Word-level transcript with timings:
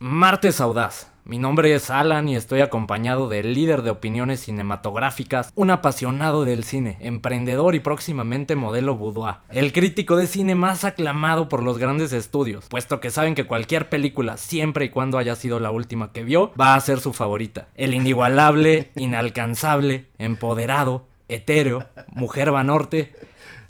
Martes 0.00 0.60
Audaz. 0.60 1.10
Mi 1.24 1.38
nombre 1.38 1.74
es 1.74 1.90
Alan 1.90 2.28
y 2.28 2.36
estoy 2.36 2.60
acompañado 2.60 3.28
del 3.28 3.52
líder 3.52 3.82
de 3.82 3.90
opiniones 3.90 4.38
cinematográficas, 4.38 5.50
un 5.56 5.72
apasionado 5.72 6.44
del 6.44 6.62
cine, 6.62 6.98
emprendedor 7.00 7.74
y 7.74 7.80
próximamente 7.80 8.54
modelo 8.54 8.96
boudoir, 8.96 9.38
el 9.50 9.72
crítico 9.72 10.16
de 10.16 10.28
cine 10.28 10.54
más 10.54 10.84
aclamado 10.84 11.48
por 11.48 11.64
los 11.64 11.78
grandes 11.78 12.12
estudios, 12.12 12.66
puesto 12.68 13.00
que 13.00 13.10
saben 13.10 13.34
que 13.34 13.48
cualquier 13.48 13.88
película, 13.88 14.36
siempre 14.36 14.84
y 14.84 14.90
cuando 14.90 15.18
haya 15.18 15.34
sido 15.34 15.58
la 15.58 15.72
última 15.72 16.12
que 16.12 16.22
vio, 16.22 16.52
va 16.58 16.76
a 16.76 16.80
ser 16.80 17.00
su 17.00 17.12
favorita. 17.12 17.66
El 17.74 17.92
inigualable, 17.92 18.92
inalcanzable, 18.96 20.06
empoderado, 20.18 21.08
etéreo, 21.28 21.88
mujer 22.12 22.52
vanorte, 22.52 23.12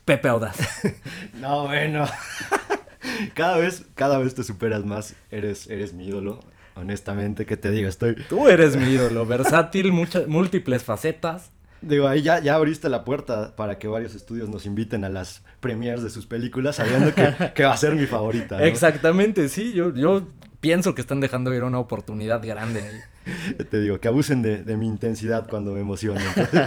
Pepe 0.04 0.28
Audaz. 0.28 0.58
No, 1.34 1.66
bueno. 1.66 2.04
cada 3.34 3.58
vez, 3.58 3.84
cada 3.94 4.18
vez 4.18 4.34
te 4.34 4.44
superas 4.44 4.84
más. 4.84 5.14
Eres, 5.30 5.68
eres 5.68 5.92
mi 5.92 6.06
ídolo. 6.06 6.40
Honestamente, 6.74 7.44
¿qué 7.44 7.56
te 7.56 7.70
digo? 7.70 7.88
Estoy. 7.88 8.16
Tú 8.28 8.48
eres 8.48 8.76
mi 8.76 8.90
ídolo, 8.90 9.26
versátil, 9.26 9.92
muchas, 9.92 10.28
múltiples 10.28 10.84
facetas. 10.84 11.50
Digo, 11.80 12.08
ahí 12.08 12.22
ya, 12.22 12.40
ya 12.40 12.54
abriste 12.54 12.88
la 12.88 13.04
puerta 13.04 13.54
para 13.54 13.78
que 13.78 13.86
varios 13.88 14.14
estudios 14.14 14.48
nos 14.48 14.66
inviten 14.66 15.04
a 15.04 15.08
las 15.08 15.42
premiers 15.60 16.02
de 16.02 16.10
sus 16.10 16.26
películas, 16.26 16.76
sabiendo 16.76 17.14
que, 17.14 17.34
que 17.54 17.64
va 17.64 17.72
a 17.72 17.76
ser 17.76 17.94
mi 17.94 18.06
favorita. 18.06 18.64
Exactamente, 18.64 19.48
sí. 19.48 19.72
Yo, 19.72 19.94
yo 19.94 20.26
pienso 20.60 20.94
que 20.94 21.00
están 21.00 21.20
dejando 21.20 21.54
ir 21.54 21.64
una 21.64 21.78
oportunidad 21.78 22.44
grande 22.44 22.82
ahí. 22.82 23.64
Te 23.70 23.80
digo, 23.80 24.00
que 24.00 24.08
abusen 24.08 24.42
de, 24.42 24.62
de 24.64 24.76
mi 24.76 24.86
intensidad 24.86 25.48
cuando 25.48 25.72
me 25.72 25.80
emociono. 25.80 26.20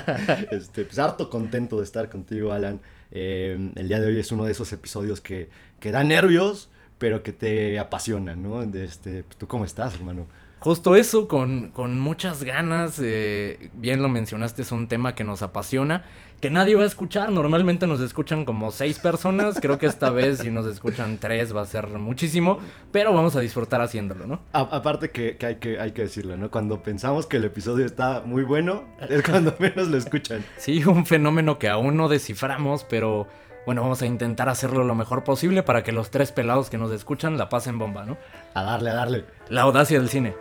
este, 0.51 0.85
pues 0.85 0.99
harto 0.99 1.29
contento 1.29 1.77
de 1.77 1.83
estar 1.83 2.09
contigo, 2.09 2.51
Alan. 2.53 2.79
Eh, 3.11 3.71
el 3.75 3.87
día 3.87 3.99
de 3.99 4.07
hoy 4.07 4.19
es 4.19 4.31
uno 4.31 4.45
de 4.45 4.53
esos 4.53 4.71
episodios 4.71 5.19
que, 5.19 5.49
que 5.81 5.91
da 5.91 6.05
nervios, 6.05 6.69
pero 6.97 7.23
que 7.23 7.33
te 7.33 7.77
apasionan, 7.79 8.41
¿no? 8.41 8.61
Este, 8.61 9.23
¿Tú 9.37 9.47
cómo 9.47 9.65
estás, 9.65 9.95
hermano? 9.95 10.27
Justo 10.59 10.95
eso, 10.95 11.27
con, 11.27 11.71
con 11.71 11.99
muchas 11.99 12.43
ganas, 12.43 12.99
eh, 13.03 13.71
bien 13.73 14.03
lo 14.03 14.09
mencionaste, 14.09 14.61
es 14.61 14.71
un 14.71 14.87
tema 14.87 15.15
que 15.15 15.23
nos 15.23 15.41
apasiona, 15.41 16.05
que 16.39 16.51
nadie 16.51 16.75
va 16.75 16.83
a 16.83 16.85
escuchar, 16.85 17.31
normalmente 17.31 17.87
nos 17.87 17.99
escuchan 17.99 18.45
como 18.45 18.69
seis 18.69 18.99
personas, 18.99 19.57
creo 19.59 19.79
que 19.79 19.87
esta 19.87 20.11
vez 20.11 20.37
si 20.37 20.51
nos 20.51 20.67
escuchan 20.67 21.17
tres 21.17 21.55
va 21.55 21.61
a 21.61 21.65
ser 21.65 21.87
muchísimo, 21.87 22.59
pero 22.91 23.11
vamos 23.11 23.35
a 23.35 23.39
disfrutar 23.39 23.81
haciéndolo, 23.81 24.27
¿no? 24.27 24.41
A, 24.53 24.59
aparte 24.59 25.09
que, 25.09 25.35
que, 25.35 25.47
hay 25.47 25.55
que 25.55 25.79
hay 25.79 25.93
que 25.93 26.03
decirlo, 26.03 26.37
¿no? 26.37 26.51
Cuando 26.51 26.83
pensamos 26.83 27.25
que 27.25 27.37
el 27.37 27.45
episodio 27.45 27.87
está 27.87 28.21
muy 28.23 28.43
bueno, 28.43 28.83
es 29.09 29.23
cuando 29.23 29.55
menos 29.59 29.87
lo 29.87 29.97
escuchan. 29.97 30.45
Sí, 30.57 30.85
un 30.85 31.07
fenómeno 31.07 31.57
que 31.57 31.69
aún 31.69 31.97
no 31.97 32.07
desciframos, 32.07 32.83
pero 32.83 33.27
bueno, 33.65 33.81
vamos 33.81 34.01
a 34.01 34.05
intentar 34.05 34.49
hacerlo 34.49 34.83
lo 34.83 34.95
mejor 34.95 35.23
posible 35.23 35.63
para 35.63 35.83
que 35.83 35.91
los 35.91 36.09
tres 36.09 36.31
pelados 36.31 36.69
que 36.69 36.77
nos 36.77 36.91
escuchan 36.91 37.37
la 37.37 37.49
pasen 37.49 37.77
bomba, 37.77 38.05
¿no? 38.05 38.17
A 38.53 38.63
darle, 38.63 38.89
a 38.89 38.95
darle. 38.95 39.25
La 39.49 39.61
audacia 39.61 39.99
del 39.99 40.09
cine. 40.09 40.35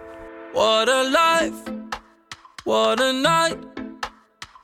What 0.54 0.88
a 0.88 1.04
life, 1.04 1.70
what 2.64 3.00
a 3.00 3.12
night, 3.12 3.58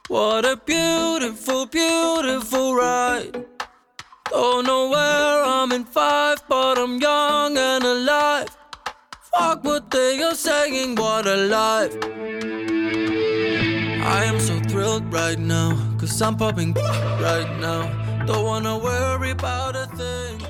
what 0.08 0.44
a 0.44 0.56
beautiful, 0.56 1.66
beautiful 1.66 2.74
ride. 2.74 3.46
Don't 4.30 4.66
know 4.66 4.90
where 4.90 5.44
I'm 5.44 5.70
in 5.72 5.84
five, 5.84 6.42
but 6.48 6.78
I'm 6.78 6.98
young 6.98 7.56
and 7.56 7.84
alive. 7.84 8.48
Fuck 9.32 9.64
what 9.64 9.90
they 9.90 10.20
are 10.22 10.34
saying, 10.34 10.96
what 10.96 11.26
a 11.26 11.36
life. 11.36 11.96
I 14.02 14.24
am 14.24 14.40
so 14.40 14.58
thrilled 14.68 15.12
right 15.12 15.38
now, 15.38 15.76
cause 15.98 16.20
I'm 16.22 16.36
popping 16.36 16.74
right 16.74 17.58
now. 17.60 18.05
Don't 18.26 18.44
wanna 18.44 18.76
worry 18.76 19.30
about 19.30 19.76
a 19.76 19.86
thing. 19.96 20.44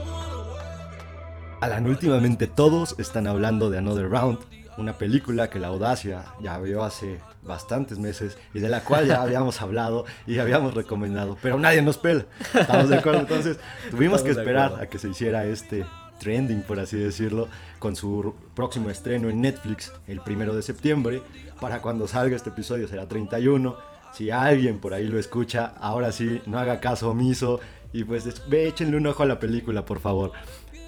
Alan, 1.60 1.86
últimamente 1.86 2.46
todos 2.46 2.94
están 2.98 3.26
hablando 3.26 3.70
de 3.70 3.78
Another 3.78 4.08
Round, 4.08 4.38
una 4.78 4.94
película 4.94 5.50
que 5.50 5.58
la 5.58 5.68
audacia 5.68 6.24
ya 6.40 6.58
vio 6.58 6.84
hace 6.84 7.20
bastantes 7.42 7.98
meses 7.98 8.38
y 8.54 8.60
de 8.60 8.68
la 8.68 8.80
cual 8.80 9.06
ya 9.06 9.20
habíamos 9.22 9.60
hablado 9.60 10.06
y 10.26 10.38
habíamos 10.38 10.74
recomendado, 10.74 11.36
pero 11.42 11.58
nadie 11.58 11.82
nos 11.82 11.98
pela. 11.98 12.24
¿Estamos 12.54 12.88
de 12.88 12.96
acuerdo? 12.96 13.20
Entonces 13.20 13.58
tuvimos 13.90 14.22
que 14.22 14.30
esperar 14.30 14.80
a 14.80 14.86
que 14.86 14.98
se 14.98 15.08
hiciera 15.10 15.44
este 15.44 15.84
trending, 16.18 16.62
por 16.62 16.80
así 16.80 16.96
decirlo, 16.96 17.48
con 17.78 17.94
su 17.94 18.34
próximo 18.54 18.88
estreno 18.88 19.28
en 19.28 19.40
Netflix 19.42 19.92
el 20.06 20.20
primero 20.20 20.54
de 20.54 20.62
septiembre. 20.62 21.22
Para 21.60 21.80
cuando 21.80 22.08
salga 22.08 22.36
este 22.36 22.50
episodio 22.50 22.88
será 22.88 23.06
31. 23.06 23.95
Si 24.16 24.30
alguien 24.30 24.78
por 24.78 24.94
ahí 24.94 25.06
lo 25.06 25.18
escucha, 25.18 25.74
ahora 25.78 26.10
sí, 26.10 26.40
no 26.46 26.58
haga 26.58 26.80
caso 26.80 27.10
omiso 27.10 27.60
y 27.92 28.02
pues 28.04 28.48
ve, 28.48 28.66
échenle 28.66 28.96
un 28.96 29.06
ojo 29.06 29.22
a 29.22 29.26
la 29.26 29.38
película, 29.38 29.84
por 29.84 30.00
favor. 30.00 30.32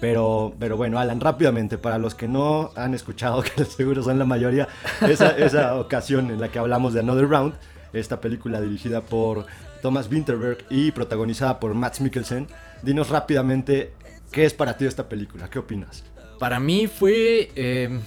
Pero, 0.01 0.55
pero 0.57 0.77
bueno, 0.77 0.97
Alan, 0.97 1.19
rápidamente, 1.19 1.77
para 1.77 1.99
los 1.99 2.15
que 2.15 2.27
no 2.27 2.71
han 2.75 2.95
escuchado, 2.95 3.43
que 3.55 3.65
seguro 3.65 4.01
son 4.01 4.17
la 4.17 4.25
mayoría, 4.25 4.67
esa, 5.07 5.75
ocasión 5.75 6.31
en 6.31 6.41
la 6.41 6.49
que 6.49 6.57
hablamos 6.57 6.95
de 6.95 7.01
Another 7.01 7.29
Round, 7.29 7.53
esta 7.93 8.19
película 8.19 8.61
dirigida 8.61 9.01
por 9.01 9.45
Thomas 9.83 10.09
Winterberg 10.09 10.65
y 10.71 10.89
protagonizada 10.89 11.59
por 11.59 11.75
Max 11.75 12.01
Mikkelsen, 12.01 12.47
dinos 12.81 13.09
rápidamente 13.09 13.93
qué 14.31 14.45
es 14.45 14.55
para 14.55 14.75
ti 14.75 14.85
esta 14.85 15.07
película, 15.07 15.51
qué 15.51 15.59
opinas. 15.59 16.03
Para 16.39 16.59
mí 16.59 16.87
fue 16.87 17.51
eh, 17.55 17.99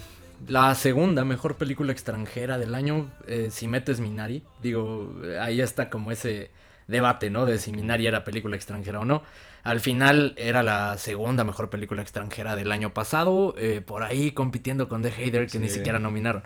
la 0.49 0.75
segunda 0.75 1.25
mejor 1.25 1.57
película 1.57 1.93
extranjera 1.93 2.59
del 2.59 2.75
año, 2.75 3.11
eh, 3.27 3.49
si 3.51 3.69
metes 3.69 4.01
Minari. 4.01 4.43
Digo, 4.63 5.15
ahí 5.41 5.61
está 5.61 5.89
como 5.91 6.11
ese 6.13 6.51
debate, 6.89 7.31
¿no? 7.31 7.47
De 7.47 7.59
si 7.59 7.73
Minari 7.73 8.07
era 8.07 8.25
película 8.25 8.57
extranjera 8.57 9.01
o 9.01 9.05
no. 9.05 9.23
Al 9.63 9.81
final 9.81 10.35
era 10.37 10.63
la 10.63 10.99
segunda 10.99 11.45
mejor 11.45 11.71
película 11.71 12.03
extranjera 12.03 12.57
del 12.57 12.73
año 12.73 12.93
pasado, 12.93 13.55
eh, 13.57 13.81
por 13.81 14.03
ahí 14.03 14.33
compitiendo 14.33 14.89
con 14.89 15.03
The 15.03 15.13
Hater, 15.13 15.49
que 15.49 15.59
Sí. 15.59 15.59
ni 15.59 15.69
siquiera 15.69 15.99
nominaron. 16.01 16.43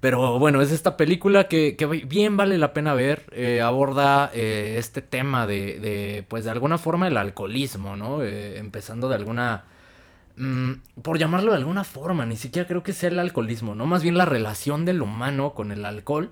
Pero 0.00 0.38
bueno, 0.38 0.60
es 0.62 0.72
esta 0.72 0.96
película 0.96 1.46
que, 1.48 1.76
que 1.76 1.86
bien 1.86 2.36
vale 2.36 2.58
la 2.58 2.72
pena 2.72 2.94
ver. 2.94 3.24
eh, 3.32 3.60
aborda 3.60 4.30
eh, 4.34 4.74
este 4.78 5.00
tema 5.02 5.46
de, 5.46 5.78
de, 5.80 6.24
pues 6.28 6.44
de 6.44 6.50
alguna 6.50 6.78
forma, 6.78 7.06
el 7.08 7.16
alcoholismo, 7.16 7.96
¿no? 7.96 8.22
Eh, 8.22 8.58
empezando 8.58 9.08
de 9.08 9.14
alguna... 9.16 9.64
mm, 10.42 11.02
por 11.02 11.18
llamarlo 11.18 11.52
de 11.52 11.58
alguna 11.58 11.84
forma, 11.84 12.26
ni 12.26 12.36
siquiera 12.36 12.68
creo 12.68 12.82
que 12.82 12.92
sea 12.92 13.10
el 13.10 13.18
alcoholismo, 13.18 13.74
¿no? 13.74 13.86
Más 13.86 14.02
bien 14.02 14.16
la 14.16 14.24
relación 14.24 14.84
del 14.84 15.02
humano 15.02 15.54
con 15.54 15.72
el 15.72 15.84
alcohol. 15.84 16.30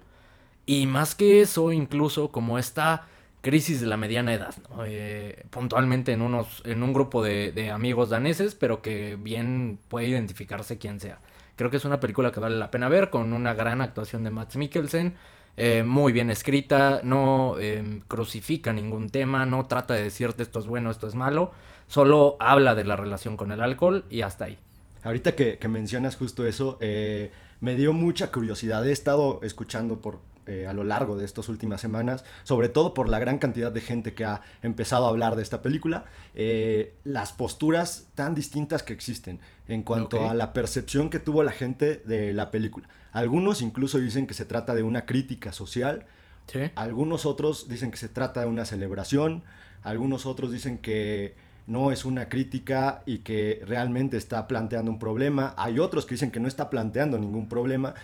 Y 0.67 0.87
más 0.87 1.15
que 1.15 1.41
eso, 1.41 1.73
incluso 1.73 2.31
como 2.31 2.59
esta 2.59 3.07
crisis 3.41 3.81
de 3.81 3.87
la 3.87 3.97
mediana 3.97 4.35
edad. 4.35 4.55
Eh, 4.87 5.45
puntualmente 5.51 6.13
en, 6.13 6.23
unos, 6.23 6.63
en 6.65 6.83
un 6.83 6.93
grupo 6.93 7.23
de, 7.23 7.71
amigos 7.73 8.11
daneses, 8.11 8.55
pero 8.55 8.83
que 8.83 9.17
bien 9.17 9.79
puede 9.89 10.09
identificarse 10.09 10.79
quien 10.79 11.01
sea. 11.01 11.19
Creo 11.57 11.71
que 11.71 11.77
es 11.77 11.85
una 11.85 12.01
película 12.01 12.33
que 12.33 12.41
vale 12.41 12.57
la 12.57 12.71
pena 12.71 12.89
ver, 12.89 13.11
con 13.11 13.33
una 13.33 13.55
gran 13.55 13.81
actuación 13.81 14.25
de 14.25 14.31
Max 14.31 14.57
Mikkelsen, 14.57 15.15
eh, 15.57 15.83
muy 15.83 16.13
bien 16.13 16.31
escrita, 16.31 17.01
no 17.03 17.57
eh, 17.59 18.03
crucifica 18.09 18.73
ningún 18.73 19.11
tema, 19.11 19.45
no 19.45 19.67
trata 19.67 19.95
de 19.95 20.05
decirte 20.05 20.43
esto 20.43 20.59
es 20.59 20.67
bueno, 20.67 20.91
esto 20.91 21.07
es 21.07 21.15
malo, 21.15 21.53
solo 21.91 22.37
habla 22.39 22.77
de 22.77 22.85
la 22.85 22.95
relación 22.95 23.37
con 23.37 23.51
el 23.51 23.61
alcohol 23.61 24.05
y 24.09 24.23
hasta 24.23 24.45
ahí. 24.45 24.59
Ahorita 25.03 25.35
que, 25.35 25.59
que 25.59 25.67
mencionas 25.67 26.15
justo 26.17 26.47
eso, 26.47 26.79
eh, 26.81 27.33
me 27.61 27.75
dio 27.75 27.93
mucha 27.93 28.31
curiosidad. 28.31 28.87
He 28.87 28.93
estado 28.93 29.41
escuchando 29.43 30.01
por 30.01 30.21
eh, 30.47 30.69
a 30.69 30.73
lo 30.73 30.85
largo 30.85 31.17
de 31.17 31.25
estas 31.25 31.49
últimas 31.49 31.81
semanas, 31.81 32.25
sobre 32.45 32.69
todo 32.69 32.95
por 32.95 33.09
la 33.09 33.19
gran 33.19 33.39
cantidad 33.39 33.73
de 33.73 33.81
gente 33.81 34.15
que 34.15 34.25
ha 34.25 34.41
empezado 34.63 35.07
a 35.07 35.09
hablar 35.09 35.35
de 35.35 35.43
esta 35.43 35.63
película, 35.63 36.05
eh, 36.35 36.95
las 37.03 37.33
posturas 37.33 38.07
tan 38.15 38.37
distintas 38.37 38.85
que 38.85 38.93
existen 38.93 39.41
en 39.67 39.83
cuanto 39.83 40.31
a 40.31 40.35
la 40.35 40.53
percepción 40.53 41.11
que 41.11 41.19
tuvo 41.19 41.43
la 41.43 41.53
gente 41.53 42.03
de 42.05 42.33
la 42.33 42.53
película. 42.53 42.89
Algunos 43.11 43.63
incluso 43.63 43.99
dicen 43.99 44.29
que 44.29 44.35
se 44.35 44.45
trata 44.45 44.77
de 44.77 44.85
una 44.85 45.07
crítica 45.07 45.53
social, 45.53 46.07
¿Sí? 46.47 46.71
algunos 46.77 47.27
otros 47.27 47.69
dicen 47.69 47.91
que 47.91 47.97
se 47.97 48.09
trata 48.09 48.43
de 48.43 48.47
una 48.47 48.65
celebración, 48.65 49.43
algunos 49.83 50.25
otros 50.25 50.53
dicen 50.53 50.79
que 50.79 51.35
no 51.71 51.93
es 51.93 52.05
una 52.05 52.29
crítica 52.29 53.03
y 53.07 53.19
que 53.19 53.63
realmente 53.65 54.17
está 54.17 54.47
planteando 54.49 54.91
un 54.91 54.99
problema, 54.99 55.55
hay 55.57 55.79
otros 55.79 56.05
que 56.05 56.15
dicen 56.17 56.31
que 56.33 56.41
no 56.41 56.49
está 56.49 56.69
planteando 56.69 57.17
ningún 57.19 57.49
problema. 57.49 57.95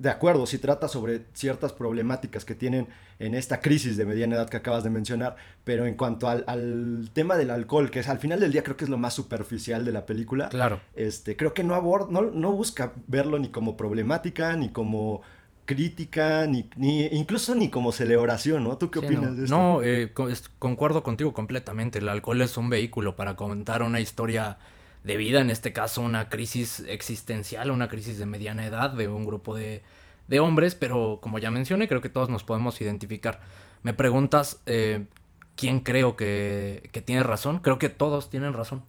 De 0.00 0.10
acuerdo, 0.10 0.46
si 0.46 0.58
trata 0.58 0.86
sobre 0.86 1.22
ciertas 1.32 1.72
problemáticas 1.72 2.44
que 2.44 2.54
tienen 2.54 2.86
en 3.18 3.34
esta 3.34 3.60
crisis 3.60 3.96
de 3.96 4.04
mediana 4.04 4.36
edad 4.36 4.48
que 4.48 4.56
acabas 4.56 4.84
de 4.84 4.90
mencionar, 4.90 5.34
pero 5.64 5.86
en 5.86 5.94
cuanto 5.94 6.28
al, 6.28 6.44
al 6.46 7.10
tema 7.12 7.36
del 7.36 7.50
alcohol, 7.50 7.90
que 7.90 8.00
es 8.00 8.08
al 8.08 8.18
final 8.18 8.38
del 8.38 8.52
día 8.52 8.62
creo 8.62 8.76
que 8.76 8.84
es 8.84 8.90
lo 8.90 8.98
más 8.98 9.14
superficial 9.14 9.84
de 9.84 9.90
la 9.92 10.06
película, 10.06 10.48
Claro. 10.50 10.80
este, 10.94 11.36
creo 11.36 11.52
que 11.52 11.64
no, 11.64 11.74
abord, 11.74 12.10
no, 12.10 12.22
no 12.22 12.52
busca 12.52 12.92
verlo 13.08 13.38
ni 13.40 13.48
como 13.48 13.76
problemática, 13.76 14.54
ni 14.56 14.68
como 14.68 15.22
crítica, 15.68 16.46
ni, 16.48 16.70
ni 16.76 17.06
incluso 17.06 17.54
ni 17.54 17.70
como 17.70 17.92
celebración, 17.92 18.64
¿no? 18.64 18.78
¿Tú 18.78 18.90
qué 18.90 19.00
Sí, 19.00 19.06
opinas 19.06 19.32
no, 19.32 19.36
de 19.36 19.44
esto? 19.46 19.56
No, 19.56 19.82
eh, 19.82 20.12
concuerdo 20.58 21.02
contigo 21.04 21.32
completamente. 21.32 21.98
El 22.00 22.08
alcohol 22.08 22.42
es 22.42 22.56
un 22.56 22.68
vehículo 22.68 23.14
para 23.16 23.36
contar 23.36 23.82
una 23.82 24.00
historia 24.00 24.58
de 25.04 25.16
vida, 25.16 25.40
en 25.40 25.50
este 25.50 25.72
caso 25.72 26.02
una 26.02 26.28
crisis 26.28 26.80
existencial, 26.88 27.70
una 27.70 27.88
crisis 27.88 28.18
de 28.18 28.26
mediana 28.26 28.66
edad 28.66 28.90
de 28.90 29.06
un 29.08 29.24
grupo 29.24 29.54
de, 29.54 29.82
de 30.26 30.40
hombres, 30.40 30.74
pero 30.74 31.20
como 31.22 31.38
ya 31.38 31.50
mencioné, 31.52 31.86
creo 31.88 32.00
que 32.00 32.08
todos 32.08 32.28
nos 32.28 32.42
podemos 32.44 32.80
identificar. 32.80 33.40
Me 33.84 33.94
preguntas 33.94 34.60
eh, 34.66 35.06
quién 35.56 35.80
creo 35.80 36.16
que, 36.16 36.90
que 36.92 37.00
tiene 37.02 37.22
razón. 37.22 37.60
Creo 37.60 37.78
que 37.78 37.88
todos 37.88 38.30
tienen 38.30 38.52
razón. 38.52 38.82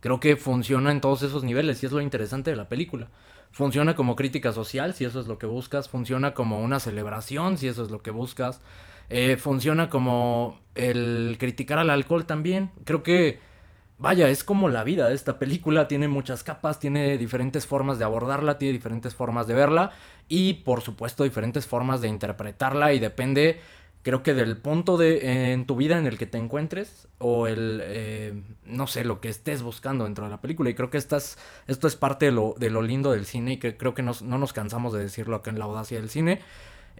Creo 0.00 0.20
que 0.20 0.36
funciona 0.36 0.90
en 0.92 1.00
todos 1.02 1.22
esos 1.22 1.44
niveles 1.44 1.82
y 1.82 1.86
es 1.86 1.92
lo 1.92 2.00
interesante 2.00 2.50
de 2.50 2.56
la 2.56 2.68
película. 2.70 3.08
Funciona 3.52 3.94
como 3.94 4.16
crítica 4.16 4.52
social, 4.52 4.94
si 4.94 5.04
eso 5.04 5.20
es 5.20 5.26
lo 5.26 5.38
que 5.38 5.46
buscas. 5.46 5.88
Funciona 5.88 6.34
como 6.34 6.60
una 6.60 6.80
celebración, 6.80 7.58
si 7.58 7.68
eso 7.68 7.82
es 7.82 7.90
lo 7.90 8.00
que 8.02 8.10
buscas. 8.10 8.60
Eh, 9.08 9.36
funciona 9.36 9.90
como 9.90 10.60
el 10.76 11.36
criticar 11.38 11.78
al 11.78 11.90
alcohol 11.90 12.26
también. 12.26 12.70
Creo 12.84 13.02
que, 13.02 13.40
vaya, 13.98 14.28
es 14.28 14.44
como 14.44 14.68
la 14.68 14.84
vida. 14.84 15.12
Esta 15.12 15.38
película 15.38 15.88
tiene 15.88 16.06
muchas 16.06 16.44
capas, 16.44 16.78
tiene 16.78 17.18
diferentes 17.18 17.66
formas 17.66 17.98
de 17.98 18.04
abordarla, 18.04 18.56
tiene 18.56 18.72
diferentes 18.72 19.16
formas 19.16 19.48
de 19.48 19.54
verla 19.54 19.90
y, 20.28 20.54
por 20.54 20.80
supuesto, 20.80 21.24
diferentes 21.24 21.66
formas 21.66 22.00
de 22.00 22.08
interpretarla 22.08 22.92
y 22.92 23.00
depende 23.00 23.60
creo 24.02 24.22
que 24.22 24.34
del 24.34 24.56
punto 24.56 24.96
de 24.96 25.52
en 25.52 25.66
tu 25.66 25.76
vida 25.76 25.98
en 25.98 26.06
el 26.06 26.18
que 26.18 26.26
te 26.26 26.38
encuentres 26.38 27.08
o 27.18 27.46
el 27.46 27.80
eh, 27.82 28.42
no 28.64 28.86
sé 28.86 29.04
lo 29.04 29.20
que 29.20 29.28
estés 29.28 29.62
buscando 29.62 30.04
dentro 30.04 30.24
de 30.24 30.30
la 30.30 30.40
película 30.40 30.70
y 30.70 30.74
creo 30.74 30.90
que 30.90 30.98
estas, 30.98 31.38
esto 31.66 31.86
es 31.86 31.96
parte 31.96 32.26
de 32.26 32.32
lo, 32.32 32.54
de 32.58 32.70
lo 32.70 32.82
lindo 32.82 33.12
del 33.12 33.26
cine 33.26 33.54
y 33.54 33.56
que 33.58 33.76
creo 33.76 33.94
que 33.94 34.02
no 34.02 34.14
nos 34.20 34.52
cansamos 34.52 34.92
de 34.92 35.00
decirlo 35.00 35.36
acá 35.36 35.50
en 35.50 35.58
la 35.58 35.66
audacia 35.66 36.00
del 36.00 36.08
cine 36.08 36.40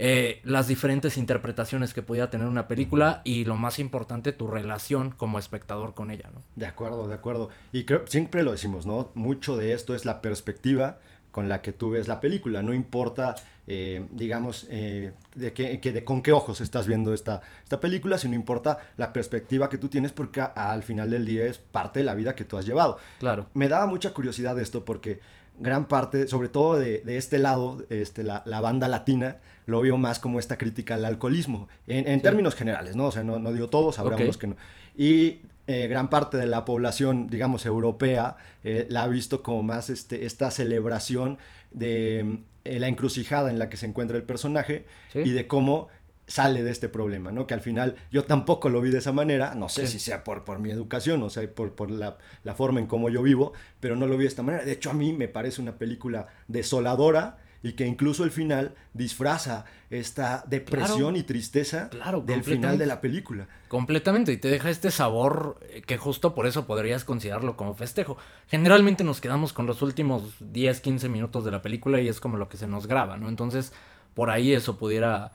eh, 0.03 0.41
las 0.45 0.67
diferentes 0.67 1.19
interpretaciones 1.19 1.93
que 1.93 2.01
pudiera 2.01 2.31
tener 2.31 2.47
una 2.47 2.69
película 2.69 3.21
y 3.23 3.45
lo 3.45 3.57
más 3.57 3.79
importante, 3.79 4.33
tu 4.33 4.47
relación 4.47 5.11
como 5.11 5.39
espectador 5.39 5.93
con 5.93 6.11
ella, 6.11 6.31
¿no? 6.33 6.43
De 6.57 6.65
acuerdo, 6.65 7.07
de 7.07 7.15
acuerdo. 7.15 7.51
Y 7.71 7.85
creo, 7.85 8.07
siempre 8.07 8.43
lo 8.43 8.53
decimos, 8.53 8.87
¿no? 8.87 9.11
Mucho 9.15 9.59
de 9.59 9.75
esto 9.75 9.95
es 9.95 10.07
la 10.07 10.23
perspectiva 10.23 11.01
con 11.31 11.49
la 11.49 11.63
que 11.63 11.73
tú 11.73 11.91
ves 11.91 12.09
la 12.09 12.21
película. 12.21 12.63
No 12.63 12.75
importa, 12.75 13.35
eh, 13.67 14.07
digamos, 14.11 14.67
eh, 14.71 15.13
de, 15.35 15.53
qué, 15.53 15.79
de 15.79 16.05
con 16.05 16.23
qué 16.23 16.33
ojos 16.33 16.61
estás 16.61 16.87
viendo 16.87 17.15
esta, 17.15 17.41
esta 17.63 17.81
película, 17.81 18.19
sino 18.19 18.35
importa 18.35 18.79
la 18.97 19.13
perspectiva 19.13 19.69
que 19.69 19.79
tú 19.79 19.89
tienes 19.89 20.13
porque 20.13 20.41
al 20.41 20.83
final 20.83 21.11
del 21.11 21.25
día 21.25 21.45
es 21.47 21.59
parte 21.59 22.01
de 22.01 22.05
la 22.05 22.15
vida 22.15 22.35
que 22.35 22.45
tú 22.45 22.57
has 22.57 22.67
llevado. 22.67 22.99
Claro. 23.19 23.47
Me 23.55 23.69
daba 23.69 23.87
mucha 23.87 24.13
curiosidad 24.13 24.59
esto 24.59 24.85
porque 24.85 25.21
gran 25.59 25.87
parte, 25.87 26.27
sobre 26.27 26.49
todo 26.49 26.79
de, 26.79 27.03
este 27.07 27.39
lado, 27.39 27.85
este, 27.91 28.25
la, 28.25 28.61
banda 28.61 28.89
latina, 28.89 29.37
lo 29.67 29.81
vio 29.83 29.99
más 29.99 30.19
como 30.19 30.39
esta 30.39 30.57
crítica 30.57 30.95
al 30.95 31.05
alcoholismo, 31.05 31.69
en, 31.87 32.21
términos 32.23 32.55
generales, 32.55 32.97
¿no? 32.97 33.07
O 33.07 33.13
sea, 33.13 33.23
no, 33.23 33.39
no 33.39 33.53
digo 33.53 33.69
todos, 33.69 33.99
habrá 33.99 34.17
unos 34.17 34.39
que 34.39 34.47
no. 34.49 34.57
Y 34.97 35.43
eh, 35.73 35.87
gran 35.87 36.11
parte 36.11 36.37
de 36.37 36.49
la 36.49 36.65
población, 36.65 37.29
digamos, 37.29 37.65
europea, 37.65 38.37
eh, 38.65 38.89
la 38.91 39.05
ha 39.05 39.07
visto 39.07 39.41
como 39.41 39.63
más 39.63 39.89
este, 39.89 40.27
esta 40.27 40.51
celebración 40.51 41.39
de 41.71 42.41
eh, 42.65 42.81
la 42.81 42.89
encrucijada 42.89 43.51
en 43.51 43.61
la 43.61 43.69
que 43.69 43.77
se 43.77 43.87
encuentra 43.87 44.17
el 44.17 44.25
personaje 44.25 44.85
y 45.15 45.31
de 45.31 45.47
cómo 45.47 45.87
sale 46.27 46.65
de 46.65 46.73
este 46.73 46.89
problema, 46.89 47.31
¿no? 47.31 47.47
Que 47.47 47.55
al 47.55 47.61
final 47.61 47.95
yo 48.11 48.25
tampoco 48.25 48.69
lo 48.69 48.81
vi 48.81 48.91
de 48.91 48.99
esa 48.99 49.13
manera, 49.13 49.55
no 49.55 49.69
sé 49.69 49.87
si 49.87 50.01
sea 50.01 50.25
por, 50.25 50.43
por 50.43 50.59
mi 50.59 50.73
educación, 50.73 51.23
o 51.23 51.31
sea, 51.31 51.49
por, 51.49 51.77
por 51.77 51.89
la, 51.89 52.19
la, 52.43 52.57
forma 52.57 52.81
en 52.81 52.89
cómo 52.89 53.09
yo 53.09 53.23
vivo, 53.23 53.53
pero 53.79 53.95
no 53.95 54.09
lo 54.09 54.17
vi 54.17 54.25
de 54.25 54.29
esta 54.29 54.43
manera. 54.43 54.65
De 54.65 54.73
hecho, 54.73 54.91
a 54.91 54.95
mí 54.95 55.13
me 55.13 55.29
parece 55.29 55.63
una 55.63 55.79
película 55.79 56.27
desoladora 56.49 57.39
y 57.63 57.73
que 57.73 57.87
incluso 57.87 58.25
el 58.25 58.31
final 58.31 58.75
disfraza 58.95 59.65
esta 59.91 60.45
depresión 60.47 61.17
y 61.17 61.23
tristeza 61.23 61.91
del 62.25 62.43
final 62.43 62.79
de 62.79 62.87
la 62.87 63.01
película. 63.01 63.49
Completamente, 63.69 64.33
y 64.33 64.37
te 64.39 64.49
deja 64.49 64.71
este 64.71 64.91
sabor 64.91 65.59
eh, 65.69 65.83
que 65.83 65.99
justo 65.99 66.35
por 66.35 66.47
eso 66.47 66.67
podrías 66.67 67.05
considerarlo 67.05 67.57
como 67.57 67.75
festejo. 67.75 68.17
Generalmente 68.49 69.05
nos 69.05 69.21
quedamos 69.21 69.53
con 69.53 69.67
los 69.67 69.83
últimos 69.83 70.35
10, 70.41 70.81
15 70.81 71.09
minutos 71.09 71.45
de 71.45 71.51
la 71.51 71.63
película 71.63 72.01
y 72.01 72.09
es 72.09 72.21
como 72.21 72.37
lo 72.37 72.49
que 72.49 72.57
se 72.57 72.67
nos 72.67 72.87
graba, 72.87 73.17
¿no? 73.17 73.29
Entonces, 73.29 73.73
por 74.15 74.31
ahí 74.31 74.53
eso 74.53 74.79
pudiera 74.79 75.33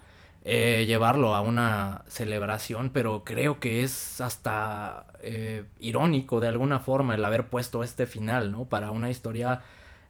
eh, 0.47 0.85
llevarlo 0.87 1.35
a 1.35 1.41
una 1.41 2.03
celebración, 2.07 2.91
pero 2.91 3.23
creo 3.23 3.59
que 3.59 3.83
es 3.83 4.21
hasta 4.21 5.07
eh, 5.21 5.65
irónico 5.79 6.39
de 6.39 6.47
alguna 6.47 6.79
forma 6.79 7.15
el 7.15 7.25
haber 7.25 7.47
puesto 7.47 7.83
este 7.83 8.05
final, 8.05 8.51
¿no? 8.51 8.65
Para 8.65 8.91
una 8.91 9.09
historia 9.09 9.61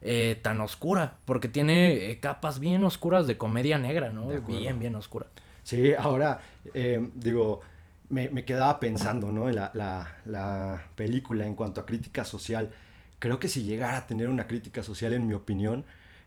eh, 0.06 0.40
tan 0.42 0.62
oscura, 0.62 1.18
porque 1.26 1.48
tiene 1.48 2.20
capas 2.22 2.60
bien 2.60 2.84
oscuras 2.84 3.28
de 3.28 3.38
comedia 3.38 3.78
negra, 3.78 4.12
¿no? 4.12 4.28
Bien, 4.42 4.80
bien 4.80 4.96
oscura. 4.96 5.28
Sí, 5.64 5.94
ahora, 5.98 6.40
digo, 7.16 7.62
me, 8.10 8.46
quedaba 8.46 8.80
pensando, 8.80 9.32
¿no? 9.32 9.50
En 9.50 9.56
la, 9.56 9.72
la, 9.74 10.18
la 10.26 10.84
película 10.96 11.46
en 11.46 11.56
cuanto 11.56 11.82
a 11.82 11.86
crítica 11.86 12.24
social. 12.24 12.72
Creo 13.20 13.40
que 13.40 13.48
si 13.48 13.64
llegara 13.64 13.98
a 13.98 14.08
tener 14.08 14.30
una 14.30 14.48
crítica 14.48 14.84
social, 14.84 15.14
en 15.14 15.28
mi 15.28 15.34
opinión, 15.34 15.86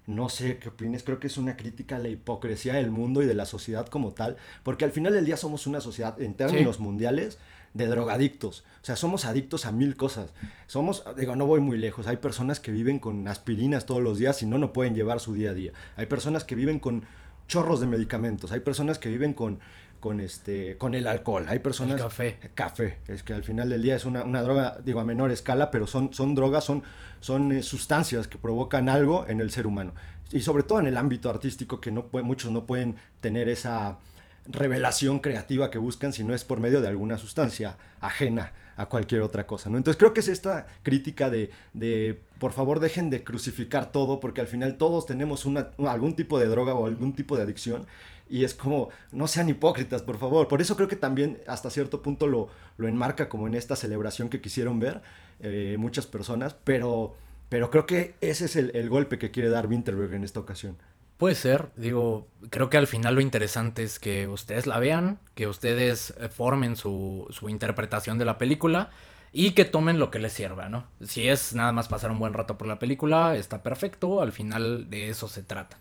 no 0.09 0.31
sé 0.31 0.57
qué 0.57 0.71
opines, 0.71 1.03
creo 1.03 1.21
que 1.21 1.27
es 1.27 1.37
una 1.37 1.55
crítica 1.57 1.97
a 1.97 1.99
la 1.99 2.09
hipocresía 2.09 2.75
del 2.75 2.91
mundo 2.91 3.23
y 3.23 3.27
de 3.27 3.35
la 3.35 3.45
sociedad 3.45 3.87
como 3.87 4.13
tal, 4.13 4.39
porque 4.63 4.87
al 4.87 4.91
final 4.91 5.13
del 5.13 5.27
día 5.27 5.37
somos 5.37 5.67
una 5.67 5.83
sociedad 5.83 6.21
en 6.21 6.33
términos 6.33 6.81
mundiales 6.81 7.39
de 7.79 7.87
drogadictos, 7.87 8.65
o 8.83 8.85
sea, 8.85 8.97
somos 8.97 9.25
adictos 9.25 9.65
a 9.65 9.73
mil 9.73 9.97
cosas. 9.97 10.33
Somos, 10.67 11.05
digo, 11.17 11.37
no 11.37 11.47
voy 11.47 11.61
muy 11.61 11.79
lejos, 11.79 12.07
hay 12.07 12.19
personas 12.19 12.61
que 12.61 12.73
viven 12.73 12.99
con 12.99 13.27
aspirinas 13.29 13.87
todos 13.87 14.03
los 14.03 14.19
días 14.19 14.43
y 14.43 14.47
no 14.47 14.59
no 14.59 14.73
pueden 14.73 14.95
llevar 14.95 15.21
su 15.21 15.33
día 15.33 15.51
a 15.51 15.55
día. 15.55 15.73
Hay 15.97 16.07
personas 16.07 16.45
que 16.45 16.57
viven 16.57 16.81
con 16.81 17.05
chorros 17.47 17.81
de 17.81 17.87
medicamentos, 17.87 18.53
hay 18.53 18.61
personas 18.61 18.99
que 18.99 19.09
viven 19.09 19.33
con 19.33 19.61
con 20.01 20.21
este 20.21 20.77
con 20.77 20.95
el 20.95 21.07
alcohol. 21.07 21.47
Hay 21.49 21.61
personas 21.61 21.97
el 21.97 22.03
café. 22.03 22.39
Café, 22.55 22.99
es 23.09 23.23
que 23.23 23.33
al 23.33 23.45
final 23.45 23.69
del 23.69 23.83
día 23.83 23.97
es 23.97 24.05
una, 24.05 24.23
una 24.25 24.43
droga, 24.43 24.79
digo 24.85 25.01
a 25.01 25.05
menor 25.05 25.31
escala, 25.31 25.71
pero 25.71 25.87
son 25.87 26.13
son 26.13 26.35
drogas, 26.35 26.65
son 26.65 26.83
son 27.21 27.53
eh, 27.53 27.63
sustancias 27.63 28.29
que 28.29 28.39
provocan 28.39 28.89
algo 28.89 29.25
en 29.29 29.41
el 29.41 29.51
ser 29.51 29.67
humano. 29.67 29.95
Y 30.31 30.41
sobre 30.41 30.63
todo 30.63 30.81
en 30.81 30.87
el 30.87 30.97
ámbito 30.97 31.31
artístico, 31.31 31.81
que 31.81 31.91
no 31.91 32.07
muchos 32.13 32.51
no 32.53 32.67
pueden 32.67 32.97
tener 33.21 33.49
esa 33.49 33.99
revelación 34.49 35.19
creativa 35.21 35.71
que 35.71 35.79
buscan 35.79 36.13
si 36.13 36.25
no 36.25 36.35
es 36.35 36.45
por 36.45 36.61
medio 36.61 36.81
de 36.81 36.89
alguna 36.89 37.19
sustancia 37.19 37.77
ajena 38.01 38.53
a 38.77 38.87
cualquier 38.87 39.23
otra 39.23 39.47
cosa. 39.47 39.69
¿no? 39.69 39.77
Entonces 39.77 39.99
creo 39.99 40.15
que 40.15 40.21
es 40.21 40.29
esta 40.29 40.67
crítica 40.83 41.31
de, 41.31 41.51
de, 41.75 42.21
por 42.39 42.53
favor 42.53 42.81
dejen 42.81 43.11
de 43.11 43.25
crucificar 43.25 43.93
todo, 43.93 44.21
porque 44.21 44.41
al 44.41 44.47
final 44.47 44.77
todos 44.77 45.05
tenemos 45.05 45.45
una, 45.45 45.71
algún 45.87 46.15
tipo 46.15 46.39
de 46.39 46.47
droga 46.47 46.75
o 46.75 46.87
algún 46.87 47.13
tipo 47.13 47.37
de 47.37 47.43
adicción. 47.43 47.87
Y 48.31 48.45
es 48.45 48.55
como, 48.55 48.91
no 49.11 49.27
sean 49.27 49.49
hipócritas, 49.49 50.03
por 50.03 50.19
favor. 50.19 50.49
Por 50.49 50.61
eso 50.61 50.77
creo 50.77 50.87
que 50.87 50.97
también 50.97 51.39
hasta 51.47 51.71
cierto 51.71 52.03
punto 52.03 52.27
lo, 52.27 52.49
lo 52.77 52.87
enmarca 52.87 53.29
como 53.29 53.47
en 53.47 53.55
esta 53.55 53.75
celebración 53.75 54.29
que 54.29 54.41
quisieron 54.41 54.79
ver 54.79 55.01
eh, 55.41 55.77
muchas 55.79 56.07
personas, 56.07 56.55
pero, 56.65 57.15
pero 57.49 57.71
creo 57.71 57.87
que 57.87 58.15
ese 58.21 58.45
es 58.45 58.57
el, 58.57 58.89
golpe 58.89 59.19
que 59.19 59.31
quiere 59.31 59.49
dar 59.49 59.67
Winterberg 59.67 60.15
en 60.15 60.25
esta 60.25 60.41
ocasión. 60.41 60.77
Puede 61.19 61.35
ser, 61.35 61.71
digo, 61.75 62.29
creo 62.49 62.71
que 62.71 62.77
al 62.77 62.87
final 62.87 63.17
lo 63.17 63.21
interesante 63.21 63.83
es 63.83 63.99
que 63.99 64.29
ustedes 64.29 64.69
la 64.69 64.79
vean, 64.79 65.19
que 65.35 65.49
ustedes 65.49 66.15
eh, 66.19 66.29
formen 66.29 66.77
su, 66.77 67.27
su 67.31 67.49
interpretación 67.49 68.19
de 68.19 68.25
la 68.25 68.39
película 68.39 68.91
y 69.33 69.51
que 69.51 69.65
tomen 69.65 69.99
lo 69.99 70.13
que 70.13 70.21
les 70.21 70.33
sirva, 70.33 70.69
¿no? 70.69 70.87
Si 71.03 71.29
es 71.29 71.55
nada 71.55 71.73
más 71.73 71.89
pasar 71.89 72.13
un 72.13 72.21
buen 72.21 72.35
rato 72.35 72.57
por 72.57 72.69
la 72.69 72.79
película, 72.79 73.35
está 73.35 73.65
perfecto, 73.65 74.23
al 74.23 74.31
final 74.31 74.89
de 74.91 75.09
eso 75.09 75.27
se 75.27 75.43
trata. 75.43 75.77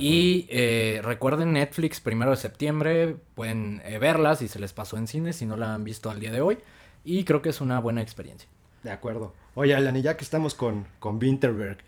Y 0.00 0.46
eh, 0.48 1.00
recuerden 1.04 1.52
Netflix, 1.52 2.00
primero 2.00 2.32
de 2.32 2.36
septiembre, 2.38 3.16
pueden 3.34 3.82
verla 4.00 4.34
si 4.34 4.48
se 4.48 4.58
les 4.58 4.72
pasó 4.72 4.96
en 4.96 5.06
cine, 5.06 5.32
si 5.32 5.46
no 5.46 5.56
la 5.56 5.74
han 5.74 5.84
visto 5.84 6.10
al 6.10 6.20
día 6.20 6.32
de 6.32 6.40
hoy, 6.40 6.58
y 7.04 7.24
creo 7.24 7.42
que 7.42 7.50
es 7.50 7.60
una 7.60 7.78
buena 7.80 8.00
experiencia. 8.00 8.48
De 8.82 8.90
acuerdo. 8.90 9.34
Oye, 9.54 9.74
Alan, 9.74 10.00
ya 10.02 10.16
que 10.16 10.24
estamos 10.24 10.54
con, 10.54 10.86
con 10.98 11.18
Winterberg, 11.18 11.78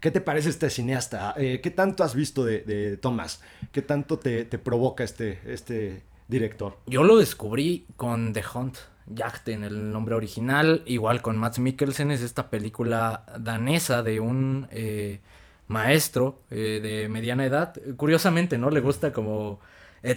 ¿qué 0.00 0.10
te 0.10 0.20
parece 0.20 0.50
este 0.50 0.70
cineasta? 0.70 1.34
Eh, 1.36 1.60
¿Qué 1.62 1.70
tanto 1.70 2.04
has 2.04 2.14
visto 2.14 2.44
de, 2.44 2.98
Thomas? 3.00 3.42
¿Qué 3.72 3.82
tanto 3.82 4.18
te, 4.18 4.44
provoca 4.58 5.04
este, 5.04 5.40
este 5.46 6.02
director? 6.28 6.78
Yo 6.86 7.04
lo 7.04 7.16
descubrí 7.16 7.86
con 7.96 8.32
The 8.32 8.44
Hunt. 8.54 8.76
Yacht 9.08 9.46
en 9.50 9.62
el 9.62 9.92
nombre 9.92 10.16
original, 10.16 10.82
igual 10.84 11.22
con 11.22 11.36
Matt 11.38 11.58
Mikkelsen, 11.58 12.10
es 12.10 12.22
esta 12.22 12.50
película 12.50 13.24
danesa 13.38 14.02
de 14.02 14.18
un 14.18 14.66
eh, 14.72 15.20
maestro 15.68 16.40
eh, 16.50 16.80
de 16.82 17.08
mediana 17.08 17.46
edad. 17.46 17.72
Curiosamente, 17.96 18.58
¿no? 18.58 18.68
Le 18.68 18.80
gusta 18.80 19.12
como 19.12 19.60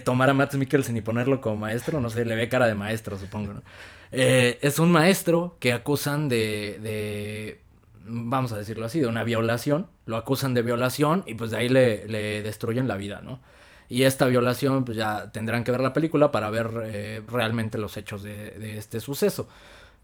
tomar 0.04 0.30
a 0.30 0.34
Matt 0.34 0.54
Mikkelsen 0.54 0.96
y 0.96 1.02
ponerlo 1.02 1.40
como 1.40 1.56
maestro, 1.56 2.00
no 2.00 2.10
sé, 2.10 2.24
le 2.24 2.34
ve 2.34 2.48
cara 2.48 2.66
de 2.66 2.74
maestro, 2.74 3.16
supongo, 3.16 3.54
es 4.10 4.78
un 4.78 4.90
maestro 4.90 5.56
que 5.58 5.72
acusan 5.72 6.28
de, 6.28 6.78
de, 6.80 7.60
vamos 8.10 8.52
a 8.52 8.58
decirlo 8.58 8.86
así, 8.86 9.00
de 9.00 9.06
una 9.06 9.24
violación. 9.24 9.86
Lo 10.06 10.16
acusan 10.16 10.54
de 10.54 10.62
violación 10.62 11.24
y 11.26 11.34
pues 11.34 11.50
de 11.50 11.58
ahí 11.58 11.68
le, 11.68 12.06
le 12.08 12.42
destruyen 12.42 12.88
la 12.88 12.96
vida, 12.96 13.20
¿no? 13.22 13.40
Y 13.90 14.04
esta 14.04 14.26
violación, 14.26 14.84
pues 14.84 14.96
ya 14.96 15.32
tendrán 15.32 15.64
que 15.64 15.72
ver 15.72 15.80
la 15.80 15.92
película 15.92 16.30
para 16.30 16.48
ver 16.48 16.70
eh, 16.84 17.22
realmente 17.26 17.76
los 17.76 17.96
hechos 17.96 18.22
de, 18.22 18.78
este 18.78 19.00
suceso. 19.00 19.48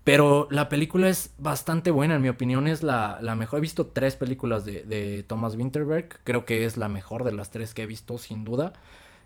Pero 0.03 0.49
la 0.51 0.69
película 0.69 1.09
es 1.09 1.33
bastante 1.39 1.93
buena, 1.93 2.17
en 2.17 2.23
mi 2.23 2.29
opinión 2.29 2.67
es 2.67 2.83
la, 2.83 3.19
la 3.23 3.37
mejor. 3.37 3.59
He 3.59 3.63
visto 3.63 3.87
tres 3.87 4.17
películas 4.17 4.65
de, 4.65 4.83
de 4.83 5.23
Thomas 5.23 5.55
Winterberg, 5.55 6.09
creo 6.25 6.45
que 6.45 6.65
es 6.65 6.77
la 6.77 6.89
mejor 6.89 7.23
de 7.23 7.33
las 7.33 7.51
tres 7.51 7.75
que 7.75 7.85
he 7.85 7.87
visto, 7.87 8.19
sin 8.19 8.45
duda. 8.45 8.73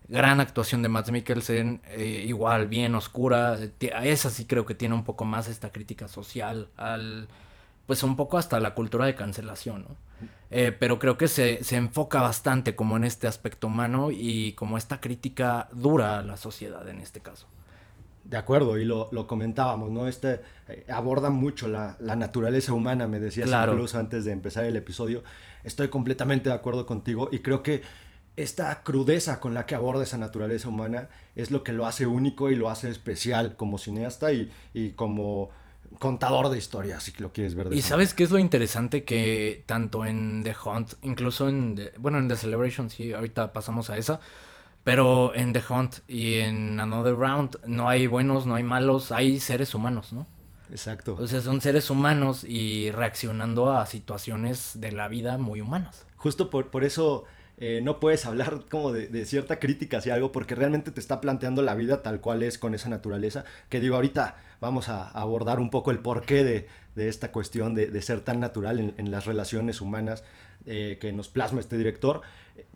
Gran 0.08 0.40
actuación 0.40 0.82
de 0.82 0.90
Matt 0.90 1.08
Mikkelsen, 1.10 1.80
eh, 1.86 2.24
igual 2.26 2.68
bien 2.68 2.94
oscura. 2.94 3.58
Esa 4.02 4.28
sí 4.28 4.44
creo 4.44 4.66
que 4.66 4.74
tiene 4.74 4.94
un 4.94 5.04
poco 5.04 5.24
más 5.24 5.48
esta 5.48 5.72
crítica 5.72 6.06
social 6.06 6.68
al, 6.76 7.28
pues 7.86 8.02
un 8.02 8.16
poco 8.16 8.38
hasta 8.38 8.60
la 8.60 8.74
cultura 8.74 9.06
de 9.06 9.14
cancelación, 9.14 9.82
¿no? 9.88 9.96
Eh, 10.50 10.72
pero 10.76 10.98
creo 10.98 11.16
que 11.16 11.28
se, 11.28 11.62
se, 11.62 11.76
enfoca 11.76 12.20
bastante 12.20 12.74
como 12.74 12.96
en 12.96 13.04
este 13.04 13.28
aspecto 13.28 13.68
humano 13.68 14.10
y 14.10 14.52
como 14.52 14.76
esta 14.76 15.00
crítica 15.00 15.68
dura 15.72 16.18
a 16.18 16.22
la 16.22 16.36
sociedad 16.36 16.86
en 16.88 17.00
este 17.00 17.20
caso. 17.20 17.46
De 18.24 18.36
acuerdo, 18.36 18.76
y 18.76 18.84
lo, 18.84 19.08
lo 19.12 19.26
comentábamos, 19.26 19.90
¿no? 19.90 20.08
Este 20.08 20.40
eh, 20.68 20.84
aborda 20.92 21.30
mucho 21.30 21.68
la, 21.68 21.96
la, 22.00 22.16
naturaleza 22.16 22.72
humana, 22.72 23.06
me 23.06 23.20
decías 23.20 23.48
Claro. 23.48 23.72
incluso 23.72 23.98
antes 23.98 24.24
de 24.24 24.32
empezar 24.32 24.64
el 24.64 24.76
episodio. 24.76 25.22
Estoy 25.64 25.88
completamente 25.88 26.48
de 26.48 26.54
acuerdo 26.54 26.84
contigo 26.84 27.28
y 27.32 27.38
creo 27.38 27.62
que 27.62 27.82
esta 28.36 28.82
crudeza 28.82 29.40
con 29.40 29.54
la 29.54 29.66
que 29.66 29.74
aborda 29.74 30.02
esa 30.02 30.18
naturaleza 30.18 30.68
humana 30.68 31.08
es 31.36 31.50
lo 31.50 31.62
que 31.62 31.72
lo 31.72 31.86
hace 31.86 32.06
único 32.06 32.50
y 32.50 32.56
lo 32.56 32.70
hace 32.70 32.90
especial 32.90 33.56
como 33.56 33.78
cineasta 33.78 34.32
y, 34.32 34.50
y 34.74 34.90
como 34.90 35.50
contador 36.00 36.48
de 36.48 36.58
historias, 36.58 37.04
si 37.04 37.12
lo 37.18 37.32
quieres 37.32 37.54
ver 37.54 37.68
de 37.68 37.76
Y 37.76 37.82
sabes 37.82 38.12
qué 38.14 38.24
es 38.24 38.32
lo 38.32 38.40
interesante 38.40 39.04
que 39.04 39.62
tanto 39.66 40.04
en 40.04 40.42
The 40.42 40.56
Hunt, 40.64 40.94
incluso 41.02 41.48
en, 41.48 41.76
The- 41.76 41.92
bueno, 41.98 42.18
en 42.18 42.26
The 42.26 42.34
Celebration, 42.34 42.90
sí, 42.90 43.12
ahorita 43.12 43.52
pasamos 43.52 43.90
a 43.90 43.96
esa, 43.96 44.18
pero 44.82 45.32
en 45.34 45.52
The 45.52 45.62
Hunt 45.68 45.96
y 46.08 46.36
en 46.38 46.80
Another 46.80 47.14
Round 47.14 47.58
no 47.66 47.88
hay 47.88 48.06
buenos, 48.08 48.46
no 48.46 48.56
hay 48.56 48.64
malos, 48.64 49.12
hay 49.12 49.38
seres 49.38 49.74
humanos, 49.74 50.12
¿no? 50.12 50.26
Exacto. 50.70 51.16
O 51.20 51.26
sea, 51.26 51.40
son 51.40 51.60
seres 51.60 51.90
humanos 51.90 52.44
y 52.44 52.90
reaccionando 52.92 53.72
a 53.72 53.84
situaciones 53.86 54.72
de 54.80 54.92
la 54.92 55.08
vida 55.08 55.36
muy 55.36 55.60
humanas. 55.60 56.06
Justo 56.16 56.48
por, 56.48 56.68
por 56.68 56.84
eso 56.84 57.24
eh, 57.60 57.80
no 57.82 58.00
puedes 58.00 58.26
hablar 58.26 58.64
como 58.70 58.90
de, 58.92 59.06
de 59.08 59.24
cierta 59.26 59.58
crítica 59.58 59.98
hacia 59.98 60.14
algo, 60.14 60.32
porque 60.32 60.54
realmente 60.54 60.90
te 60.90 60.98
está 61.00 61.20
planteando 61.20 61.62
la 61.62 61.74
vida 61.74 62.02
tal 62.02 62.20
cual 62.20 62.42
es 62.42 62.58
con 62.58 62.74
esa 62.74 62.88
naturaleza. 62.88 63.44
Que 63.68 63.80
digo, 63.80 63.96
ahorita 63.96 64.36
vamos 64.60 64.88
a 64.88 65.08
abordar 65.08 65.60
un 65.60 65.70
poco 65.70 65.90
el 65.90 65.98
porqué 65.98 66.42
de, 66.42 66.66
de 66.96 67.08
esta 67.08 67.30
cuestión 67.32 67.74
de, 67.74 67.86
de 67.88 68.02
ser 68.02 68.20
tan 68.22 68.40
natural 68.40 68.80
en, 68.80 68.94
en 68.96 69.10
las 69.10 69.26
relaciones 69.26 69.80
humanas 69.80 70.24
eh, 70.66 70.98
que 71.00 71.12
nos 71.12 71.28
plasma 71.28 71.60
este 71.60 71.76
director. 71.76 72.22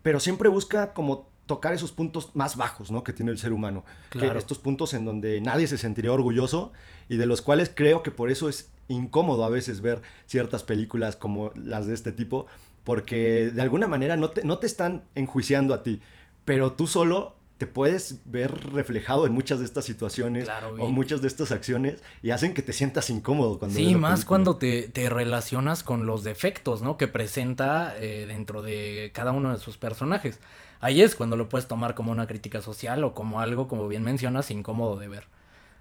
Pero 0.03 0.21
siempre 0.21 0.49
busca 0.49 0.93
como 0.93 1.29
tocar 1.47 1.75
esos 1.75 1.93
puntos 1.93 2.31
más 2.35 2.57
bajos 2.57 2.91
¿no? 2.91 3.05
que 3.05 3.13
tiene 3.13 3.31
el 3.31 3.39
ser 3.39 3.53
humano. 3.53 3.85
Que 4.11 4.19
Claro. 4.21 4.39
estos 4.39 4.59
puntos 4.59 4.95
en 4.95 5.05
donde 5.05 5.41
nadie 5.43 5.67
se 5.67 5.77
sentiría 5.77 6.13
orgulloso 6.13 6.73
y 7.09 7.17
de 7.17 7.27
los 7.27 7.43
cuales 7.43 7.71
creo 7.75 8.03
que 8.03 8.11
por 8.11 8.31
eso 8.31 8.49
es 8.49 8.71
incómodo 8.89 9.45
a 9.45 9.51
veces 9.51 9.81
ver 9.83 10.01
ciertas 10.27 10.63
películas 10.63 11.17
como 11.17 11.53
las 11.55 11.87
de 11.87 11.93
este 11.95 12.13
tipo, 12.13 12.47
porque 12.85 13.51
de 13.51 13.63
alguna 13.63 13.89
manera 13.89 14.17
no 14.17 14.31
te, 14.31 14.45
no 14.45 14.59
te 14.59 14.67
están 14.67 15.05
enjuiciando 15.15 15.75
a 15.75 15.83
ti, 15.83 16.01
pero 16.45 16.73
tú 16.73 16.87
solo 16.87 17.37
te 17.59 17.67
puedes 17.69 18.21
ver 18.25 18.53
reflejado 18.73 19.27
en 19.27 19.33
muchas 19.33 19.61
de 19.61 19.65
estas 19.65 19.85
situaciones 19.85 20.45
Claro, 20.45 20.75
o 20.79 20.89
muchas 20.91 21.23
de 21.23 21.29
estas 21.29 21.53
acciones 21.53 22.03
y 22.21 22.31
hacen 22.31 22.53
que 22.53 22.63
te 22.63 22.73
sientas 22.73 23.11
incómodo 23.11 23.59
cuando 23.61 23.77
Sí, 23.77 23.95
más 23.95 24.21
película. 24.21 24.27
cuando 24.29 24.57
te, 24.57 24.89
te 24.89 25.09
relacionas 25.09 25.85
con 25.85 26.05
los 26.05 26.25
defectos, 26.25 26.83
¿no? 26.83 26.97
Que 26.97 27.07
presenta 27.09 27.95
eh, 27.99 28.27
dentro 28.27 28.61
de 28.61 29.13
cada 29.15 29.31
uno 29.33 29.53
de 29.53 29.59
sus 29.59 29.79
personajes. 29.79 30.41
Ahí 30.81 31.01
es 31.01 31.15
cuando 31.15 31.37
lo 31.37 31.49
puedes 31.49 31.69
tomar 31.69 31.95
como 31.95 32.11
una 32.11 32.27
crítica 32.27 32.61
social 32.61 33.05
o 33.05 33.15
como 33.15 33.41
algo, 33.41 33.69
como 33.69 33.87
bien 33.89 34.03
mencionas, 34.03 34.51
incómodo 34.51 34.97
de 34.99 35.09
ver. 35.09 35.29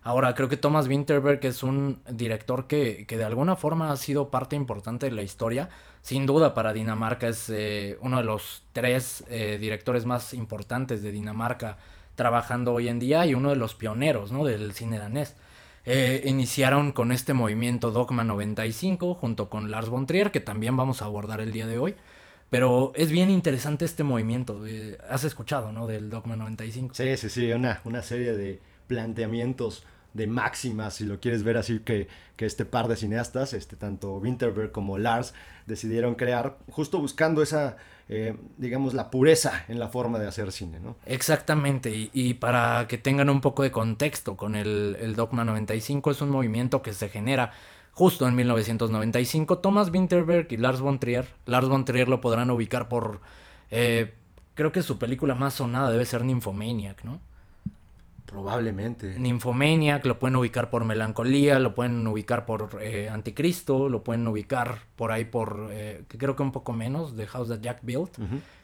Ahora, 0.04 0.36
creo 0.36 0.50
que 0.50 0.58
Thomas 0.58 0.88
Winterberg 0.88 1.44
es 1.46 1.64
un 1.64 2.02
director 2.10 2.68
que, 2.68 3.06
que 3.08 3.18
de 3.18 3.24
alguna 3.24 3.56
forma 3.56 3.92
ha 3.92 3.98
sido 3.98 4.30
parte 4.30 4.56
importante 4.56 5.08
de 5.08 5.12
la 5.14 5.24
historia. 5.24 5.70
Sin 6.04 6.26
duda 6.26 6.54
para 6.54 6.74
Dinamarca 6.74 7.30
es 7.30 7.50
eh, 7.50 7.98
uno 8.02 8.18
de 8.18 8.26
los 8.26 8.64
tres 8.74 9.24
eh, 9.30 9.58
directores 9.60 10.06
más 10.06 10.34
importantes 10.34 11.02
de 11.02 11.14
Dinamarca 11.14 11.78
trabajando 12.16 12.74
hoy 12.74 12.90
en 12.90 13.00
día 13.00 13.26
y 13.26 13.34
uno 13.34 13.52
de 13.52 13.56
los 13.56 13.74
pioneros 13.74 14.34
¿no? 14.34 14.44
del 14.44 14.74
cine 14.74 15.00
danés. 15.00 15.34
Eh, 15.86 16.22
iniciaron 16.26 16.92
con 16.92 17.14
este 17.14 17.34
movimiento 17.34 17.92
Dogma 17.92 18.26
95 18.26 19.16
junto 19.16 19.50
con 19.50 19.72
Lars 19.72 19.88
von 19.88 20.06
Trier, 20.06 20.32
que 20.32 20.42
también 20.42 20.76
vamos 20.76 21.02
a 21.02 21.06
abordar 21.06 21.40
el 21.40 21.54
día 21.54 21.68
de 21.68 21.80
hoy. 21.80 21.96
Pero 22.50 22.92
es 22.96 23.10
bien 23.10 23.30
interesante 23.30 23.86
este 23.86 24.04
movimiento. 24.04 24.62
has 25.10 25.24
escuchado, 25.24 25.72
¿no? 25.72 25.88
Del 25.88 26.10
Dogma 26.10 26.36
95. 26.36 26.96
Sí, 26.96 27.16
sí, 27.16 27.30
sí, 27.30 27.52
una, 27.54 27.80
una 27.86 28.02
serie 28.02 28.34
de 28.34 28.60
planteamientos 28.88 29.86
de 30.14 30.28
máximas, 30.28 30.96
si 30.96 31.06
lo 31.06 31.20
quieres 31.20 31.44
ver 31.44 31.58
así, 31.58 31.80
que, 31.80 32.08
que 32.36 32.46
este 32.46 32.66
par 32.66 32.88
de 32.88 32.96
cineastas, 32.96 33.54
este, 33.54 33.76
tanto 33.76 34.18
Winterberg 34.18 34.72
como 34.72 34.98
Lars, 34.98 35.34
decidieron 35.66 36.16
crear, 36.16 36.58
justo 36.70 37.00
buscando 37.00 37.42
esa, 37.42 37.78
eh, 38.10 38.36
digamos, 38.58 38.94
la 38.94 39.10
pureza 39.10 39.66
en 39.68 39.80
la 39.80 39.90
forma 39.90 40.20
de 40.20 40.28
hacer 40.28 40.52
cine, 40.52 40.80
¿no? 40.80 40.96
Exactamente, 41.06 42.10
y, 42.14 42.34
para 42.36 42.88
que 42.88 42.98
tengan 42.98 43.30
un 43.30 43.42
poco 43.42 43.64
de 43.64 43.72
contexto 43.72 44.36
con 44.38 44.56
el, 44.56 44.98
el 45.00 45.16
Dogma 45.16 45.44
95, 45.46 46.12
es 46.12 46.22
un 46.22 46.30
movimiento 46.30 46.82
que 46.82 46.94
se 46.94 47.10
genera 47.10 47.52
justo 47.94 48.28
en 48.28 48.36
1995. 48.36 49.60
Thomas 49.60 49.90
Winterberg 49.90 50.48
y 50.52 50.58
Lars 50.58 50.82
von 50.82 51.00
Trier, 51.00 51.28
Lars 51.46 51.68
von 51.68 51.86
Trier 51.86 52.10
lo 52.10 52.20
podrán 52.20 52.50
ubicar 52.52 52.90
por, 52.90 53.22
eh, 53.72 54.14
creo 54.56 54.72
que 54.72 54.82
su 54.82 54.98
película 54.98 55.36
más 55.36 55.54
sonada 55.54 55.92
debe 55.92 56.06
ser 56.06 56.26
Nymphomaniac, 56.26 57.04
¿no? 57.04 57.20
Probablemente. 58.34 59.20
Nymphomaniac, 59.20 60.04
lo 60.08 60.18
pueden 60.18 60.36
ubicar 60.36 60.72
por 60.72 60.86
Melancolía, 60.86 61.60
lo 61.60 61.76
pueden 61.76 62.08
ubicar 62.08 62.48
por 62.48 62.80
eh, 62.82 63.08
Anticristo, 63.08 63.90
lo 63.90 64.04
pueden 64.04 64.28
ubicar 64.28 64.80
por 64.96 65.12
ahí 65.12 65.24
por, 65.24 65.70
eh, 65.70 66.04
que 66.08 66.18
creo 66.18 66.36
que 66.36 66.42
un 66.42 66.52
poco 66.52 66.74
menos, 66.74 67.16
The 67.16 67.28
House 67.28 67.50
That 67.50 67.60
Jack 67.62 67.82
Built, 67.84 68.18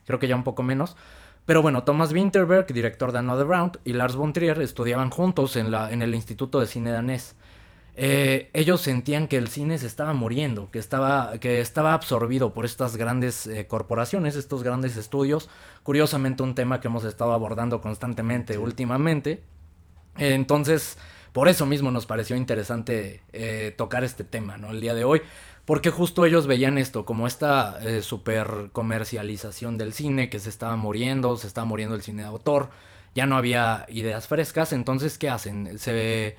creo 0.07 0.17
que 0.17 0.27
ya 0.27 0.35
un 0.35 0.43
poco 0.43 0.63
menos. 0.63 0.97
Pero 1.45 1.61
bueno, 1.61 1.83
Thomas 1.83 2.11
Winterberg, 2.11 2.65
director 2.73 3.11
de 3.11 3.19
Another 3.19 3.45
Round, 3.45 3.77
y 3.85 3.93
Lars 3.93 4.15
von 4.15 4.33
Trier 4.33 4.59
estudiaban 4.59 5.11
juntos 5.11 5.55
en, 5.55 5.69
la, 5.69 5.91
en 5.91 6.01
el 6.01 6.15
Instituto 6.15 6.59
de 6.59 6.65
Cine 6.65 6.89
Danés. 6.89 7.35
Eh, 7.95 8.49
ellos 8.53 8.81
sentían 8.81 9.27
que 9.27 9.38
el 9.38 9.49
cine 9.49 9.77
se 9.77 9.85
estaba 9.85 10.13
muriendo, 10.13 10.71
que 10.71 10.79
estaba, 10.79 11.38
que 11.38 11.61
estaba 11.61 11.93
absorbido 11.93 12.55
por 12.55 12.65
estas 12.65 12.97
grandes 12.97 13.45
eh, 13.45 13.67
corporaciones, 13.67 14.35
estos 14.35 14.63
grandes 14.63 14.97
estudios. 14.97 15.47
Curiosamente, 15.83 16.41
un 16.41 16.55
tema 16.55 16.79
que 16.79 16.88
hemos 16.88 17.03
estado 17.03 17.33
abordando 17.33 17.81
constantemente 17.81 18.57
últimamente. 18.57 19.43
Entonces, 20.19 20.97
por 21.31 21.47
eso 21.47 21.65
mismo 21.65 21.91
nos 21.91 22.05
pareció 22.05 22.35
interesante 22.35 23.21
eh, 23.33 23.73
tocar 23.77 24.03
este 24.03 24.23
tema, 24.23 24.57
¿no? 24.57 24.71
El 24.71 24.81
día 24.81 24.93
de 24.93 25.03
hoy, 25.03 25.21
porque 25.65 25.91
justo 25.91 26.25
ellos 26.25 26.47
veían 26.47 26.77
esto 26.77 27.05
como 27.05 27.27
esta 27.27 27.79
eh, 27.81 28.01
super 28.01 28.69
comercialización 28.71 29.77
del 29.77 29.93
cine 29.93 30.29
que 30.29 30.39
se 30.39 30.49
estaba 30.49 30.75
muriendo, 30.75 31.38
se 31.38 31.47
estaba 31.47 31.65
muriendo 31.65 31.95
el 31.95 32.01
cine 32.01 32.23
de 32.23 32.27
autor, 32.27 32.69
ya 33.15 33.25
no 33.25 33.38
había 33.38 33.85
ideas 33.89 34.27
frescas, 34.27 34.73
entonces, 34.73 35.17
¿qué 35.17 35.29
hacen? 35.29 35.77
Se 35.77 36.35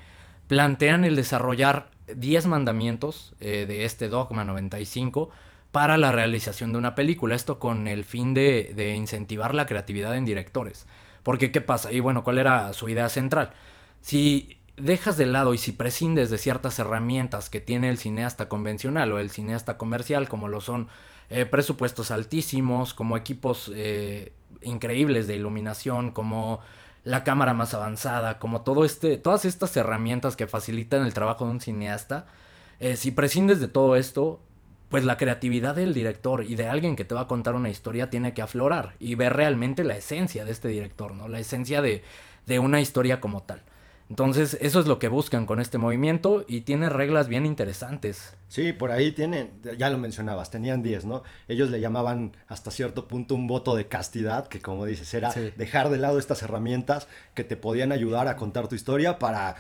plantean 0.48 1.04
el 1.04 1.14
desarrollar 1.16 1.90
10 2.14 2.46
mandamientos 2.46 3.34
eh, 3.40 3.66
de 3.68 3.84
este 3.84 4.08
Dogma 4.08 4.44
95 4.44 5.30
para 5.70 5.96
la 5.96 6.10
realización 6.10 6.72
de 6.72 6.78
una 6.78 6.96
película. 6.96 7.36
Esto 7.36 7.60
con 7.60 7.86
el 7.86 8.04
fin 8.04 8.34
de, 8.34 8.72
de 8.74 8.94
incentivar 8.96 9.54
la 9.54 9.66
creatividad 9.66 10.16
en 10.16 10.24
directores. 10.24 10.86
Porque, 11.22 11.52
¿qué 11.52 11.60
pasa? 11.60 11.92
Y 11.92 12.00
bueno, 12.00 12.24
¿cuál 12.24 12.38
era 12.38 12.72
su 12.72 12.88
idea 12.88 13.08
central? 13.08 13.52
Si 14.00 14.58
dejas 14.76 15.16
de 15.16 15.26
lado 15.26 15.54
y 15.54 15.58
si 15.58 15.72
prescindes 15.72 16.30
de 16.30 16.38
ciertas 16.38 16.78
herramientas 16.78 17.50
que 17.50 17.60
tiene 17.60 17.90
el 17.90 17.98
cineasta 17.98 18.48
convencional 18.48 19.12
o 19.12 19.18
el 19.18 19.30
cineasta 19.30 19.76
comercial, 19.76 20.28
como 20.28 20.48
lo 20.48 20.60
son 20.60 20.88
eh, 21.28 21.46
presupuestos 21.46 22.10
altísimos, 22.10 22.94
como 22.94 23.16
equipos 23.16 23.70
eh, 23.74 24.32
increíbles 24.62 25.26
de 25.26 25.36
iluminación, 25.36 26.10
como 26.10 26.60
la 27.04 27.24
cámara 27.24 27.54
más 27.54 27.74
avanzada, 27.74 28.38
como 28.38 28.62
todo 28.62 28.84
este, 28.84 29.16
todas 29.16 29.44
estas 29.44 29.76
herramientas 29.76 30.36
que 30.36 30.46
facilitan 30.46 31.04
el 31.04 31.14
trabajo 31.14 31.44
de 31.44 31.52
un 31.52 31.60
cineasta, 31.60 32.26
eh, 32.78 32.96
si 32.96 33.10
prescindes 33.10 33.60
de 33.60 33.68
todo 33.68 33.96
esto, 33.96 34.40
pues 34.88 35.04
la 35.04 35.16
creatividad 35.16 35.76
del 35.76 35.94
director 35.94 36.44
y 36.44 36.56
de 36.56 36.66
alguien 36.68 36.96
que 36.96 37.04
te 37.04 37.14
va 37.14 37.22
a 37.22 37.28
contar 37.28 37.54
una 37.54 37.70
historia 37.70 38.10
tiene 38.10 38.34
que 38.34 38.42
aflorar 38.42 38.96
y 38.98 39.14
ver 39.14 39.34
realmente 39.34 39.84
la 39.84 39.96
esencia 39.96 40.44
de 40.44 40.50
este 40.50 40.68
director, 40.68 41.14
¿no? 41.14 41.28
La 41.28 41.38
esencia 41.38 41.80
de, 41.80 42.02
de 42.46 42.58
una 42.58 42.80
historia 42.80 43.20
como 43.20 43.42
tal. 43.42 43.62
Entonces, 44.10 44.58
eso 44.60 44.80
es 44.80 44.86
lo 44.86 44.98
que 44.98 45.06
buscan 45.06 45.46
con 45.46 45.60
este 45.60 45.78
movimiento 45.78 46.44
y 46.48 46.62
tiene 46.62 46.88
reglas 46.88 47.28
bien 47.28 47.46
interesantes. 47.46 48.36
Sí, 48.48 48.72
por 48.72 48.90
ahí 48.90 49.12
tienen, 49.12 49.52
ya 49.78 49.88
lo 49.88 49.98
mencionabas, 49.98 50.50
tenían 50.50 50.82
10, 50.82 51.04
¿no? 51.04 51.22
Ellos 51.46 51.70
le 51.70 51.80
llamaban 51.80 52.36
hasta 52.48 52.72
cierto 52.72 53.06
punto 53.06 53.36
un 53.36 53.46
voto 53.46 53.76
de 53.76 53.86
castidad, 53.86 54.48
que 54.48 54.60
como 54.60 54.84
dices, 54.84 55.14
era 55.14 55.30
Sí. 55.30 55.52
dejar 55.56 55.90
de 55.90 55.98
lado 55.98 56.18
estas 56.18 56.42
herramientas 56.42 57.06
que 57.34 57.44
te 57.44 57.56
podían 57.56 57.92
ayudar 57.92 58.26
a 58.26 58.34
contar 58.34 58.66
tu 58.66 58.74
historia 58.74 59.20
para 59.20 59.54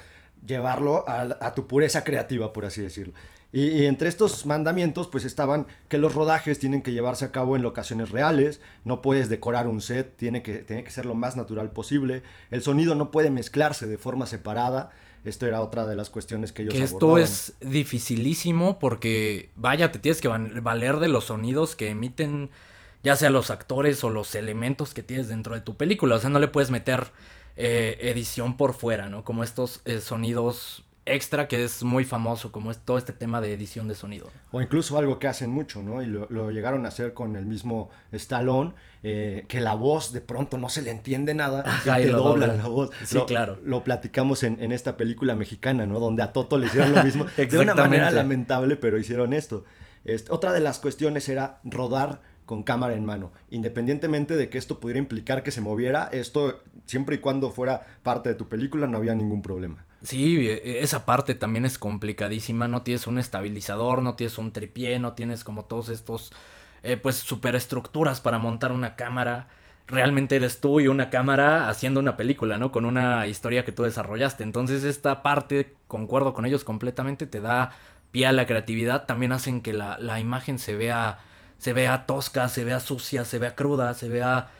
llevarlo 0.44 1.08
a, 1.08 1.22
a 1.40 1.54
tu 1.54 1.68
pureza 1.68 2.02
creativa, 2.02 2.52
por 2.52 2.64
así 2.64 2.82
decirlo. 2.82 3.14
Y, 3.52 3.68
y 3.68 3.86
entre 3.86 4.08
estos 4.08 4.46
mandamientos, 4.46 5.08
pues 5.08 5.24
estaban 5.24 5.66
que 5.88 5.98
los 5.98 6.14
rodajes 6.14 6.58
tienen 6.58 6.82
que 6.82 6.92
llevarse 6.92 7.24
a 7.24 7.32
cabo 7.32 7.56
en 7.56 7.62
locaciones 7.62 8.10
reales, 8.10 8.60
no 8.84 9.02
puedes 9.02 9.28
decorar 9.28 9.66
un 9.66 9.80
set, 9.80 10.16
tiene 10.16 10.42
que, 10.42 10.58
tiene 10.58 10.84
que 10.84 10.90
ser 10.90 11.04
lo 11.06 11.14
más 11.14 11.36
natural 11.36 11.70
posible, 11.70 12.22
el 12.50 12.62
sonido 12.62 12.94
no 12.94 13.10
puede 13.10 13.30
mezclarse 13.30 13.86
de 13.86 13.98
forma 13.98 14.26
separada, 14.26 14.90
esto 15.24 15.46
era 15.46 15.60
otra 15.60 15.86
de 15.86 15.96
las 15.96 16.10
cuestiones 16.10 16.52
que 16.52 16.62
ellos 16.62 16.74
Que 16.74 16.82
esto 16.82 17.06
abordaban. 17.06 17.22
es 17.22 17.54
dificilísimo 17.60 18.78
porque, 18.78 19.50
vaya, 19.56 19.92
te 19.92 19.98
tienes 19.98 20.20
que 20.20 20.28
valer 20.28 20.98
de 20.98 21.08
los 21.08 21.24
sonidos 21.24 21.76
que 21.76 21.90
emiten 21.90 22.50
ya 23.02 23.16
sea 23.16 23.30
los 23.30 23.50
actores 23.50 24.02
o 24.04 24.10
los 24.10 24.34
elementos 24.34 24.94
que 24.94 25.02
tienes 25.02 25.28
dentro 25.28 25.54
de 25.54 25.60
tu 25.60 25.76
película. 25.76 26.16
O 26.16 26.18
sea, 26.18 26.30
no 26.30 26.38
le 26.38 26.48
puedes 26.48 26.70
meter 26.70 27.12
eh, 27.56 27.96
edición 28.00 28.56
por 28.56 28.74
fuera, 28.74 29.08
¿no? 29.08 29.24
Como 29.24 29.42
estos 29.42 29.80
eh, 29.84 30.00
sonidos 30.00 30.84
extra 31.14 31.48
que 31.48 31.64
es 31.64 31.82
muy 31.82 32.04
famoso, 32.04 32.52
como 32.52 32.70
es 32.70 32.78
todo 32.78 32.98
este 32.98 33.12
tema 33.12 33.40
de 33.40 33.52
edición 33.52 33.88
de 33.88 33.94
sonido. 33.94 34.30
O 34.52 34.60
incluso 34.60 34.98
algo 34.98 35.18
que 35.18 35.28
hacen 35.28 35.50
mucho, 35.50 35.82
¿no? 35.82 36.02
Y 36.02 36.06
lo, 36.06 36.26
lo 36.30 36.50
llegaron 36.50 36.84
a 36.84 36.88
hacer 36.88 37.14
con 37.14 37.36
el 37.36 37.46
mismo 37.46 37.90
Stallone, 38.12 38.72
eh, 39.02 39.44
que 39.48 39.60
la 39.60 39.74
voz 39.74 40.12
de 40.12 40.20
pronto 40.20 40.58
no 40.58 40.68
se 40.68 40.82
le 40.82 40.90
entiende 40.90 41.34
nada 41.34 41.62
Ajá, 41.66 42.00
y 42.00 42.04
y 42.04 42.06
te 42.06 42.12
doblan 42.12 42.50
doblan. 42.50 42.58
la 42.58 42.68
voz. 42.68 42.90
Sí, 43.04 43.16
lo, 43.16 43.26
claro. 43.26 43.58
Lo 43.64 43.84
platicamos 43.84 44.42
en, 44.42 44.62
en 44.62 44.72
esta 44.72 44.96
película 44.96 45.34
mexicana, 45.34 45.86
¿no? 45.86 46.00
Donde 46.00 46.22
a 46.22 46.32
Toto 46.32 46.58
le 46.58 46.66
hicieron 46.66 46.92
lo 46.94 47.02
mismo. 47.02 47.26
de 47.36 47.58
una 47.58 47.74
manera 47.74 48.10
lamentable, 48.10 48.76
pero 48.76 48.98
hicieron 48.98 49.32
esto. 49.32 49.64
Este, 50.04 50.32
otra 50.32 50.52
de 50.52 50.60
las 50.60 50.78
cuestiones 50.78 51.28
era 51.28 51.60
rodar 51.64 52.20
con 52.46 52.62
cámara 52.64 52.94
en 52.94 53.04
mano. 53.04 53.32
Independientemente 53.50 54.34
de 54.36 54.48
que 54.48 54.58
esto 54.58 54.80
pudiera 54.80 54.98
implicar 54.98 55.42
que 55.42 55.52
se 55.52 55.60
moviera, 55.60 56.08
esto, 56.10 56.62
siempre 56.84 57.16
y 57.16 57.18
cuando 57.18 57.50
fuera 57.50 57.86
parte 58.02 58.28
de 58.28 58.34
tu 58.34 58.48
película, 58.48 58.86
no 58.88 58.98
había 58.98 59.14
ningún 59.14 59.40
problema. 59.40 59.84
Sí, 60.02 60.48
eh, 60.48 60.80
esa 60.82 61.04
parte 61.04 61.34
también 61.34 61.64
es 61.66 61.78
complicadísima. 61.78 62.68
No 62.68 62.82
tienes 62.82 63.06
un 63.06 63.18
estabilizador, 63.18 64.02
no 64.02 64.14
tienes 64.16 64.38
un 64.38 64.52
tripié, 64.52 64.98
no 64.98 65.12
tienes 65.14 65.44
como 65.44 65.64
todos 65.66 65.88
estos, 65.90 66.32
eh, 66.82 66.96
pues, 66.96 67.16
superestructuras 67.16 68.20
para 68.20 68.38
montar 68.38 68.72
una 68.72 68.96
cámara. 68.96 69.48
Realmente 69.86 70.36
eres 70.36 70.60
tú 70.60 70.80
y 70.80 70.88
una 70.88 71.10
cámara 71.10 71.68
haciendo 71.68 72.00
una 72.00 72.16
película, 72.16 72.56
¿no? 72.58 72.72
Con 72.72 72.84
una 72.86 73.26
historia 73.26 73.64
que 73.64 73.72
tú 73.72 73.82
desarrollaste. 73.82 74.42
Entonces, 74.44 74.84
esta 74.84 75.22
parte, 75.22 75.74
concuerdo 75.86 76.32
con 76.32 76.46
ellos 76.46 76.64
completamente, 76.64 77.26
te 77.26 77.40
da 77.40 77.72
pie 78.10 78.26
a 78.26 78.32
la 78.32 78.46
creatividad. 78.46 79.04
También 79.06 79.32
hacen 79.32 79.60
que 79.60 79.72
la, 79.74 79.98
la 79.98 80.18
imagen 80.20 80.58
se 80.58 80.76
vea, 80.76 81.18
se 81.58 81.72
vea 81.74 82.06
tosca, 82.06 82.48
se 82.48 82.64
vea 82.64 82.80
sucia, 82.80 83.24
se 83.24 83.38
vea 83.38 83.54
cruda, 83.54 83.92
se 83.94 84.08
vea 84.08 84.50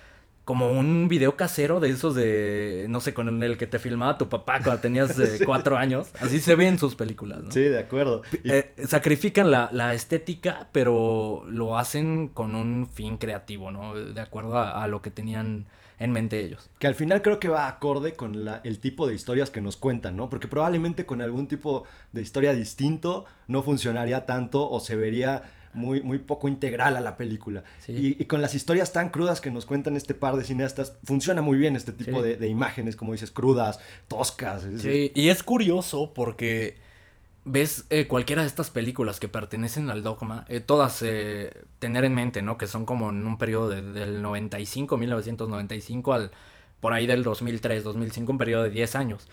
como 0.44 0.70
un 0.72 1.06
video 1.08 1.36
casero 1.36 1.78
de 1.80 1.90
esos 1.90 2.14
de, 2.14 2.86
no 2.88 3.00
sé, 3.00 3.14
con 3.14 3.42
el 3.42 3.56
que 3.56 3.66
te 3.68 3.78
filmaba 3.78 4.18
tu 4.18 4.28
papá 4.28 4.60
cuando 4.62 4.80
tenías 4.80 5.16
eh, 5.18 5.40
cuatro 5.46 5.76
años. 5.76 6.08
Así 6.20 6.40
se 6.40 6.54
ve 6.56 6.66
en 6.66 6.78
sus 6.78 6.96
películas, 6.96 7.42
¿no? 7.44 7.50
Sí, 7.52 7.60
de 7.60 7.78
acuerdo. 7.78 8.22
Y- 8.42 8.50
Eh, 8.50 8.74
sacrifican 8.86 9.50
la, 9.50 9.68
la 9.72 9.94
estética, 9.94 10.68
pero 10.72 11.44
lo 11.48 11.78
hacen 11.78 12.28
con 12.28 12.54
un 12.56 12.88
fin 12.88 13.16
creativo, 13.16 13.70
¿no? 13.70 13.94
De 13.94 14.20
acuerdo 14.20 14.58
a, 14.58 14.82
a 14.82 14.88
lo 14.88 15.02
que 15.02 15.10
tenían 15.10 15.66
en 16.00 16.12
mente 16.12 16.40
ellos. 16.40 16.70
Que 16.78 16.86
al 16.86 16.94
final 16.94 17.20
creo 17.20 17.38
que 17.38 17.48
va 17.48 17.68
acorde 17.68 18.14
con 18.14 18.44
la- 18.46 18.60
el 18.64 18.78
tipo 18.80 19.06
de 19.06 19.14
historias 19.14 19.50
que 19.50 19.60
nos 19.60 19.76
cuentan, 19.76 20.16
¿no? 20.16 20.30
Porque 20.30 20.48
probablemente 20.48 21.04
con 21.06 21.20
algún 21.20 21.46
tipo 21.46 21.84
de 22.12 22.22
historia 22.22 22.54
distinto 22.54 23.26
no 23.46 23.62
funcionaría 23.62 24.24
tanto 24.26 24.68
o 24.68 24.80
se 24.80 24.96
vería 24.96 25.42
muy, 25.72 26.02
muy 26.02 26.18
poco 26.18 26.48
integral 26.48 26.96
a 26.96 27.00
la 27.00 27.16
película. 27.16 27.62
Sí. 27.78 27.92
Y, 28.18 28.22
y 28.22 28.24
con 28.26 28.42
las 28.42 28.54
historias 28.54 28.92
tan 28.92 29.10
crudas 29.10 29.40
que 29.40 29.50
nos 29.50 29.66
cuentan 29.66 29.96
este 29.96 30.14
par 30.14 30.36
de 30.36 30.44
cineastas, 30.44 30.94
funciona 31.04 31.42
muy 31.42 31.58
bien 31.58 31.76
este 31.76 31.92
tipo 31.92 32.18
Sí. 32.22 32.28
de, 32.28 32.36
de 32.36 32.48
imágenes, 32.48 32.96
como 32.96 33.12
dices, 33.12 33.30
crudas, 33.30 33.78
toscas. 34.08 34.64
es- 34.64 34.82
Sí, 34.82 35.12
y 35.14 35.28
es 35.28 35.42
curioso 35.42 36.12
porque 36.14 36.76
ves 37.44 37.84
eh, 37.90 38.06
cualquiera 38.06 38.42
de 38.42 38.48
estas 38.48 38.70
películas 38.70 39.18
que 39.18 39.28
pertenecen 39.28 39.88
al 39.90 40.02
dogma, 40.02 40.44
eh, 40.48 40.60
todas 40.60 41.00
eh, 41.02 41.52
tener 41.78 42.04
en 42.04 42.14
mente, 42.14 42.42
¿no? 42.42 42.58
Que 42.58 42.66
son 42.66 42.84
como 42.84 43.10
en 43.10 43.26
un 43.26 43.38
periodo 43.38 43.68
de- 43.70 43.82
del 43.82 44.20
95, 44.22 44.96
1995 44.98 46.12
al 46.12 46.30
por 46.80 46.92
ahí 46.94 47.06
del 47.06 47.22
2003, 47.22 47.84
2005, 47.84 48.32
un 48.32 48.38
periodo 48.38 48.62
de 48.64 48.70
10 48.70 48.94
años. 48.96 49.28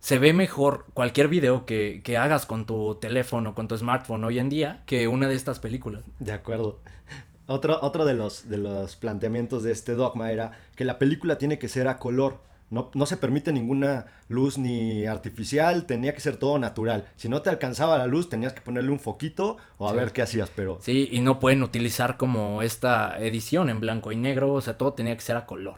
Se 0.00 0.18
ve 0.18 0.32
mejor 0.32 0.86
cualquier 0.94 1.28
video 1.28 1.66
que, 1.66 2.00
que 2.04 2.16
hagas 2.16 2.46
con 2.46 2.66
tu 2.66 2.94
teléfono, 2.96 3.54
con 3.54 3.66
tu 3.68 3.76
smartphone 3.76 4.24
hoy 4.24 4.38
en 4.38 4.48
día, 4.48 4.82
que 4.86 5.08
una 5.08 5.28
de 5.28 5.34
estas 5.34 5.58
películas. 5.58 6.02
De 6.18 6.32
acuerdo. 6.32 6.78
Otro, 7.46 7.78
otro 7.82 8.04
de, 8.04 8.14
los, 8.14 8.48
de 8.48 8.58
los 8.58 8.94
planteamientos 8.96 9.62
de 9.62 9.72
este 9.72 9.94
dogma 9.94 10.30
era 10.30 10.52
que 10.76 10.84
la 10.84 10.98
película 10.98 11.38
tiene 11.38 11.58
que 11.58 11.68
ser 11.68 11.88
a 11.88 11.96
color. 11.98 12.40
No, 12.70 12.90
no 12.92 13.06
se 13.06 13.16
permite 13.16 13.50
ninguna 13.52 14.04
luz 14.28 14.58
ni 14.58 15.06
artificial, 15.06 15.86
tenía 15.86 16.12
que 16.14 16.20
ser 16.20 16.36
todo 16.36 16.58
natural. 16.58 17.08
Si 17.16 17.30
no 17.30 17.40
te 17.40 17.48
alcanzaba 17.48 17.96
la 17.96 18.06
luz, 18.06 18.28
tenías 18.28 18.52
que 18.52 18.60
ponerle 18.60 18.90
un 18.90 19.00
foquito 19.00 19.56
o 19.78 19.88
a 19.88 19.92
Sí. 19.92 19.96
ver 19.96 20.12
qué 20.12 20.20
hacías, 20.20 20.50
pero 20.54 20.78
Sí, 20.82 21.08
y 21.10 21.20
no 21.22 21.40
pueden 21.40 21.62
utilizar 21.62 22.18
como 22.18 22.60
esta 22.60 23.18
edición 23.18 23.70
en 23.70 23.80
blanco 23.80 24.12
y 24.12 24.16
negro, 24.16 24.52
o 24.52 24.60
sea, 24.60 24.76
todo 24.76 24.92
tenía 24.92 25.14
que 25.16 25.22
ser 25.22 25.36
a 25.38 25.46
color. 25.46 25.76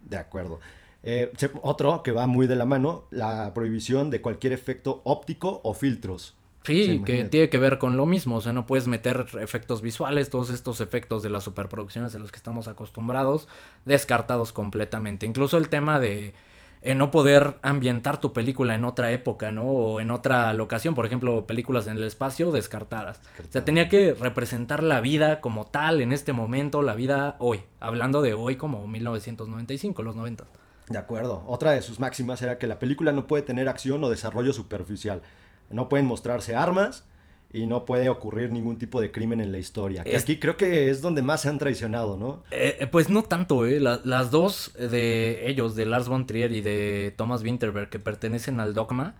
de 0.00 0.16
acuerdo. 0.16 0.58
Eh, 1.04 1.32
otro 1.62 2.02
que 2.02 2.12
va 2.12 2.26
muy 2.26 2.46
de 2.46 2.56
la 2.56 2.64
mano, 2.64 3.04
la 3.10 3.52
prohibición 3.54 4.10
de 4.10 4.20
cualquier 4.20 4.52
efecto 4.52 5.00
óptico 5.04 5.60
o 5.64 5.74
filtros. 5.74 6.36
Sí, 6.64 6.84
Sí, 6.84 7.02
que 7.04 7.24
tiene 7.24 7.48
que 7.48 7.58
ver 7.58 7.78
con 7.78 7.96
lo 7.96 8.06
mismo, 8.06 8.36
o 8.36 8.40
sea, 8.40 8.52
no 8.52 8.66
puedes 8.66 8.86
meter 8.86 9.26
efectos 9.40 9.82
visuales, 9.82 10.30
todos 10.30 10.50
estos 10.50 10.80
efectos 10.80 11.24
de 11.24 11.30
las 11.30 11.42
superproducciones 11.42 12.12
de 12.12 12.20
los 12.20 12.30
que 12.30 12.36
estamos 12.36 12.68
acostumbrados, 12.68 13.48
descartados 13.84 14.52
completamente. 14.52 15.26
Incluso 15.26 15.58
el 15.58 15.68
tema 15.68 15.98
de 15.98 16.34
eh, 16.82 16.94
no 16.94 17.10
poder 17.10 17.54
ambientar 17.62 18.20
tu 18.20 18.32
película 18.32 18.76
en 18.76 18.84
otra 18.84 19.10
época, 19.10 19.50
¿no? 19.50 19.64
O 19.64 20.00
en 20.00 20.12
otra 20.12 20.52
locación, 20.52 20.94
por 20.94 21.04
ejemplo, 21.04 21.46
películas 21.46 21.88
en 21.88 21.96
el 21.96 22.04
espacio 22.04 22.52
descartadas. 22.52 23.20
O 23.40 23.52
sea, 23.52 23.64
tenía 23.64 23.88
que 23.88 24.14
representar 24.14 24.84
la 24.84 25.00
vida 25.00 25.40
como 25.40 25.66
tal 25.66 26.00
en 26.00 26.12
este 26.12 26.32
momento, 26.32 26.82
la 26.82 26.94
vida 26.94 27.34
hoy, 27.40 27.62
hablando 27.80 28.22
de 28.22 28.34
hoy 28.34 28.54
como 28.54 28.86
1995, 28.86 30.02
los 30.04 30.14
90. 30.14 30.44
De 30.88 30.98
acuerdo. 30.98 31.44
Otra 31.46 31.72
de 31.72 31.82
sus 31.82 32.00
máximas 32.00 32.42
era 32.42 32.58
que 32.58 32.66
la 32.66 32.78
película 32.78 33.12
no 33.12 33.26
puede 33.26 33.42
tener 33.42 33.68
acción 33.68 34.02
o 34.04 34.10
desarrollo 34.10 34.52
superficial. 34.52 35.22
No 35.70 35.88
pueden 35.88 36.06
mostrarse 36.06 36.54
armas 36.54 37.04
y 37.52 37.66
no 37.66 37.84
puede 37.84 38.08
ocurrir 38.08 38.50
ningún 38.50 38.78
tipo 38.78 39.00
de 39.00 39.10
crimen 39.12 39.40
en 39.40 39.52
la 39.52 39.58
historia. 39.58 40.04
Que 40.04 40.16
Es- 40.16 40.22
aquí 40.22 40.38
creo 40.38 40.56
que 40.56 40.90
es 40.90 41.00
donde 41.02 41.22
más 41.22 41.42
se 41.42 41.48
han 41.48 41.58
traicionado, 41.58 42.16
¿no? 42.16 42.42
Eh, 42.50 42.76
eh, 42.80 42.86
pues 42.86 43.08
no 43.10 43.22
tanto, 43.22 43.66
¿eh? 43.66 43.78
La- 43.80 44.00
las 44.04 44.30
dos 44.30 44.72
de 44.78 45.48
ellos, 45.48 45.74
de 45.76 45.86
Lars 45.86 46.08
von 46.08 46.26
Trier 46.26 46.52
y 46.52 46.60
de 46.62 47.14
Thomas 47.16 47.42
Winterberg, 47.42 47.88
que 47.90 47.98
pertenecen 47.98 48.58
al 48.58 48.74
dogma, 48.74 49.14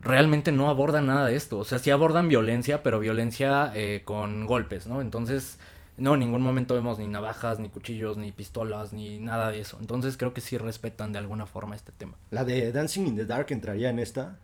realmente 0.00 0.52
no 0.52 0.68
abordan 0.70 1.06
nada 1.06 1.26
de 1.26 1.36
esto. 1.36 1.58
O 1.58 1.64
sea, 1.64 1.78
sí 1.78 1.90
abordan 1.90 2.28
violencia, 2.28 2.82
pero 2.82 2.98
violencia 2.98 3.72
eh, 3.74 4.02
con 4.04 4.46
golpes, 4.46 4.86
¿no? 4.86 5.00
Entonces, 5.00 5.58
no, 5.98 6.14
en 6.14 6.20
ningún 6.20 6.42
momento 6.42 6.74
vemos 6.74 6.98
ni 6.98 7.06
navajas, 7.06 7.58
ni 7.58 7.68
cuchillos, 7.68 8.16
ni 8.16 8.32
pistolas, 8.32 8.92
ni 8.92 9.18
nada 9.18 9.50
de 9.50 9.60
eso. 9.60 9.78
Entonces 9.80 10.16
creo 10.16 10.34
que 10.34 10.40
sí 10.40 10.58
respetan 10.58 11.12
de 11.12 11.18
alguna 11.18 11.46
forma 11.46 11.74
este 11.74 11.92
tema. 11.92 12.16
La 12.30 12.44
de 12.44 12.72
Dancing 12.72 13.06
in 13.06 13.16
the 13.16 13.24
Dark 13.26 13.46
entraría 13.50 13.90
en 13.90 13.98
esta. 13.98 14.38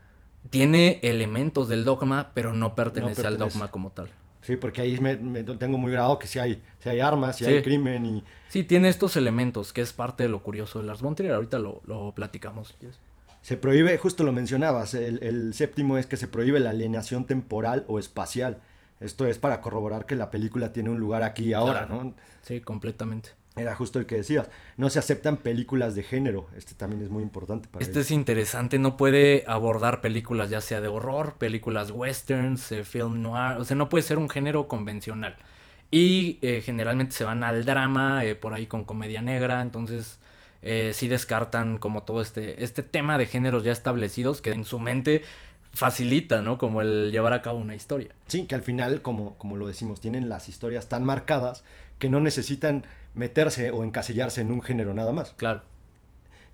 Tiene 0.50 0.98
elementos 1.02 1.68
del 1.68 1.84
dogma, 1.84 2.32
pero 2.34 2.52
no 2.52 2.74
pertenece, 2.74 3.20
al 3.26 3.34
pertenece. 3.34 3.54
dogma 3.58 3.70
como 3.70 3.90
tal. 3.90 4.08
Sí, 4.40 4.56
porque 4.56 4.80
ahí 4.80 4.98
me, 4.98 5.16
me 5.16 5.44
tengo 5.44 5.78
muy 5.78 5.92
grabado 5.92 6.18
que 6.18 6.26
si 6.26 6.40
hay, 6.40 6.60
si 6.80 6.88
hay 6.88 6.98
armas, 6.98 7.36
si 7.36 7.44
Sí. 7.44 7.52
hay 7.52 7.62
crimen 7.62 8.04
y... 8.04 8.24
Sí, 8.48 8.64
tiene 8.64 8.88
estos 8.88 9.16
elementos, 9.16 9.72
que 9.72 9.82
es 9.82 9.92
parte 9.92 10.24
de 10.24 10.28
lo 10.28 10.42
curioso 10.42 10.80
de 10.80 10.86
Lars 10.86 11.00
von 11.00 11.14
Trier. 11.14 11.34
Ahorita 11.34 11.60
lo, 11.60 11.80
lo 11.86 12.12
platicamos. 12.12 12.74
Se 13.40 13.56
prohíbe, 13.56 13.96
justo 13.98 14.24
lo 14.24 14.32
mencionabas, 14.32 14.94
el, 14.94 15.22
el 15.22 15.54
séptimo 15.54 15.96
es 15.96 16.06
que 16.06 16.16
se 16.16 16.26
prohíbe 16.26 16.58
la 16.58 16.70
alienación 16.70 17.24
temporal 17.24 17.84
o 17.86 18.00
espacial. 18.00 18.58
Esto 19.02 19.26
es 19.26 19.38
para 19.38 19.60
corroborar 19.60 20.06
que 20.06 20.16
la 20.16 20.30
película 20.30 20.72
tiene 20.72 20.90
un 20.90 20.98
lugar 21.00 21.22
aquí 21.22 21.44
y 21.44 21.52
ahora, 21.52 21.86
Claro. 21.86 22.04
¿no? 22.04 22.14
Sí, 22.42 22.60
completamente. 22.60 23.30
Era 23.54 23.74
justo 23.74 23.98
el 23.98 24.06
que 24.06 24.14
decías. 24.16 24.48
No 24.78 24.88
se 24.88 24.98
aceptan 24.98 25.36
películas 25.36 25.94
de 25.94 26.02
género. 26.02 26.46
Este 26.56 26.74
también 26.74 27.02
es 27.02 27.10
muy 27.10 27.22
importante 27.22 27.68
para 27.68 27.82
Este 27.82 27.98
ellos. 27.98 28.06
es 28.06 28.10
interesante, 28.12 28.78
no 28.78 28.96
puede 28.96 29.44
abordar 29.46 30.00
películas 30.00 30.48
ya 30.48 30.62
sea 30.62 30.80
de 30.80 30.88
horror, 30.88 31.34
películas 31.34 31.90
westerns, 31.90 32.72
eh, 32.72 32.82
film 32.84 33.20
noir, 33.20 33.58
o 33.58 33.64
sea, 33.64 33.76
no 33.76 33.90
puede 33.90 34.02
ser 34.04 34.16
un 34.16 34.30
género 34.30 34.68
convencional. 34.68 35.36
Y 35.90 36.38
eh, 36.40 36.62
generalmente 36.64 37.14
se 37.14 37.24
van 37.24 37.44
al 37.44 37.66
drama, 37.66 38.24
eh, 38.24 38.34
por 38.34 38.54
ahí 38.54 38.66
con 38.66 38.84
comedia 38.84 39.20
negra, 39.20 39.60
entonces 39.60 40.18
eh, 40.62 40.92
sí 40.94 41.06
descartan 41.08 41.76
como 41.76 42.04
todo 42.04 42.22
este, 42.22 42.64
este 42.64 42.82
tema 42.82 43.18
de 43.18 43.26
géneros 43.26 43.64
ya 43.64 43.72
establecidos 43.72 44.40
que 44.40 44.52
en 44.52 44.64
su 44.64 44.78
mente 44.78 45.20
facilita, 45.72 46.42
¿no? 46.42 46.58
Como 46.58 46.82
el 46.82 47.10
llevar 47.10 47.32
a 47.32 47.42
cabo 47.42 47.58
una 47.58 47.74
historia. 47.74 48.10
Sí, 48.26 48.46
que 48.46 48.54
al 48.54 48.62
final, 48.62 49.02
como, 49.02 49.36
como 49.38 49.56
lo 49.56 49.66
decimos, 49.66 50.00
tienen 50.00 50.28
las 50.28 50.48
historias 50.48 50.88
tan 50.88 51.04
marcadas 51.04 51.64
que 51.98 52.08
no 52.08 52.20
necesitan 52.20 52.84
meterse 53.14 53.70
o 53.70 53.84
encasillarse 53.84 54.40
en 54.40 54.52
un 54.52 54.62
género 54.62 54.94
nada 54.94 55.12
más. 55.12 55.32
Claro. 55.36 55.62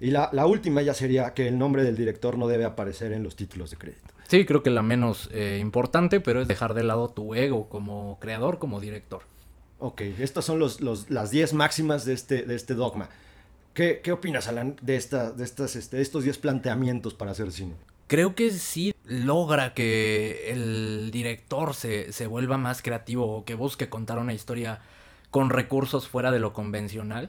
Y 0.01 0.11
la, 0.13 0.29
la 0.33 0.47
última 0.47 0.83
ya 0.83 0.95
sería 0.95 1.35
que 1.35 1.49
el 1.49 1.59
nombre 1.59 1.83
del 1.83 1.97
director 1.97 2.39
no 2.39 2.47
debe 2.47 2.65
aparecer 2.65 3.13
en 3.13 3.25
los 3.25 3.35
títulos 3.35 3.71
de 3.71 3.77
crédito. 3.79 4.15
Sí, 4.29 4.45
creo 4.45 4.63
que 4.63 4.71
la 4.71 4.83
menos 4.83 5.29
eh, 5.33 5.59
importante, 5.61 6.21
pero 6.21 6.41
es 6.43 6.47
dejar 6.49 6.75
de 6.75 6.85
lado 6.85 7.09
tu 7.09 7.35
ego 7.35 7.69
como 7.69 8.19
creador, 8.21 8.59
como 8.59 8.79
director. 8.81 9.23
Ok, 9.81 10.03
estas 10.03 10.45
son 10.45 10.59
los, 10.59 10.81
los- 10.81 11.11
las 11.11 11.31
10 11.31 11.55
máximas 11.55 12.05
de 12.05 12.13
este, 12.13 12.43
de 12.43 12.55
este 12.55 12.75
dogma. 12.75 13.09
¿Qué, 13.75 14.01
qué 14.03 14.13
opinas, 14.13 14.47
Alan, 14.49 14.77
de, 14.83 14.97
esta, 14.97 15.31
de 15.33 15.45
estas, 15.45 15.77
este, 15.77 15.97
de 15.97 16.03
estos 16.03 16.25
10 16.25 16.39
planteamientos 16.39 17.15
para 17.15 17.31
hacer 17.31 17.51
cine? 17.53 17.75
Creo 18.09 18.35
que 18.35 18.51
sí 18.51 18.95
logra 19.05 19.75
que 19.75 20.51
el 20.51 21.11
director 21.11 21.75
se, 21.75 22.13
se 22.13 22.27
vuelva 22.27 22.57
más 22.57 22.81
creativo 22.81 23.37
o 23.37 23.45
que 23.45 23.55
busque 23.55 23.91
contar 23.91 24.19
una 24.19 24.33
historia 24.33 24.81
con 25.31 25.51
recursos 25.51 26.09
fuera 26.09 26.31
de 26.31 26.39
lo 26.39 26.55
convencional, 26.55 27.29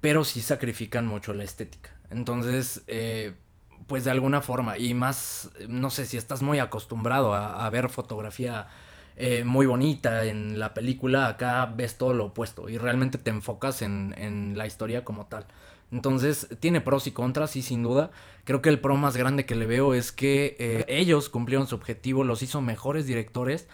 pero 0.00 0.24
sí 0.24 0.40
sacrifican 0.40 1.06
mucho 1.06 1.34
la 1.34 1.44
estética. 1.44 1.90
Entonces, 2.10 2.82
eh, 2.86 3.34
pues 3.86 4.04
de 4.04 4.10
alguna 4.10 4.40
forma, 4.40 4.78
y 4.78 4.94
más, 4.94 5.50
no 5.68 5.90
sé 5.90 6.06
si 6.06 6.16
estás 6.16 6.42
muy 6.42 6.60
acostumbrado 6.60 7.34
a, 7.34 7.68
ver 7.68 7.90
fotografía 7.90 8.68
eh, 9.16 9.44
muy 9.44 9.66
bonita 9.66 10.24
en 10.24 10.58
la 10.58 10.72
película, 10.72 11.28
acá 11.28 11.66
ves 11.66 11.98
todo 11.98 12.14
lo 12.14 12.26
opuesto 12.26 12.70
y 12.70 12.78
realmente 12.78 13.18
te 13.18 13.30
enfocas 13.30 13.82
en, 13.82 14.14
en 14.16 14.56
la 14.56 14.66
historia 14.66 15.04
como 15.04 15.26
tal. 15.26 15.46
Entonces, 15.92 16.48
tiene 16.60 16.80
pros 16.80 17.06
y 17.06 17.12
contras, 17.12 17.52
sí, 17.52 17.62
sin 17.62 17.82
duda. 17.82 18.10
Creo 18.44 18.60
que 18.60 18.68
el 18.68 18.80
pro 18.80 18.96
más 18.96 19.16
grande 19.16 19.46
que 19.46 19.54
le 19.54 19.66
veo 19.66 19.94
es 19.94 20.12
que 20.12 20.56
eh, 20.58 20.84
ellos 20.88 21.28
cumplieron 21.28 21.66
su 21.66 21.74
objetivo, 21.76 22.24
los 22.24 22.42
hizo 22.42 22.60
mejores 22.60 23.06
directores 23.06 23.68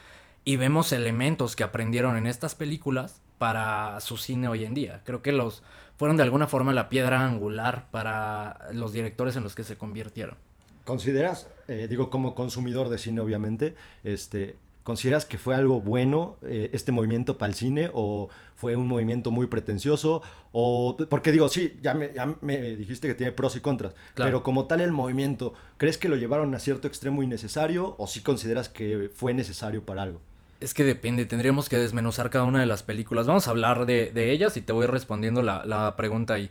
y 0.44 0.56
vemos 0.56 0.92
elementos 0.92 1.56
que 1.56 1.64
aprendieron 1.64 2.16
en 2.16 2.26
estas 2.26 2.54
películas 2.54 3.20
para 3.38 4.00
su 4.00 4.16
cine 4.16 4.48
hoy 4.48 4.64
en 4.64 4.74
día. 4.74 5.02
Creo 5.04 5.22
que 5.22 5.32
los 5.32 5.62
fueron 5.96 6.16
de 6.16 6.22
alguna 6.22 6.46
forma 6.46 6.72
la 6.72 6.88
piedra 6.88 7.24
angular 7.24 7.88
para 7.90 8.68
los 8.72 8.92
directores 8.92 9.36
en 9.36 9.42
los 9.42 9.54
que 9.54 9.64
se 9.64 9.76
convirtieron. 9.76 10.36
¿Consideras, 10.84 11.48
eh, 11.68 11.86
digo 11.88 12.10
como 12.10 12.34
consumidor 12.34 12.88
de 12.88 12.98
cine 12.98 13.20
obviamente, 13.20 13.76
este, 14.02 14.56
¿Consideras 14.82 15.24
que 15.24 15.38
fue 15.38 15.54
algo 15.54 15.80
bueno 15.80 16.38
eh, 16.42 16.70
este 16.72 16.90
movimiento 16.90 17.38
para 17.38 17.50
el 17.50 17.54
cine 17.54 17.90
o 17.94 18.28
fue 18.56 18.74
un 18.74 18.88
movimiento 18.88 19.30
muy 19.30 19.46
pretencioso? 19.46 20.22
O, 20.50 20.96
porque 21.08 21.30
digo, 21.30 21.48
sí, 21.48 21.78
ya 21.82 21.94
me, 21.94 22.12
ya 22.12 22.34
me 22.40 22.58
dijiste 22.76 23.06
que 23.06 23.14
tiene 23.14 23.32
pros 23.32 23.54
y 23.54 23.60
contras, 23.60 23.94
pero 24.14 24.42
como 24.42 24.66
tal 24.66 24.80
el 24.80 24.90
movimiento, 24.90 25.54
¿crees 25.76 25.98
que 25.98 26.08
lo 26.08 26.16
llevaron 26.16 26.54
a 26.54 26.58
cierto 26.58 26.88
extremo 26.88 27.22
innecesario 27.22 27.94
o 27.98 28.06
sí 28.08 28.20
consideras 28.22 28.68
que 28.68 29.10
fue 29.14 29.34
necesario 29.34 29.84
para 29.84 30.02
algo? 30.02 30.20
Es 30.60 30.74
que 30.74 30.84
depende, 30.84 31.26
tendríamos 31.26 31.68
que 31.68 31.76
desmenuzar 31.76 32.30
cada 32.30 32.44
una 32.44 32.60
de 32.60 32.66
las 32.66 32.82
películas. 32.82 33.26
Vamos 33.26 33.48
a 33.48 33.50
hablar 33.50 33.86
de, 33.86 34.12
de 34.12 34.30
ellas 34.30 34.56
y 34.56 34.62
te 34.62 34.72
voy 34.72 34.86
respondiendo 34.86 35.42
la, 35.42 35.64
la 35.64 35.96
pregunta 35.96 36.34
ahí. 36.34 36.50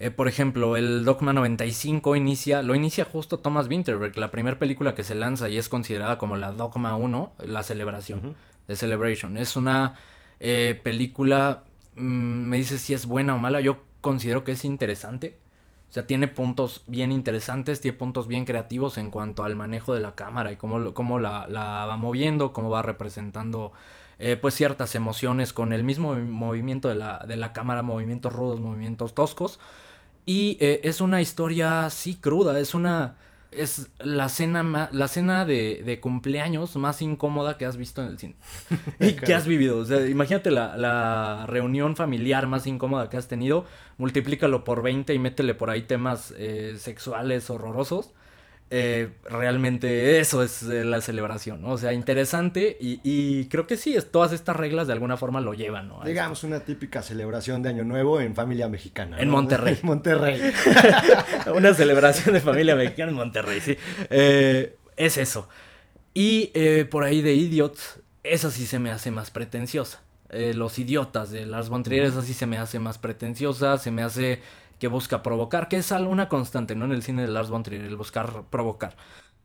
Eh, 0.00 0.10
por 0.10 0.28
ejemplo, 0.28 0.78
el 0.78 1.04
Dogma 1.04 1.34
95 1.34 2.16
inicia, 2.16 2.62
lo 2.62 2.74
inicia 2.74 3.04
justo 3.04 3.38
Thomas 3.38 3.68
Winterberg, 3.68 4.16
la 4.16 4.30
primera 4.30 4.58
película 4.58 4.94
que 4.94 5.04
se 5.04 5.14
lanza 5.14 5.50
y 5.50 5.58
es 5.58 5.68
considerada 5.68 6.16
como 6.16 6.36
la 6.36 6.52
Dogma 6.52 6.96
1, 6.96 7.34
la 7.44 7.62
celebración, 7.62 8.34
de 8.66 8.76
Celebration. 8.76 9.36
Es 9.36 9.56
una 9.56 9.96
eh, 10.40 10.80
película, 10.82 11.64
mm, 11.96 12.02
me 12.02 12.56
dices 12.56 12.80
si 12.80 12.94
es 12.94 13.04
buena 13.04 13.34
o 13.34 13.38
mala, 13.38 13.60
yo 13.60 13.82
considero 14.00 14.42
que 14.42 14.52
es 14.52 14.64
interesante. 14.64 15.38
O 15.90 15.92
sea, 15.92 16.06
tiene 16.06 16.28
puntos 16.28 16.82
bien 16.86 17.12
interesantes, 17.12 17.82
tiene 17.82 17.98
puntos 17.98 18.26
bien 18.26 18.46
creativos 18.46 18.96
en 18.96 19.10
cuanto 19.10 19.44
al 19.44 19.54
manejo 19.54 19.92
de 19.92 20.00
la 20.00 20.14
cámara 20.14 20.50
y 20.50 20.56
cómo, 20.56 20.94
cómo 20.94 21.18
la, 21.18 21.46
va 21.46 21.96
moviendo, 21.98 22.54
cómo 22.54 22.70
va 22.70 22.80
representando 22.80 23.72
eh, 24.18 24.38
pues 24.40 24.54
ciertas 24.54 24.94
emociones 24.94 25.52
con 25.52 25.74
el 25.74 25.84
mismo 25.84 26.14
movimiento 26.14 26.88
de 26.88 26.94
la, 26.94 27.18
de 27.28 27.36
la 27.36 27.52
cámara, 27.52 27.82
movimientos 27.82 28.32
rudos, 28.32 28.60
movimientos 28.60 29.14
toscos. 29.14 29.60
Y 30.26 30.56
eh, 30.60 30.80
es 30.84 31.00
una 31.00 31.20
historia 31.20 31.86
así 31.86 32.14
cruda, 32.14 32.58
es 32.58 32.74
una... 32.74 33.16
Es 33.50 33.90
la 33.98 34.28
cena, 34.28 34.88
la 34.92 35.08
cena 35.08 35.44
de, 35.44 35.98
cumpleaños 36.00 36.76
más 36.76 37.02
incómoda 37.02 37.58
que 37.58 37.66
has 37.66 37.76
visto 37.76 38.00
en 38.00 38.06
el 38.06 38.16
cine. 38.16 38.36
y 39.00 39.14
que 39.14 39.34
has 39.34 39.44
vivido. 39.44 39.78
O 39.78 39.84
sea, 39.84 40.06
imagínate 40.06 40.52
la, 40.52 40.76
la, 40.76 41.46
reunión 41.48 41.96
familiar 41.96 42.46
más 42.46 42.68
incómoda 42.68 43.10
que 43.10 43.16
has 43.16 43.26
tenido. 43.26 43.66
Multiplícalo 43.98 44.62
por 44.62 44.82
20 44.82 45.12
y 45.14 45.18
métele 45.18 45.54
por 45.54 45.68
ahí 45.68 45.82
temas 45.82 46.32
eh, 46.38 46.76
sexuales 46.78 47.50
horrorosos. 47.50 48.12
Eh, 48.72 49.08
realmente 49.24 50.20
eso 50.20 50.44
es 50.44 50.62
eh, 50.62 50.84
la 50.84 51.00
celebración, 51.00 51.60
¿no? 51.60 51.70
O 51.70 51.78
sea, 51.78 51.92
interesante 51.92 52.76
y, 52.80 53.46
creo 53.46 53.66
que 53.66 53.76
sí, 53.76 53.96
es, 53.96 54.12
todas 54.12 54.32
estas 54.32 54.54
reglas 54.54 54.86
de 54.86 54.92
alguna 54.92 55.16
forma 55.16 55.40
lo 55.40 55.54
llevan, 55.54 55.88
¿no? 55.88 56.04
Digamos 56.04 56.44
una 56.44 56.60
típica 56.60 57.02
celebración 57.02 57.64
de 57.64 57.70
Año 57.70 57.82
Nuevo 57.82 58.20
en 58.20 58.36
familia 58.36 58.68
mexicana. 58.68 59.18
En 59.18 59.28
Monterrey. 59.28 59.76
En 59.80 59.86
Monterrey. 59.86 60.40
una 61.54 61.74
celebración 61.74 62.32
de 62.32 62.40
familia 62.40 62.76
mexicana 62.76 63.10
en 63.10 63.16
Monterrey, 63.16 63.60
sí. 63.60 63.76
Eh, 64.08 64.76
es 64.96 65.18
eso. 65.18 65.48
Y 66.14 66.52
por 66.90 67.02
ahí 67.02 67.22
de 67.22 67.34
Idiots, 67.34 68.00
esa 68.22 68.50
sí 68.50 68.66
se 68.66 68.78
me 68.78 68.90
hace 68.92 69.10
más 69.10 69.30
pretenciosa. 69.32 70.02
los 70.30 70.78
idiotas 70.78 71.30
de 71.30 71.46
Lars 71.46 71.70
von 71.70 71.82
Trier, 71.82 72.04
esa 72.04 72.22
sí 72.22 72.34
se 72.34 72.46
me 72.46 72.58
hace 72.58 72.78
más 72.78 72.98
pretenciosa, 72.98 73.78
se 73.78 73.90
me 73.90 74.02
hace 74.02 74.40
que 74.80 74.88
busca 74.88 75.22
provocar, 75.22 75.68
que 75.68 75.76
es 75.76 75.90
una 75.92 76.28
constante, 76.28 76.74
¿no? 76.74 76.86
En 76.86 76.92
el 76.92 77.02
cine 77.02 77.22
de 77.22 77.28
Lars 77.28 77.50
von 77.50 77.62
Trier, 77.62 77.82
el 77.82 77.96
buscar 77.96 78.44
provocar. 78.50 78.96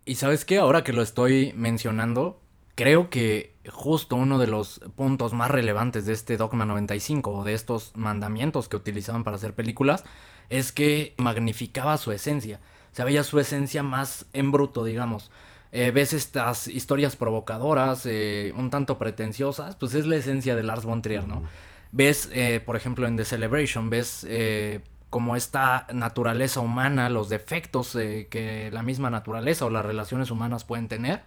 Y 0.06 0.16
sabes 0.16 0.46
qué, 0.46 0.58
ahora 0.58 0.84
que 0.84 0.94
lo 0.94 1.02
estoy 1.02 1.54
mencionando, 1.56 2.42
creo 2.74 3.10
que 3.10 3.56
justo 3.68 4.16
uno 4.16 4.40
de 4.40 4.48
los 4.48 4.80
puntos 4.96 5.34
más 5.34 5.52
relevantes 5.52 6.06
de 6.06 6.14
este 6.14 6.38
Dogma 6.38 6.66
95 6.66 7.32
o 7.32 7.44
de 7.44 7.54
estos 7.54 7.92
mandamientos 7.96 8.70
que 8.70 8.78
utilizaban 8.78 9.24
para 9.24 9.36
hacer 9.36 9.54
películas 9.54 10.06
es 10.50 10.72
que 10.72 11.14
magnificaba 11.18 11.98
su 11.98 12.14
esencia. 12.14 12.62
Se 12.94 13.04
veía 13.04 13.24
su 13.24 13.38
esencia 13.40 13.84
más 13.84 14.28
en 14.32 14.52
bruto, 14.52 14.86
digamos. 14.86 15.32
Eh, 15.74 15.92
ves 15.92 16.14
estas 16.14 16.70
historias 16.70 17.18
provocadoras, 17.18 18.06
eh, 18.06 18.54
un 18.56 18.70
tanto 18.70 18.98
pretenciosas, 18.98 19.76
pues 19.76 19.96
es 19.96 20.06
la 20.06 20.16
esencia 20.16 20.56
de 20.56 20.64
Lars 20.64 20.86
von 20.86 21.02
Trier, 21.02 21.28
¿no? 21.28 21.44
Ves, 21.92 22.30
eh, 22.32 22.62
por 22.66 22.78
ejemplo, 22.78 23.06
en 23.08 23.18
The 23.18 23.26
Celebration, 23.26 23.90
ves 23.90 24.26
como 25.10 25.36
esta 25.36 25.88
naturaleza 25.94 26.60
humana, 26.60 27.10
los 27.10 27.30
defectos 27.30 27.94
que 27.94 28.70
la 28.74 28.84
misma 28.84 29.10
naturaleza 29.10 29.66
o 29.66 29.70
las 29.70 29.86
relaciones 29.86 30.32
humanas 30.32 30.64
pueden 30.64 30.88
tener. 30.88 31.24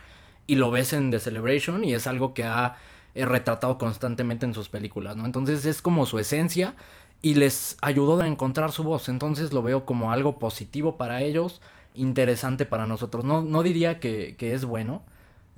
Y 0.47 0.57
lo 0.57 0.71
ves 0.71 0.93
en 0.93 1.11
The 1.11 1.21
Celebration 1.21 1.85
y 1.85 1.95
es 1.95 2.07
algo 2.07 2.35
que 2.35 2.45
ha 2.45 2.77
eh, 3.15 3.25
retratado 3.25 3.79
constantemente 3.79 4.47
en 4.47 4.55
sus 4.55 4.69
películas, 4.69 5.17
¿no? 5.17 5.27
Entonces 5.27 5.65
es 5.67 5.83
como 5.83 6.07
su 6.07 6.19
esencia 6.19 6.75
y 7.21 7.35
les 7.35 7.77
ayudó 7.81 8.21
a 8.21 8.27
encontrar 8.27 8.73
su 8.73 8.85
voz. 8.85 9.09
Entonces 9.09 9.53
lo 9.53 9.63
veo 9.63 9.85
como 9.85 10.13
algo 10.13 10.39
positivo 10.39 10.97
para 10.97 11.23
ellos, 11.23 11.61
interesante 11.95 12.65
para 12.65 12.87
nosotros. 12.87 13.25
No, 13.25 13.43
no 13.43 13.63
diría 13.63 14.01
que, 14.01 14.37
que 14.37 14.55
es 14.55 14.65
bueno, 14.65 15.03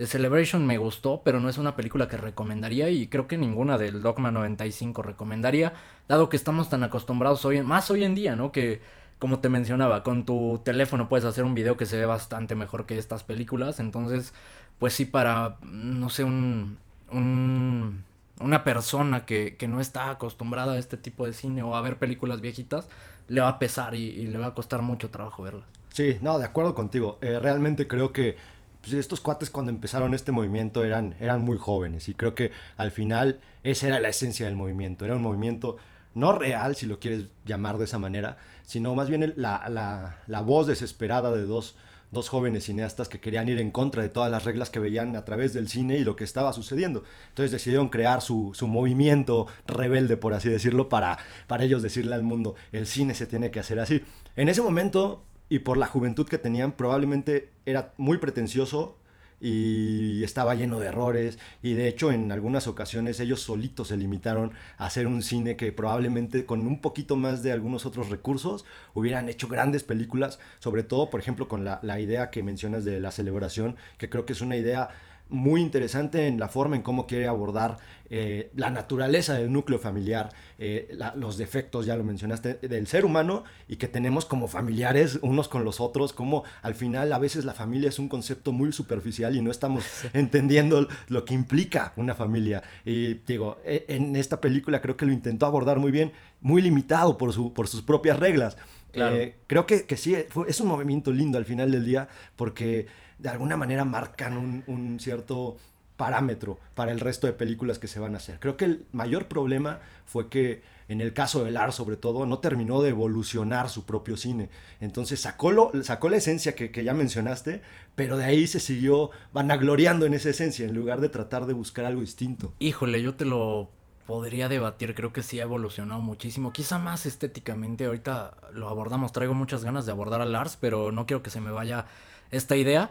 The 0.01 0.07
Celebration 0.07 0.67
me 0.67 0.79
gustó, 0.79 1.21
pero 1.23 1.41
no 1.41 1.51
es 1.51 1.59
una 1.59 1.77
película 1.77 2.09
que 2.09 2.17
recomendaría 2.17 2.89
y 2.89 3.09
creo 3.09 3.29
que 3.29 3.37
ninguna 3.37 3.77
del 3.77 4.01
Dogma 4.01 4.31
95 4.31 5.03
recomendaría, 5.03 5.75
dado 6.09 6.31
que 6.31 6.39
estamos 6.39 6.71
tan 6.71 6.83
acostumbrados 6.83 7.45
hoy, 7.45 7.61
más 7.61 7.91
hoy 7.91 8.05
en 8.05 8.15
día, 8.15 8.35
¿no? 8.35 8.51
Que, 8.51 8.81
como 9.19 9.41
te 9.41 9.51
mencionaba, 9.51 10.03
con 10.03 10.25
tu 10.25 10.63
teléfono 10.65 11.11
puedes 11.11 11.27
hacer 11.27 11.45
un 11.45 11.55
video 11.55 11.77
que 11.77 11.85
se 11.85 11.99
ve 11.99 12.07
bastante 12.07 12.55
mejor 12.55 12.87
que 12.87 12.97
estas 12.97 13.25
películas, 13.25 13.79
entonces, 13.79 14.33
pues 14.79 14.95
sí, 14.95 15.05
para, 15.05 15.59
no 15.61 16.09
sé, 16.09 16.25
un, 16.25 16.79
un 17.13 18.03
una 18.41 18.65
persona 18.65 19.27
que, 19.27 19.57
que, 19.59 19.69
no 19.69 19.83
está 19.83 20.09
acostumbrada 20.09 20.73
a 20.73 20.79
este 20.79 20.97
tipo 20.97 21.27
de 21.27 21.35
cine 21.35 21.63
o 21.63 21.77
a 21.77 21.83
ver 21.83 21.99
películas 21.99 22.41
viejitas, 22.41 22.89
le 23.29 23.43
va 23.43 23.49
a 23.49 23.59
pesar 23.59 23.95
y, 23.95 24.27
le 24.29 24.39
va 24.39 24.47
a 24.47 24.55
costar 24.55 24.81
mucho 24.81 25.11
trabajo 25.11 25.43
verlas. 25.43 25.67
Sí, 25.91 26.17
no, 26.23 26.39
de 26.39 26.47
acuerdo 26.47 26.75
contigo. 26.75 27.19
Eh, 27.21 27.39
realmente 27.39 27.87
creo 27.87 28.15
que 28.15 28.39
pues 28.81 28.95
estos 28.95 29.21
cuates 29.21 29.51
cuando 29.51 29.71
empezaron 29.71 30.15
este 30.15 30.33
movimiento 30.33 30.85
eran, 30.85 31.15
eran 31.21 31.43
muy 31.43 31.59
jóvenes 31.59 32.09
y 32.09 32.15
creo 32.15 32.35
que 32.35 32.51
al 32.77 32.91
final 32.91 33.41
esa 33.63 33.89
era 33.89 34.01
la 34.01 34.09
esencia 34.09 34.47
del 34.47 34.57
movimiento, 34.57 35.05
era 35.05 35.17
un 35.17 35.23
movimiento 35.23 35.77
no 36.15 36.33
real, 36.33 36.75
si 36.77 36.87
lo 36.87 36.99
quieres 36.99 37.27
llamar 37.45 37.79
de 37.79 37.85
esa 37.85 37.99
manera, 37.99 38.37
sino 38.65 38.95
más 38.95 39.09
bien 39.09 39.33
la, 39.37 39.69
la, 39.69 40.19
la 40.27 40.41
voz 40.41 40.67
desesperada 40.67 41.31
de 41.31 41.45
dos, 41.45 41.77
dos 42.11 42.29
jóvenes 42.29 42.65
cineastas 42.65 43.09
que 43.09 43.21
querían 43.21 43.49
ir 43.49 43.59
en 43.61 43.71
contra 43.71 44.03
de 44.03 44.09
todas 44.09 44.31
las 44.31 44.45
reglas 44.45 44.71
que 44.71 44.81
veían 44.81 45.15
a 45.15 45.25
través 45.25 45.53
del 45.53 45.69
cine 45.69 45.99
y 45.99 46.05
lo 46.05 46.17
que 46.17 46.25
estaba 46.25 46.53
sucediendo. 46.53 47.05
Entonces 47.29 47.53
decidieron 47.53 47.89
crear 47.89 48.23
su, 48.23 48.51
su 48.55 48.67
movimiento 48.67 49.47
rebelde, 49.67 50.17
por 50.17 50.35
así 50.35 50.49
decirlo, 50.49 50.89
para, 50.89 51.19
para 51.47 51.65
ellos 51.65 51.83
decirle 51.83 52.15
al 52.15 52.23
mundo, 52.23 52.57
el 52.73 52.87
cine 52.87 53.15
se 53.15 53.27
tiene 53.27 53.51
que 53.51 53.61
hacer 53.61 53.79
así. 53.79 54.03
En 54.37 54.49
ese 54.49 54.63
momento 54.63 55.23
y 55.51 55.59
por 55.59 55.77
la 55.77 55.87
juventud 55.87 56.27
que 56.27 56.39
tenían 56.39 56.73
probablemente 56.73 57.51
era 57.67 57.93
muy 57.99 58.17
pretencioso 58.17 58.97
y 59.41 60.23
estaba 60.23 60.55
lleno 60.55 60.79
de 60.79 60.87
errores. 60.87 61.39
Y 61.63 61.73
de 61.75 61.89
hecho 61.89 62.13
en 62.13 62.31
algunas 62.31 62.69
ocasiones 62.69 63.19
ellos 63.21 63.41
solitos 63.41 63.89
se 63.89 63.97
limitaron 63.97 64.53
a 64.79 64.87
hacer 64.87 65.07
un 65.07 65.23
cine 65.23 65.57
que 65.57 65.73
probablemente 65.73 66.47
con 66.47 66.67
un 66.67 66.81
poquito 66.81 67.17
más 67.17 67.43
de 67.43 67.53
algunos 67.53 67.85
otros 67.85 68.11
recursos 68.11 68.65
hubieran 68.95 69.29
hecho 69.29 69.49
grandes 69.49 69.83
películas, 69.83 70.39
sobre 70.61 70.85
todo 70.85 71.11
por 71.11 71.21
ejemplo 71.21 71.49
con 71.49 71.65
la, 71.65 71.81
la 71.83 72.01
idea 72.01 72.31
que 72.31 72.43
mencionas 72.43 72.85
de 72.85 73.01
la 73.01 73.11
celebración, 73.11 73.77
que 73.99 74.09
creo 74.09 74.25
que 74.25 74.35
es 74.35 74.41
una 74.43 74.57
idea 74.57 74.91
muy 75.31 75.61
interesante 75.61 76.27
en 76.27 76.39
la 76.39 76.49
forma 76.49 76.77
en 76.77 76.83
cómo 76.83 77.07
quiere 77.07 77.27
abordar 77.27 77.79
eh, 78.13 78.51
la 78.57 78.71
naturaleza 78.71 79.35
del 79.35 79.53
núcleo 79.53 79.79
familiar, 79.79 80.31
eh, 80.59 80.97
los 81.15 81.39
defectos, 81.39 81.87
ya 81.87 81.95
lo 81.97 82.03
mencionaste, 82.03 82.55
del 82.55 82.89
ser 82.89 83.05
humano 83.05 83.45
y 83.69 83.77
que 83.77 83.87
tenemos 83.87 84.25
como 84.25 84.49
familiares 84.49 85.21
unos 85.23 85.49
con 85.49 85.65
los 85.65 85.81
otros, 85.81 86.13
como 86.13 86.43
al 86.63 86.75
final 86.75 87.13
a 87.13 87.19
veces 87.21 87.45
la 87.45 87.55
familia 87.55 87.89
es 87.89 88.01
un 88.01 88.09
concepto 88.09 88.51
muy 88.51 88.73
superficial 88.73 89.37
y 89.37 89.43
no 89.43 89.53
estamos 89.53 89.85
entendiendo 90.13 90.89
lo 91.09 91.25
que 91.25 91.35
implica 91.35 91.93
una 91.97 92.17
familia. 92.17 92.65
Y 92.85 93.15
digo, 93.15 93.59
e, 93.65 93.85
en 93.89 94.17
esta 94.17 94.41
película 94.41 94.81
creo 94.81 94.97
que 94.97 95.07
lo 95.07 95.13
intentó 95.13 95.47
abordar 95.47 95.79
muy 95.79 95.93
bien, 95.93 96.13
muy 96.41 96.63
limitado 96.63 97.17
por, 97.17 97.33
su, 97.33 97.53
por 97.53 97.69
sus 97.69 97.83
propias 97.83 98.19
reglas. 98.19 98.57
Eh, 98.93 99.37
creo 99.47 99.67
que, 99.67 99.87
que 99.87 99.97
sí, 99.97 100.17
es 100.49 100.61
un 100.61 100.67
movimiento 100.67 101.13
lindo 101.13 101.39
al 101.39 101.45
final 101.45 101.71
del 101.71 101.85
día 101.85 102.09
porque 102.35 102.89
de 103.21 103.29
alguna 103.29 103.57
manera 103.57 103.85
marcan 103.85 104.65
un, 104.67 104.99
cierto 105.01 105.57
parámetro 105.97 106.59
para 106.75 106.93
el 106.93 107.01
resto 107.01 107.27
de 107.27 107.35
películas 107.35 107.79
que 107.79 107.87
se 107.87 108.01
van 108.01 108.15
a 108.15 108.19
hacer. 108.19 108.41
Creo 108.41 108.57
que 108.57 108.65
el 108.65 108.87
mayor 108.93 109.27
problema 109.29 109.81
fue 110.07 110.29
que 110.29 110.63
en 110.89 111.01
el 111.01 111.13
caso 111.13 111.45
de 111.45 111.51
Lars 111.51 111.75
sobre 111.75 111.97
todo 111.97 112.25
no 112.25 112.39
terminó 112.39 112.81
de 112.81 112.91
evolucionar 112.91 113.69
su 113.69 113.85
propio 113.85 114.17
cine. 114.17 114.49
Entonces 114.81 115.21
sacó, 115.21 115.53
lo, 115.53 115.71
sacó 115.83 116.09
la 116.09 116.17
esencia 116.17 116.55
que, 116.55 116.71
que, 116.71 116.85
ya 116.85 116.95
mencionaste, 116.95 117.61
pero 117.95 118.17
de 118.17 118.25
ahí 118.25 118.47
se 118.47 118.61
siguió 118.61 119.11
vanagloriando 119.33 120.07
en 120.07 120.15
esa 120.15 120.31
esencia 120.31 120.67
en 120.67 120.75
lugar 120.75 121.01
de 121.01 121.11
tratar 121.11 121.45
de 121.47 121.53
buscar 121.53 121.85
algo 121.85 122.01
distinto. 122.01 122.55
Híjole, 122.59 123.03
yo 123.03 123.15
te 123.15 123.27
lo 123.27 123.71
podría 124.11 124.49
debatir, 124.49 124.97
creo 124.97 125.13
que 125.13 125.23
sí 125.23 125.39
ha 125.39 125.45
evolucionado 125.45 126.01
muchísimo, 126.01 126.53
quizá 126.53 126.81
más 126.81 127.07
estéticamente, 127.07 127.85
ahorita 127.85 128.35
lo 128.53 128.69
abordamos, 128.69 129.13
traigo 129.13 129.35
muchas 129.35 129.63
ganas 129.63 129.87
de 129.87 129.93
abordar 129.93 130.21
a 130.21 130.25
Lars, 130.25 130.59
pero 130.61 130.91
no 130.91 131.07
quiero 131.07 131.23
que 131.23 131.31
se 131.31 131.41
me 131.41 131.53
vaya 131.53 131.87
esta 132.33 132.57
idea. 132.57 132.91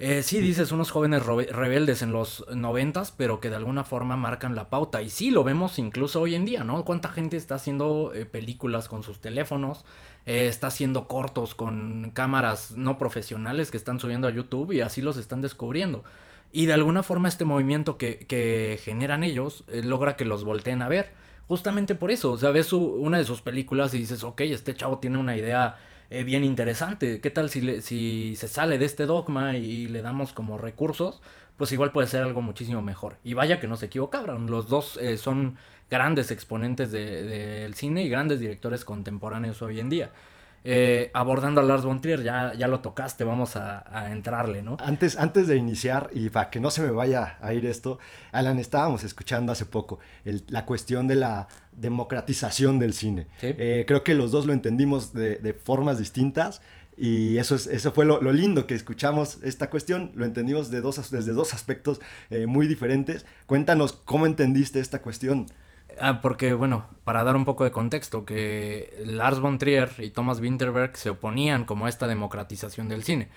Eh, 0.00 0.24
sí, 0.24 0.40
dices, 0.40 0.72
unos 0.72 0.90
jóvenes 0.90 1.24
rebeldes 1.24 2.02
en 2.02 2.10
los 2.10 2.44
noventas, 2.52 3.12
pero 3.12 3.38
que 3.38 3.48
de 3.48 3.56
alguna 3.56 3.84
forma 3.84 4.16
marcan 4.16 4.56
la 4.56 4.68
pauta. 4.68 5.02
Y 5.02 5.10
sí, 5.10 5.30
lo 5.30 5.44
vemos 5.44 5.78
incluso 5.78 6.20
hoy 6.20 6.34
en 6.34 6.44
día, 6.44 6.64
¿no? 6.64 6.84
¿Cuánta 6.84 7.10
gente 7.10 7.36
está 7.36 7.54
haciendo 7.54 8.12
eh, 8.12 8.26
películas 8.26 8.88
con 8.88 9.04
sus 9.04 9.20
teléfonos? 9.20 9.84
Eh, 10.26 10.48
está 10.48 10.66
haciendo 10.66 11.06
cortos 11.06 11.54
con 11.54 12.10
cámaras 12.12 12.72
no 12.72 12.98
profesionales 12.98 13.70
que 13.70 13.76
están 13.76 14.00
subiendo 14.00 14.26
a 14.26 14.32
YouTube 14.32 14.72
y 14.72 14.80
así 14.80 15.00
los 15.00 15.16
están 15.16 15.40
descubriendo. 15.42 16.02
Y 16.50 16.66
de 16.66 16.72
alguna 16.72 17.04
forma 17.04 17.28
este 17.28 17.44
movimiento 17.44 17.96
que, 17.96 18.80
generan 18.82 19.22
ellos 19.22 19.64
logra 19.68 20.16
que 20.16 20.24
los 20.24 20.44
volteen 20.44 20.82
a 20.82 20.88
ver. 20.88 21.12
Justamente 21.46 21.94
por 21.94 22.10
eso, 22.10 22.32
o 22.32 22.38
sea, 22.38 22.50
ves 22.50 22.72
una 22.72 23.18
de 23.18 23.24
sus 23.24 23.42
películas 23.42 23.92
y 23.94 23.98
dices, 23.98 24.24
ok, 24.24 24.40
este 24.42 24.74
chavo 24.74 24.98
tiene 24.98 25.18
una 25.18 25.36
idea 25.36 25.76
eh, 26.14 26.24
bien 26.24 26.44
interesante. 26.44 27.20
¿Qué 27.20 27.30
tal 27.30 27.50
si, 27.50 27.80
si 27.82 28.36
se 28.36 28.48
sale 28.48 28.78
de 28.78 28.84
este 28.84 29.06
dogma 29.06 29.56
y 29.56 29.88
le 29.88 30.00
damos 30.00 30.32
como 30.32 30.58
recursos? 30.58 31.20
Pues 31.56 31.72
igual 31.72 31.92
puede 31.92 32.06
ser 32.06 32.22
algo 32.22 32.40
muchísimo 32.40 32.82
mejor. 32.82 33.16
Y 33.24 33.34
vaya 33.34 33.58
que 33.58 33.66
no 33.66 33.76
se 33.76 33.86
equivocaron. 33.86 34.50
Los 34.50 34.68
dos 34.68 34.96
eh, 34.98 35.16
son 35.16 35.56
grandes 35.90 36.30
exponentes 36.30 36.92
del 36.92 37.74
cine 37.74 38.04
y 38.04 38.08
grandes 38.08 38.40
directores 38.40 38.84
contemporáneos 38.84 39.60
hoy 39.62 39.80
en 39.80 39.90
día. 39.90 40.10
Eh, 40.66 41.10
abordando 41.12 41.60
a 41.60 41.64
Lars 41.64 41.84
von 41.84 42.00
Trier, 42.00 42.22
ya, 42.22 42.54
ya 42.54 42.68
lo 42.68 42.80
tocaste, 42.80 43.22
vamos 43.22 43.54
a, 43.54 44.10
entrarle, 44.10 44.62
¿no? 44.62 44.78
Antes, 44.80 45.18
antes 45.18 45.46
de 45.46 45.56
iniciar, 45.56 46.08
y 46.14 46.30
para 46.30 46.48
que 46.48 46.58
no 46.58 46.70
se 46.70 46.80
me 46.80 46.90
vaya 46.90 47.36
a 47.42 47.52
ir 47.52 47.66
esto, 47.66 47.98
Alan, 48.32 48.58
estábamos 48.58 49.04
escuchando 49.04 49.52
hace 49.52 49.66
poco 49.66 49.98
la 50.24 50.64
cuestión 50.64 51.06
de 51.06 51.16
la 51.16 51.48
democratización 51.76 52.78
del 52.78 52.92
cine. 52.92 53.26
Eh, 53.42 53.84
creo 53.86 54.04
que 54.04 54.14
los 54.14 54.30
dos 54.30 54.46
lo 54.46 54.52
entendimos 54.52 55.12
de, 55.12 55.56
formas 55.62 55.98
distintas. 55.98 56.60
Y 56.96 57.38
eso, 57.38 57.56
es, 57.56 57.66
eso 57.66 57.90
fue 57.90 58.04
lo, 58.04 58.20
lindo 58.32 58.68
que 58.68 58.74
escuchamos 58.74 59.38
esta 59.42 59.68
cuestión, 59.68 60.12
lo 60.14 60.24
entendimos 60.24 60.70
de 60.70 60.80
dos, 60.80 61.10
desde 61.10 61.32
dos 61.32 61.52
aspectos 61.52 62.00
eh, 62.30 62.46
muy 62.46 62.68
diferentes. 62.68 63.26
Cuéntanos 63.46 63.92
cómo 63.92 64.26
entendiste 64.26 64.78
esta 64.78 65.02
cuestión. 65.02 65.46
Ah, 66.00 66.20
porque, 66.20 66.54
bueno, 66.54 66.86
para 67.04 67.24
dar 67.24 67.36
un 67.36 67.44
poco 67.44 67.64
de 67.64 67.70
contexto, 67.70 68.24
que 68.24 69.02
Lars 69.04 69.40
von 69.40 69.58
Trier 69.58 69.90
y 69.98 70.10
Thomas 70.10 70.40
Winterberg 70.40 70.96
se 70.96 71.10
oponían 71.10 71.64
como 71.64 71.86
a 71.86 71.88
esta 71.88 72.06
democratización 72.06 72.88
del 72.88 73.02
cine. 73.02 73.28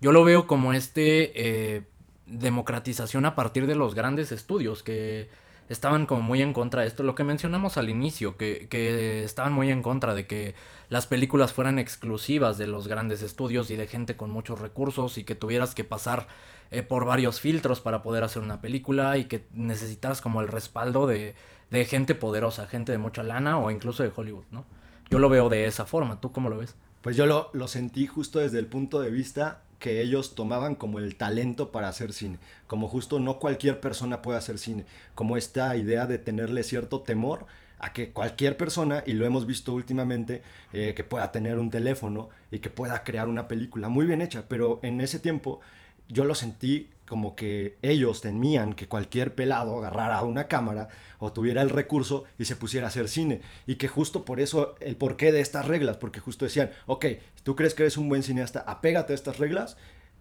Yo 0.00 0.12
lo 0.12 0.24
veo 0.24 0.46
como 0.46 0.72
este 0.72 1.32
eh, 1.76 1.82
democratización 2.26 3.26
a 3.26 3.34
partir 3.34 3.66
de 3.66 3.74
los 3.74 3.94
grandes 3.94 4.32
estudios 4.32 4.82
que 4.82 5.28
estaban 5.68 6.06
como 6.06 6.22
muy 6.22 6.42
en 6.42 6.52
contra 6.52 6.82
de 6.82 6.88
esto. 6.88 7.02
Lo 7.02 7.14
que 7.14 7.24
mencionamos 7.24 7.76
al 7.76 7.88
inicio, 7.88 8.36
que, 8.36 8.66
que 8.68 9.24
estaban 9.24 9.52
muy 9.52 9.70
en 9.70 9.82
contra 9.82 10.14
de 10.14 10.26
que 10.26 10.54
las 10.88 11.06
películas 11.06 11.52
fueran 11.52 11.78
exclusivas 11.78 12.58
de 12.58 12.66
los 12.66 12.88
grandes 12.88 13.22
estudios 13.22 13.70
y 13.70 13.76
de 13.76 13.86
gente 13.86 14.16
con 14.16 14.30
muchos 14.30 14.60
recursos 14.60 15.18
y 15.18 15.24
que 15.24 15.34
tuvieras 15.34 15.74
que 15.74 15.84
pasar 15.84 16.26
eh, 16.70 16.82
por 16.82 17.04
varios 17.04 17.40
filtros 17.40 17.80
para 17.80 18.02
poder 18.02 18.24
hacer 18.24 18.42
una 18.42 18.60
película 18.60 19.16
y 19.16 19.24
que 19.24 19.46
necesitaras 19.52 20.20
como 20.20 20.40
el 20.40 20.48
respaldo 20.48 21.06
de, 21.06 21.34
de 21.70 21.84
gente 21.84 22.14
poderosa, 22.14 22.66
gente 22.66 22.92
de 22.92 22.98
mucha 22.98 23.22
lana 23.22 23.58
o 23.58 23.70
incluso 23.70 24.02
de 24.02 24.12
Hollywood, 24.14 24.44
¿no? 24.50 24.64
Yo 25.10 25.18
lo 25.18 25.28
veo 25.28 25.48
de 25.48 25.66
esa 25.66 25.84
forma, 25.84 26.20
¿tú 26.20 26.32
cómo 26.32 26.48
lo 26.48 26.58
ves? 26.58 26.74
Pues 27.02 27.16
yo 27.16 27.26
lo, 27.26 27.50
lo 27.52 27.68
sentí 27.68 28.06
justo 28.06 28.38
desde 28.38 28.58
el 28.58 28.66
punto 28.66 29.00
de 29.00 29.10
vista 29.10 29.62
que 29.84 30.00
ellos 30.00 30.34
tomaban 30.34 30.76
como 30.76 30.98
el 30.98 31.14
talento 31.14 31.70
para 31.70 31.88
hacer 31.88 32.14
cine, 32.14 32.38
como 32.66 32.88
justo 32.88 33.20
no 33.20 33.38
cualquier 33.38 33.80
persona 33.80 34.22
puede 34.22 34.38
hacer 34.38 34.58
cine, 34.58 34.86
como 35.14 35.36
esta 35.36 35.76
idea 35.76 36.06
de 36.06 36.16
tenerle 36.16 36.62
cierto 36.62 37.02
temor 37.02 37.44
a 37.78 37.92
que 37.92 38.08
cualquier 38.08 38.56
persona, 38.56 39.04
y 39.04 39.12
lo 39.12 39.26
hemos 39.26 39.44
visto 39.44 39.74
últimamente, 39.74 40.40
eh, 40.72 40.94
que 40.96 41.04
pueda 41.04 41.30
tener 41.32 41.58
un 41.58 41.68
teléfono 41.68 42.30
y 42.50 42.60
que 42.60 42.70
pueda 42.70 43.04
crear 43.04 43.28
una 43.28 43.46
película 43.46 43.90
muy 43.90 44.06
bien 44.06 44.22
hecha, 44.22 44.46
pero 44.48 44.80
en 44.82 45.02
ese 45.02 45.18
tiempo 45.18 45.60
yo 46.08 46.24
lo 46.24 46.34
sentí 46.34 46.88
como 47.06 47.36
que 47.36 47.76
ellos 47.82 48.22
temían 48.22 48.72
que 48.72 48.88
cualquier 48.88 49.34
pelado 49.34 49.78
agarrara 49.78 50.22
una 50.22 50.48
cámara 50.48 50.88
o 51.18 51.32
tuviera 51.32 51.60
el 51.60 51.70
recurso 51.70 52.24
y 52.38 52.46
se 52.46 52.56
pusiera 52.56 52.86
a 52.86 52.88
hacer 52.88 53.08
cine. 53.08 53.42
Y 53.66 53.76
que 53.76 53.88
justo 53.88 54.24
por 54.24 54.40
eso 54.40 54.74
el 54.80 54.96
porqué 54.96 55.30
de 55.30 55.40
estas 55.40 55.66
reglas, 55.66 55.98
porque 55.98 56.20
justo 56.20 56.44
decían, 56.44 56.70
ok, 56.86 57.06
tú 57.42 57.56
crees 57.56 57.74
que 57.74 57.82
eres 57.82 57.98
un 57.98 58.08
buen 58.08 58.22
cineasta, 58.22 58.60
apégate 58.60 59.12
a 59.12 59.16
estas 59.16 59.38
reglas 59.38 59.76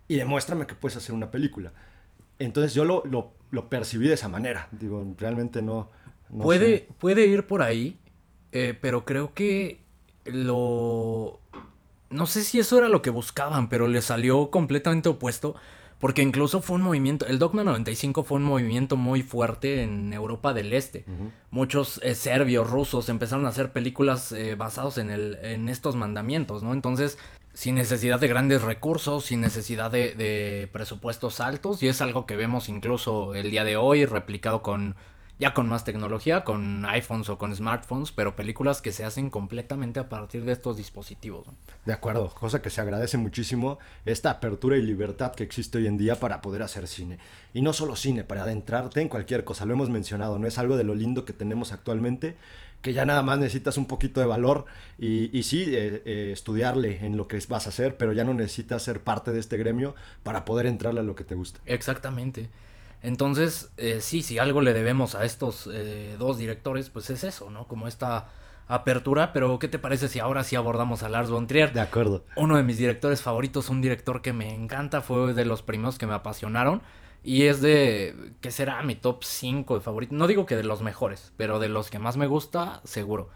y 0.08 0.16
demuéstrame 0.16 0.68
que 0.68 0.76
puedes 0.76 0.98
hacer 0.98 1.16
una 1.16 1.32
película. 1.32 1.72
Entonces 2.40 2.74
yo 2.74 2.84
lo, 2.84 3.04
lo, 3.06 3.70
percibí 3.70 4.08
de 4.08 4.16
esa 4.16 4.28
manera. 4.28 4.68
Digo, 4.72 5.06
realmente 5.18 5.62
no... 5.62 5.90
puede, 6.30 6.90
puede 7.00 7.28
ir 7.28 7.48
por 7.48 7.62
ahí, 7.62 7.98
eh, 8.52 8.78
pero 8.80 9.06
creo 9.06 9.34
que 9.34 9.80
lo... 10.26 11.40
No 12.10 12.26
sé 12.28 12.44
si 12.44 12.60
eso 12.60 12.78
era 12.78 12.90
lo 12.90 13.02
que 13.02 13.10
buscaban, 13.10 13.70
pero 13.70 13.88
le 13.88 14.02
salió 14.02 14.52
completamente 14.52 15.10
opuesto 15.10 15.56
porque 16.04 16.22
incluso 16.22 16.62
fue 16.62 16.76
un 16.76 16.82
movimiento, 16.82 17.26
el 17.28 17.40
Dogma 17.40 17.64
95 17.64 18.26
fue 18.26 18.36
un 18.36 18.44
movimiento 18.44 18.98
muy 18.98 19.22
fuerte 19.22 19.84
en 19.84 20.12
Europa 20.12 20.54
del 20.54 20.74
Este. 20.74 21.06
Muchos 21.50 22.02
eh, 22.04 22.14
serbios, 22.14 22.70
rusos 22.70 23.08
empezaron 23.08 23.46
a 23.46 23.50
hacer 23.50 23.72
películas 23.72 24.34
eh, 24.34 24.56
basados 24.56 24.98
en, 24.98 25.10
el, 25.10 25.38
en 25.42 25.70
estos 25.70 25.96
mandamientos, 25.96 26.62
¿no? 26.62 26.74
Entonces, 26.74 27.18
sin 27.54 27.76
necesidad 27.76 28.20
de 28.20 28.28
grandes 28.28 28.64
recursos, 28.64 29.24
sin 29.24 29.40
necesidad 29.40 29.92
de, 29.92 30.14
de 30.14 30.68
presupuestos 30.74 31.40
altos, 31.40 31.82
y 31.82 31.88
es 31.88 32.02
algo 32.02 32.26
que 32.26 32.36
vemos 32.36 32.68
incluso 32.68 33.34
el 33.34 33.50
día 33.50 33.64
de 33.64 33.78
hoy 33.78 34.06
replicado 34.06 34.62
con 34.62 34.98
ya 35.40 35.54
con 35.54 35.68
más 35.68 35.84
tecnología, 35.84 36.44
con 36.44 36.86
iPhones 36.86 37.30
o 37.30 37.38
con 37.38 37.56
smartphones, 37.56 38.12
pero 38.12 38.36
películas 38.36 38.82
que 38.82 38.92
se 38.92 39.04
hacen 39.04 39.30
completamente 39.30 40.00
a 40.00 40.10
partir 40.10 40.46
de 40.46 40.52
estos 40.52 40.78
dispositivos. 40.78 41.48
De 41.86 41.94
acuerdo, 41.94 42.30
cosa 42.30 42.62
que 42.62 42.70
se 42.70 42.82
agradece 42.82 43.18
muchísimo, 43.18 43.80
esta 44.06 44.30
apertura 44.30 44.78
y 44.78 44.82
libertad 44.82 45.34
que 45.34 45.44
existe 45.44 45.80
hoy 45.80 45.88
en 45.88 45.98
día 45.98 46.16
para 46.16 46.42
poder 46.42 46.62
hacer 46.62 46.88
cine. 46.88 47.18
Y 47.54 47.62
no 47.62 47.74
solo 47.74 47.96
cine, 47.96 48.24
para 48.24 48.44
adentrarte 48.44 49.02
en 49.02 49.10
cualquier 49.10 49.44
cosa, 49.44 49.66
lo 49.66 49.74
hemos 49.74 49.90
mencionado, 49.90 50.40
no 50.40 50.48
es 50.48 50.58
algo 50.58 50.78
de 50.78 50.84
lo 50.84 50.96
lindo 50.96 51.26
que 51.26 51.34
tenemos 51.34 51.72
actualmente, 51.72 52.36
que 52.84 52.94
ya 52.94 53.06
nada 53.06 53.24
más 53.24 53.40
necesitas 53.40 53.78
un 53.78 53.86
poquito 53.86 54.20
de 54.20 54.26
valor 54.28 54.66
y, 55.00 55.36
y 55.36 55.44
sí, 55.44 55.64
eh, 55.70 56.04
eh, 56.06 56.30
estudiarle 56.34 57.06
en 57.06 57.16
lo 57.16 57.30
que 57.30 57.40
vas 57.48 57.66
a 57.66 57.70
hacer, 57.70 57.96
pero 57.96 58.12
ya 58.12 58.26
no 58.26 58.34
necesitas 58.34 58.84
ser 58.84 59.00
parte 59.00 59.32
de 59.32 59.40
este 59.40 59.58
gremio 59.58 59.96
para 60.22 60.44
poder 60.44 60.66
entrarle 60.66 61.00
a 61.00 61.04
lo 61.04 61.16
que 61.16 61.24
te 61.24 61.34
gusta. 61.34 61.62
Exactamente. 61.66 62.50
Entonces, 63.04 63.72
eh, 63.78 64.00
sí, 64.02 64.24
si 64.24 64.40
algo 64.40 64.62
le 64.62 64.74
debemos 64.74 65.14
a 65.14 65.26
estos 65.26 65.70
eh, 65.72 66.16
dos 66.18 66.38
directores, 66.38 66.90
pues 66.90 67.10
es 67.10 67.24
eso, 67.26 67.50
¿no? 67.50 67.68
Como 67.68 67.88
esta 67.88 68.30
apertura, 68.68 69.34
pero 69.34 69.60
¿qué 69.60 69.68
te 69.68 69.78
parece 69.78 70.08
si 70.08 70.20
ahora 70.20 70.46
sí 70.46 70.56
abordamos 70.56 71.04
a 71.04 71.10
Lars 71.10 71.30
von 71.30 71.46
Trier? 71.46 71.74
De 71.74 71.82
acuerdo. 71.82 72.24
Uno 72.38 72.56
de 72.56 72.64
mis 72.64 72.78
directores 72.78 73.22
favoritos, 73.22 73.70
un 73.70 73.82
director 73.82 74.22
que 74.22 74.32
me 74.32 74.54
encanta, 74.54 75.02
fue 75.02 75.34
de 75.34 75.46
los 75.46 75.62
primeros 75.62 75.98
que 75.98 76.08
me 76.08 76.14
apasionaron 76.14 76.82
y 77.24 77.44
es 77.44 77.62
de, 77.62 78.34
¿qué 78.42 78.52
será? 78.52 78.82
Mi 78.84 78.96
top 78.96 79.24
5 79.24 79.76
de 79.76 79.82
favoritos. 79.82 80.18
No 80.18 80.28
digo 80.28 80.46
que 80.46 80.56
de 80.56 80.64
los 80.64 80.82
mejores, 80.82 81.34
pero 81.36 81.60
de 81.60 81.70
los 81.70 81.90
que 81.90 82.00
más 82.00 82.18
me 82.18 82.28
gusta, 82.28 82.82
seguro. 82.86 83.30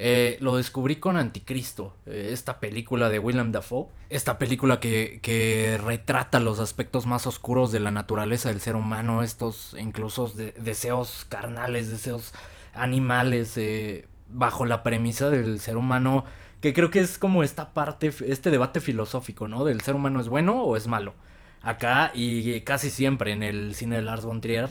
Eh, 0.00 0.36
lo 0.40 0.56
descubrí 0.56 0.96
con 0.96 1.16
Anticristo, 1.16 1.96
eh, 2.06 2.30
esta 2.32 2.60
película 2.60 3.08
de 3.08 3.18
Willem 3.18 3.50
Dafoe. 3.50 3.88
Esta 4.10 4.38
película 4.38 4.78
que, 4.78 5.80
retrata 5.84 6.38
los 6.38 6.60
aspectos 6.60 7.06
más 7.06 7.26
oscuros 7.26 7.72
de 7.72 7.80
la 7.80 7.90
naturaleza 7.90 8.48
del 8.48 8.60
ser 8.60 8.76
humano, 8.76 9.24
estos 9.24 9.74
incluso 9.78 10.28
deseos 10.28 11.26
carnales, 11.28 11.90
deseos 11.90 12.32
animales, 12.74 13.58
eh, 13.58 14.06
bajo 14.28 14.64
la 14.66 14.84
premisa 14.84 15.30
del 15.30 15.58
ser 15.58 15.76
humano, 15.76 16.24
que 16.60 16.72
creo 16.72 16.90
que 16.92 17.00
es 17.00 17.18
como 17.18 17.42
esta 17.42 17.74
parte, 17.74 18.12
este 18.24 18.50
debate 18.50 18.80
filosófico, 18.80 19.48
¿no? 19.48 19.64
Del 19.64 19.80
ser 19.80 19.96
humano 19.96 20.20
es 20.20 20.28
bueno 20.28 20.62
o 20.62 20.76
es 20.76 20.86
malo. 20.86 21.14
Acá 21.60 22.12
y 22.14 22.60
casi 22.60 22.88
siempre 22.88 23.32
en 23.32 23.42
el 23.42 23.74
cine 23.74 23.96
de 23.96 24.02
Lars 24.02 24.24
von 24.24 24.40
Trier 24.40 24.68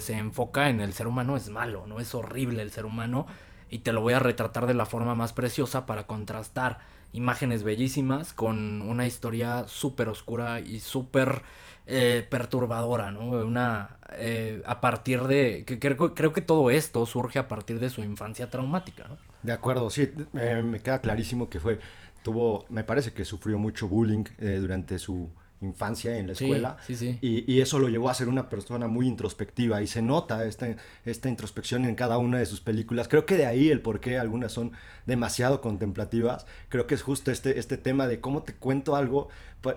se 0.00 0.14
enfoca 0.14 0.70
en 0.70 0.80
el 0.80 0.94
ser 0.94 1.06
humano 1.06 1.36
es 1.36 1.50
malo, 1.50 1.86
¿no? 1.86 2.00
Es 2.00 2.14
horrible 2.14 2.62
el 2.62 2.70
ser 2.70 2.86
humano 2.86 3.26
y 3.70 3.78
te 3.78 3.92
lo 3.92 4.00
voy 4.00 4.14
a 4.14 4.18
retratar 4.18 4.66
de 4.66 4.74
la 4.74 4.86
forma 4.86 5.14
más 5.14 5.32
preciosa 5.32 5.86
para 5.86 6.06
contrastar 6.06 6.78
imágenes 7.12 7.62
bellísimas 7.62 8.32
con 8.32 8.82
una 8.82 9.06
historia 9.06 9.64
súper 9.66 10.08
oscura 10.08 10.60
y 10.60 10.80
súper 10.80 11.42
eh, 11.86 12.26
perturbadora, 12.28 13.10
¿no? 13.10 13.30
Una, 13.30 13.96
eh, 14.12 14.62
a 14.66 14.80
partir 14.80 15.22
de, 15.22 15.64
que 15.66 15.78
creo, 15.78 16.14
creo, 16.14 16.32
que 16.32 16.40
todo 16.40 16.70
esto 16.70 17.04
surge 17.06 17.38
a 17.38 17.48
partir 17.48 17.80
de 17.80 17.90
su 17.90 18.02
infancia 18.02 18.48
traumática, 18.48 19.08
¿no? 19.08 19.18
De 19.42 19.52
acuerdo, 19.52 19.90
sí, 19.90 20.12
me 20.32 20.80
queda 20.80 21.00
clarísimo 21.00 21.48
que 21.48 21.58
fue, 21.58 21.80
tuvo, 22.22 22.66
me 22.68 22.84
parece 22.84 23.12
que 23.12 23.24
sufrió 23.24 23.58
mucho 23.58 23.88
bullying 23.88 24.24
eh, 24.38 24.58
durante 24.60 24.98
su 24.98 25.30
infancia 25.60 26.16
en 26.16 26.26
la 26.26 26.32
escuela. 26.32 26.76
Sí, 26.86 26.96
sí, 26.96 27.18
Y, 27.20 27.50
y, 27.52 27.60
eso 27.60 27.78
lo 27.78 27.88
llevó 27.88 28.08
a 28.08 28.14
ser 28.14 28.28
una 28.28 28.48
persona 28.48 28.88
muy 28.88 29.06
introspectiva 29.06 29.82
y 29.82 29.86
se 29.86 30.00
nota 30.00 30.46
esta, 30.46 30.74
esta 31.04 31.28
introspección 31.28 31.84
en 31.84 31.94
cada 31.94 32.18
una 32.18 32.38
de 32.38 32.46
sus 32.46 32.60
películas. 32.60 33.08
Creo 33.08 33.26
que 33.26 33.36
de 33.36 33.46
ahí 33.46 33.68
el 33.68 33.82
por 33.82 34.00
qué 34.00 34.18
algunas 34.18 34.52
son 34.52 34.72
demasiado 35.06 35.60
contemplativas. 35.60 36.46
Creo 36.68 36.86
que 36.86 36.94
es 36.94 37.02
justo 37.02 37.30
este, 37.30 37.58
este 37.58 37.76
tema 37.76 38.06
de 38.06 38.20
cómo 38.20 38.42
te 38.42 38.54
cuento 38.54 38.96
algo 38.96 39.28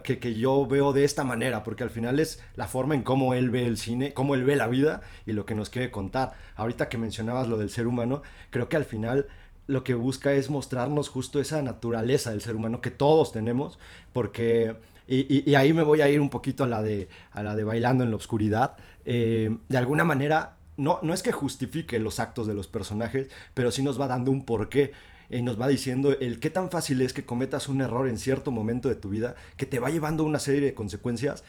que, 0.04 0.20
que 0.20 0.36
yo 0.36 0.66
veo 0.66 0.94
de 0.94 1.04
esta 1.04 1.26
manera, 1.26 1.64
porque 1.64 1.84
al 1.84 1.90
final 1.90 2.20
es 2.20 2.42
la 2.56 2.68
forma 2.68 2.96
en 2.96 3.04
cómo 3.04 3.34
él 3.34 3.50
ve 3.50 3.66
el 3.66 3.78
cine, 3.78 4.14
cómo 4.14 4.36
él 4.36 4.46
ve 4.46 4.56
la 4.56 4.68
vida 4.68 5.02
y 5.26 5.34
lo 5.34 5.46
que 5.46 5.56
nos 5.56 5.70
quiere 5.70 5.92
contar. 5.92 6.34
Ahorita 6.56 6.88
que 6.88 6.98
mencionabas 6.98 7.50
lo 7.50 7.58
del 7.58 7.70
ser 7.70 7.88
humano, 7.88 8.22
creo 8.52 8.70
que 8.70 8.78
al 8.78 8.86
final 8.86 9.28
lo 9.68 9.84
que 9.84 9.94
busca 9.94 10.34
es 10.34 10.50
mostrarnos 10.50 11.10
justo 11.10 11.40
esa 11.40 11.62
naturaleza 11.62 12.32
del 12.32 12.42
ser 12.42 12.56
humano 12.56 12.82
que 12.82 12.92
todos 12.92 13.32
tenemos, 13.32 13.80
porque 14.12 14.76
y, 15.08 15.56
ahí 15.56 15.74
me 15.74 15.84
voy 15.84 16.02
a 16.02 16.10
ir 16.10 16.22
un 16.22 16.30
poquito 16.30 16.64
a 16.64 16.68
la 16.68 16.82
de, 16.82 17.10
a 17.32 17.44
la 17.44 17.56
de 17.56 17.64
Bailando 17.64 18.04
en 18.04 18.10
la 18.10 18.16
Oscuridad. 18.16 18.76
Eh, 19.06 19.58
de 19.68 19.78
alguna 19.78 20.04
manera, 20.04 20.58
no, 20.78 21.00
no 21.02 21.14
es 21.14 21.24
que 21.24 21.32
justifique 21.32 22.00
los 22.00 22.20
actos 22.20 22.48
de 22.48 22.54
los 22.54 22.68
personajes, 22.68 23.30
pero 23.54 23.72
sí 23.72 23.84
nos 23.84 24.00
va 24.00 24.08
dando 24.08 24.32
un 24.32 24.46
porqué. 24.46 24.92
Y 25.30 25.42
nos 25.42 25.60
va 25.60 25.68
diciendo 25.68 26.16
el 26.20 26.40
qué 26.40 26.50
tan 26.50 26.70
fácil 26.70 27.02
es 27.02 27.14
que 27.14 27.26
cometas 27.26 27.68
un 27.68 27.82
error 27.82 28.08
en 28.08 28.20
cierto 28.20 28.52
momento 28.52 28.88
de 28.88 28.96
tu 28.96 29.10
vida 29.10 29.36
que 29.58 29.66
te 29.66 29.80
va 29.80 29.90
llevando 29.90 30.24
una 30.24 30.38
serie 30.38 30.62
de 30.62 30.76
consecuencias 30.76 31.44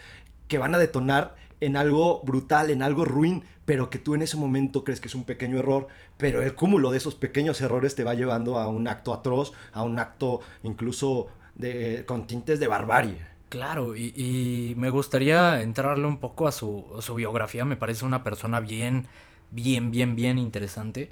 que 0.48 0.58
van 0.58 0.74
a 0.74 0.78
detonar 0.78 1.34
en 1.60 1.76
algo 1.76 2.22
brutal, 2.22 2.70
en 2.70 2.82
algo 2.82 3.04
ruin, 3.04 3.44
pero 3.64 3.90
que 3.90 3.98
tú 3.98 4.14
en 4.14 4.22
ese 4.22 4.36
momento 4.36 4.84
crees 4.84 5.00
que 5.00 5.08
es 5.08 5.14
un 5.14 5.24
pequeño 5.24 5.58
error, 5.58 5.88
pero 6.16 6.42
el 6.42 6.54
cúmulo 6.54 6.90
de 6.90 6.98
esos 6.98 7.14
pequeños 7.14 7.60
errores 7.60 7.94
te 7.94 8.04
va 8.04 8.14
llevando 8.14 8.58
a 8.58 8.68
un 8.68 8.88
acto 8.88 9.12
atroz, 9.12 9.52
a 9.72 9.82
un 9.82 9.98
acto 9.98 10.40
incluso 10.62 11.28
de, 11.54 12.04
con 12.06 12.26
tintes 12.26 12.60
de 12.60 12.68
barbarie. 12.68 13.33
Claro, 13.54 13.94
y, 13.94 14.74
me 14.76 14.90
gustaría 14.90 15.62
entrarle 15.62 16.06
un 16.08 16.18
poco 16.18 16.48
a 16.48 16.52
su, 16.52 16.84
biografía. 17.16 17.64
Me 17.64 17.76
parece 17.76 18.04
una 18.04 18.24
persona 18.24 18.58
bien, 18.58 19.06
bien, 19.52 19.92
bien, 19.92 20.16
bien 20.16 20.38
interesante. 20.38 21.08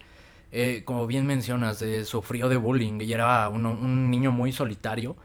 Eh, 0.51 0.83
como 0.85 1.07
bien 1.07 1.25
mencionas, 1.25 1.81
eh, 1.83 2.05
sufrió 2.05 2.49
de 2.49 2.57
bullying 2.57 3.01
y 3.01 3.13
era 3.13 3.49
un, 3.49 4.11
niño 4.11 4.33
muy 4.33 4.51
solitario. 4.51 5.17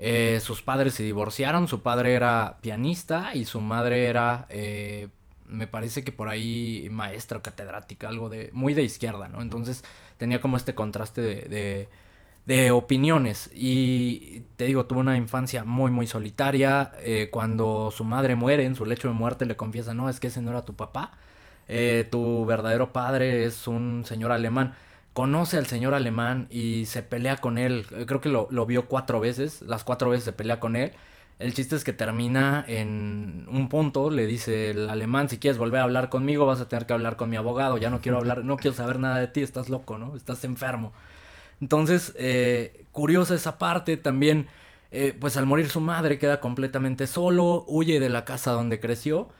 Eh, 0.00 0.40
sus 0.42 0.62
padres 0.62 0.94
se 0.94 1.04
divorciaron, 1.04 1.68
su 1.68 1.80
padre 1.80 2.14
era 2.14 2.58
pianista 2.60 3.36
y 3.36 3.44
su 3.44 3.60
madre 3.60 4.06
era, 4.06 4.48
me 5.46 5.68
parece 5.68 6.02
que 6.02 6.10
por 6.10 6.28
ahí 6.28 6.88
maestra 6.90 7.40
catedrática, 7.40 8.08
algo 8.08 8.28
de 8.28 8.50
muy 8.52 8.74
de 8.74 8.82
izquierda, 8.82 9.28
¿no? 9.28 9.42
Entonces 9.42 9.84
tenía 10.16 10.40
como 10.40 10.56
este 10.56 10.74
contraste 10.74 11.20
de 11.20 11.88
opiniones. 12.72 13.50
Y 13.54 14.40
te 14.56 14.66
digo, 14.66 14.86
tuvo 14.86 15.00
una 15.00 15.16
infancia 15.16 15.64
muy, 15.64 15.90
muy 15.90 16.06
solitaria. 16.06 16.92
Eh, 17.00 17.28
cuando 17.30 17.90
su 17.90 18.04
madre 18.04 18.36
muere, 18.36 18.64
en 18.64 18.74
su 18.76 18.84
lecho 18.86 19.08
de 19.08 19.14
muerte, 19.14 19.46
le 19.46 19.56
confiesa, 19.56 19.94
no, 19.94 20.08
es 20.08 20.20
que 20.20 20.28
ese 20.28 20.42
no 20.42 20.50
era 20.50 20.64
tu 20.64 20.74
papá. 20.74 21.12
Eh, 21.68 22.06
tu 22.10 22.44
verdadero 22.46 22.92
padre 22.92 23.44
es 23.44 23.66
un 23.66 24.04
señor 24.04 24.32
alemán. 24.32 24.74
Conoce 25.14 25.58
al 25.58 25.66
señor 25.66 25.94
alemán 25.94 26.46
y 26.50 26.86
se 26.86 27.02
pelea 27.02 27.36
con 27.38 27.56
él. 27.58 27.86
Creo 28.06 28.20
que 28.20 28.28
lo, 28.28 28.48
lo 28.50 28.66
vio 28.66 28.86
cuatro 28.88 29.20
veces. 29.20 29.62
Las 29.62 29.84
cuatro 29.84 30.10
veces 30.10 30.24
se 30.24 30.32
pelea 30.32 30.60
con 30.60 30.76
él. 30.76 30.92
El 31.38 31.52
chiste 31.54 31.74
es 31.76 31.84
que 31.84 31.92
termina 31.92 32.64
en 32.68 33.46
un 33.50 33.68
punto, 33.68 34.08
le 34.10 34.26
dice 34.26 34.70
el 34.70 34.88
alemán, 34.88 35.28
si 35.28 35.38
quieres 35.38 35.58
volver 35.58 35.80
a 35.80 35.84
hablar 35.84 36.08
conmigo 36.08 36.46
vas 36.46 36.60
a 36.60 36.68
tener 36.68 36.86
que 36.86 36.92
hablar 36.92 37.16
con 37.16 37.28
mi 37.28 37.36
abogado, 37.36 37.76
ya 37.76 37.90
no 37.90 38.00
quiero 38.00 38.18
hablar, 38.18 38.44
no 38.44 38.56
quiero 38.56 38.76
saber 38.76 39.00
nada 39.00 39.18
de 39.18 39.26
ti, 39.26 39.42
estás 39.42 39.68
loco, 39.68 39.98
¿no? 39.98 40.14
Estás 40.16 40.44
enfermo. 40.44 40.92
Entonces, 41.64 42.12
eh, 42.18 42.84
curiosa 42.92 43.34
esa 43.34 43.56
parte 43.56 43.96
también, 43.96 44.48
eh, 44.90 45.16
pues 45.18 45.38
al 45.38 45.46
morir 45.46 45.70
su 45.70 45.80
madre 45.80 46.18
queda 46.18 46.38
completamente 46.38 47.06
solo, 47.06 47.64
huye 47.66 48.00
de 48.00 48.10
la 48.10 48.26
casa 48.26 48.52
donde 48.52 48.80
creció 48.80 49.30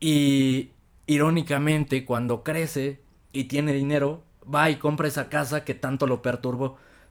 y 0.00 0.70
irónicamente 1.06 2.06
cuando 2.06 2.42
crece 2.42 3.02
y 3.34 3.44
tiene 3.44 3.74
dinero, 3.74 4.22
va 4.42 4.70
y 4.70 4.76
compra 4.76 5.08
esa 5.08 5.28
casa 5.28 5.62
que 5.66 5.74
tanto 5.74 6.06
lo 6.06 6.22
perturbó. 6.22 6.64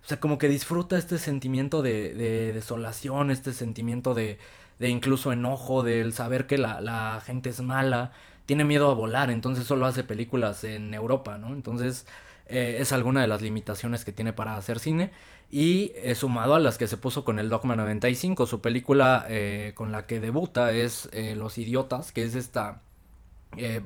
O 0.04 0.08
sea, 0.08 0.20
como 0.20 0.40
que 0.40 0.50
disfruta 0.50 0.98
este 0.98 1.20
sentimiento 1.20 1.84
de, 1.84 2.52
desolación, 2.52 3.30
este 3.30 3.54
sentimiento 3.54 4.16
de, 4.16 4.40
de 4.80 4.90
incluso 4.90 5.32
enojo, 5.32 5.84
del 5.84 6.14
saber 6.14 6.48
que 6.48 6.58
la, 6.58 6.82
la, 6.82 7.22
gente 7.24 7.52
es 7.52 7.62
mala, 7.62 8.12
tiene 8.48 8.64
miedo 8.64 8.90
a 8.90 8.96
volar, 8.96 9.30
entonces 9.30 9.68
solo 9.68 9.86
hace 9.86 10.04
películas 10.04 10.64
en 10.64 10.96
Europa, 10.96 11.38
¿no? 11.38 11.54
Entonces 11.54 12.08
eh, 12.50 12.78
es 12.80 12.92
alguna 12.92 13.22
de 13.22 13.28
las 13.28 13.42
limitaciones 13.42 14.06
que 14.06 14.12
tiene 14.12 14.34
para 14.34 14.56
hacer 14.56 14.80
cine. 14.80 15.12
Y 15.50 15.94
eh, 15.96 16.16
sumado 16.16 16.56
a 16.56 16.60
las 16.60 16.78
que 16.78 16.88
se 16.88 16.98
puso 16.98 17.24
con 17.24 17.40
el 17.40 17.50
Dogma 17.50 17.76
95, 17.76 18.46
su 18.48 18.62
película 18.62 19.26
eh, 19.30 19.72
con 19.76 19.92
la 19.92 20.06
que 20.06 20.20
debuta 20.20 20.72
es 20.72 21.10
Los 21.36 21.58
Idiotas, 21.58 22.12
que 22.12 22.24
es 22.24 22.36
esta... 22.36 22.82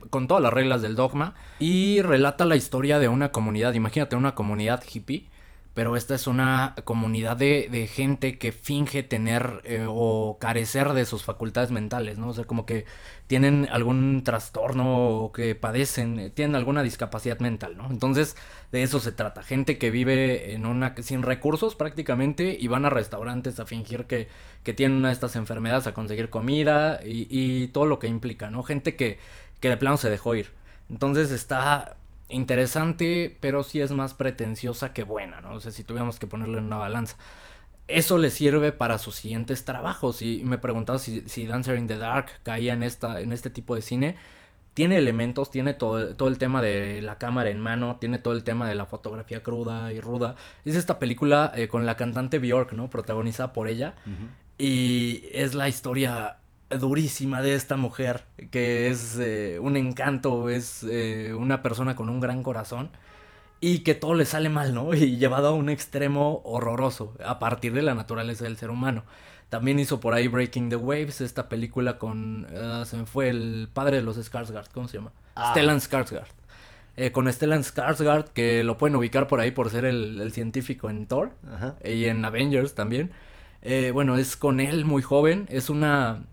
con 0.10 0.28
todas 0.28 0.42
las 0.42 0.52
reglas 0.52 0.82
del 0.82 0.96
dogma 0.96 1.36
y 1.60 2.02
relata 2.02 2.46
la 2.46 2.56
historia 2.56 2.98
de 2.98 3.08
una 3.08 3.32
comunidad, 3.32 3.76
imagínate 3.76 4.16
una 4.16 4.34
comunidad 4.34 4.84
hippie 4.92 5.30
pero 5.74 5.96
esta 5.96 6.16
es 6.16 6.28
una 6.28 6.76
comunidad 6.84 7.38
de, 7.38 7.90
gente 7.92 8.38
que 8.38 8.52
finge 8.52 9.04
tener 9.04 9.62
eh, 9.64 9.86
o 9.88 10.38
carecer 10.40 10.94
de 10.94 11.06
sus 11.06 11.24
facultades 11.24 11.72
mentales, 11.72 12.18
¿no? 12.18 12.30
O 12.30 12.34
sea, 12.34 12.44
como 12.44 12.66
que 12.66 12.86
tienen 13.28 13.68
algún 13.72 14.24
trastorno 14.26 15.18
o 15.18 15.32
que 15.32 15.56
padecen, 15.56 16.20
eh, 16.20 16.30
tienen 16.30 16.56
alguna 16.56 16.84
discapacidad 16.84 17.40
mental, 17.40 17.78
¿no? 17.78 17.88
Entonces, 17.90 18.36
de 18.74 18.84
eso 18.84 19.00
se 19.00 19.14
trata. 19.14 19.44
Gente 19.44 19.78
que 19.78 19.92
vive 19.92 20.54
en 20.54 20.66
una 20.66 20.94
sin 21.02 21.24
recursos 21.24 21.76
prácticamente 21.76 22.58
y 22.60 22.68
van 22.68 22.86
a 22.86 22.90
restaurantes 22.90 23.60
a 23.60 23.66
fingir 23.66 24.06
que, 24.06 24.28
que 24.64 24.74
tienen 24.74 24.98
una 24.98 25.08
de 25.08 25.14
estas 25.14 25.38
enfermedades, 25.38 25.88
a 25.88 25.94
conseguir 25.94 26.30
comida 26.30 27.00
y, 27.06 27.28
y 27.30 27.68
todo 27.70 27.86
lo 27.86 27.98
que 28.00 28.08
implica, 28.08 28.50
¿no? 28.50 28.64
Gente 28.64 28.98
que, 28.98 29.20
que 29.62 29.70
de 29.70 29.78
plano 29.78 29.96
se 29.98 30.10
dejó 30.10 30.36
ir. 30.36 30.52
Entonces 30.90 31.32
está 31.32 31.96
interesante, 32.32 33.38
pero 33.40 33.64
sí 33.64 33.82
es 33.82 33.92
más 33.92 34.14
pretenciosa 34.14 34.94
que 34.94 35.04
buena, 35.04 35.42
¿no? 35.42 35.54
O 35.54 35.60
sea, 35.60 35.72
si 35.72 35.84
tuviéramos 35.84 36.20
que 36.20 36.28
ponerle 36.28 36.58
en 36.58 36.66
una 36.66 36.78
balanza. 36.78 37.18
Eso 37.88 38.18
le 38.18 38.30
sirve 38.30 38.72
para 38.72 38.98
sus 38.98 39.16
siguientes 39.16 39.66
trabajos. 39.66 40.22
Y 40.22 40.44
me 40.44 40.58
preguntaba 40.58 41.00
si, 41.00 41.22
si 41.28 41.46
Dancer 41.46 41.78
in 41.78 41.88
the 41.88 41.98
Dark 41.98 42.28
caía 42.44 42.74
en, 42.74 42.84
esta, 42.84 43.22
en 43.22 43.34
este 43.34 43.50
tipo 43.50 43.76
de 43.76 43.82
cine. 43.82 44.16
Tiene 44.74 44.98
elementos, 44.98 45.52
tiene 45.52 45.74
todo, 45.74 46.16
todo 46.16 46.30
el 46.30 46.38
tema 46.38 46.62
de 46.62 47.02
la 47.02 47.18
cámara 47.18 47.50
en 47.50 47.60
mano, 47.60 47.98
tiene 48.00 48.20
todo 48.20 48.34
el 48.34 48.44
tema 48.44 48.70
de 48.70 48.76
la 48.76 48.86
fotografía 48.86 49.44
cruda 49.44 49.92
y 49.92 50.00
ruda. 50.00 50.36
Es 50.64 50.76
esta 50.76 50.98
película 50.98 51.52
eh, 51.56 51.68
con 51.68 51.86
la 51.86 51.98
cantante 51.98 52.40
Bjork, 52.40 52.72
¿no? 52.74 52.90
Protagonizada 52.90 53.52
por 53.52 53.68
ella. 53.68 53.96
Y 54.58 55.24
es 55.34 55.56
la 55.56 55.68
historia 55.68 56.38
durísima 56.80 57.42
de 57.42 57.56
esta 57.56 57.78
mujer, 57.78 58.26
que 58.52 58.90
es 58.90 59.18
eh, 59.20 59.60
un 59.60 59.78
encanto, 59.78 60.50
es 60.50 60.84
eh, 60.90 61.34
una 61.38 61.62
persona 61.62 61.96
con 61.96 62.10
un 62.10 62.20
gran 62.20 62.44
corazón 62.44 62.90
y 63.60 63.80
que 63.80 63.96
todo 63.96 64.16
le 64.16 64.26
sale 64.26 64.50
mal, 64.50 64.74
¿no? 64.74 64.94
Y 64.94 65.18
llevado 65.18 65.50
a 65.50 65.54
un 65.54 65.70
extremo 65.70 66.42
horroroso 66.44 67.16
a 67.24 67.40
partir 67.40 67.74
de 67.74 67.82
la 67.82 67.96
naturaleza 67.96 68.46
del 68.46 68.58
ser 68.58 68.70
humano. 68.70 69.04
También 69.50 69.80
hizo 69.80 70.00
por 70.00 70.14
ahí 70.14 70.28
Breaking 70.28 70.70
the 70.70 70.78
Waves, 70.78 71.20
esta 71.20 71.50
película 71.50 71.98
con, 71.98 72.48
ah, 72.56 72.84
se 72.86 72.96
me 72.98 73.06
fue 73.06 73.30
el 73.30 73.70
padre 73.74 73.98
de 73.98 74.04
los 74.04 74.18
Skarsgård, 74.18 74.70
¿cómo 74.74 74.88
se 74.88 74.98
llama? 74.98 75.12
Ah. 75.36 75.52
Stellan 75.52 75.80
Skarsgård. 75.80 76.28
Eh, 76.96 77.12
con 77.12 77.32
Stellan 77.32 77.64
Skarsgård, 77.64 78.30
que 78.34 78.64
lo 78.64 78.78
pueden 78.78 78.96
ubicar 78.96 79.28
por 79.28 79.40
ahí 79.42 79.52
por 79.52 79.70
ser 79.70 79.86
el, 79.86 80.32
científico 80.32 80.90
en 80.90 81.06
Thor 81.06 81.32
y 81.84 82.06
en 82.06 82.24
Avengers 82.24 82.76
también. 82.76 83.12
bueno, 83.94 84.18
es 84.18 84.38
con 84.38 84.60
él 84.60 84.86
muy 84.86 85.02
joven, 85.02 85.48
es 85.50 85.70
una 85.70 86.24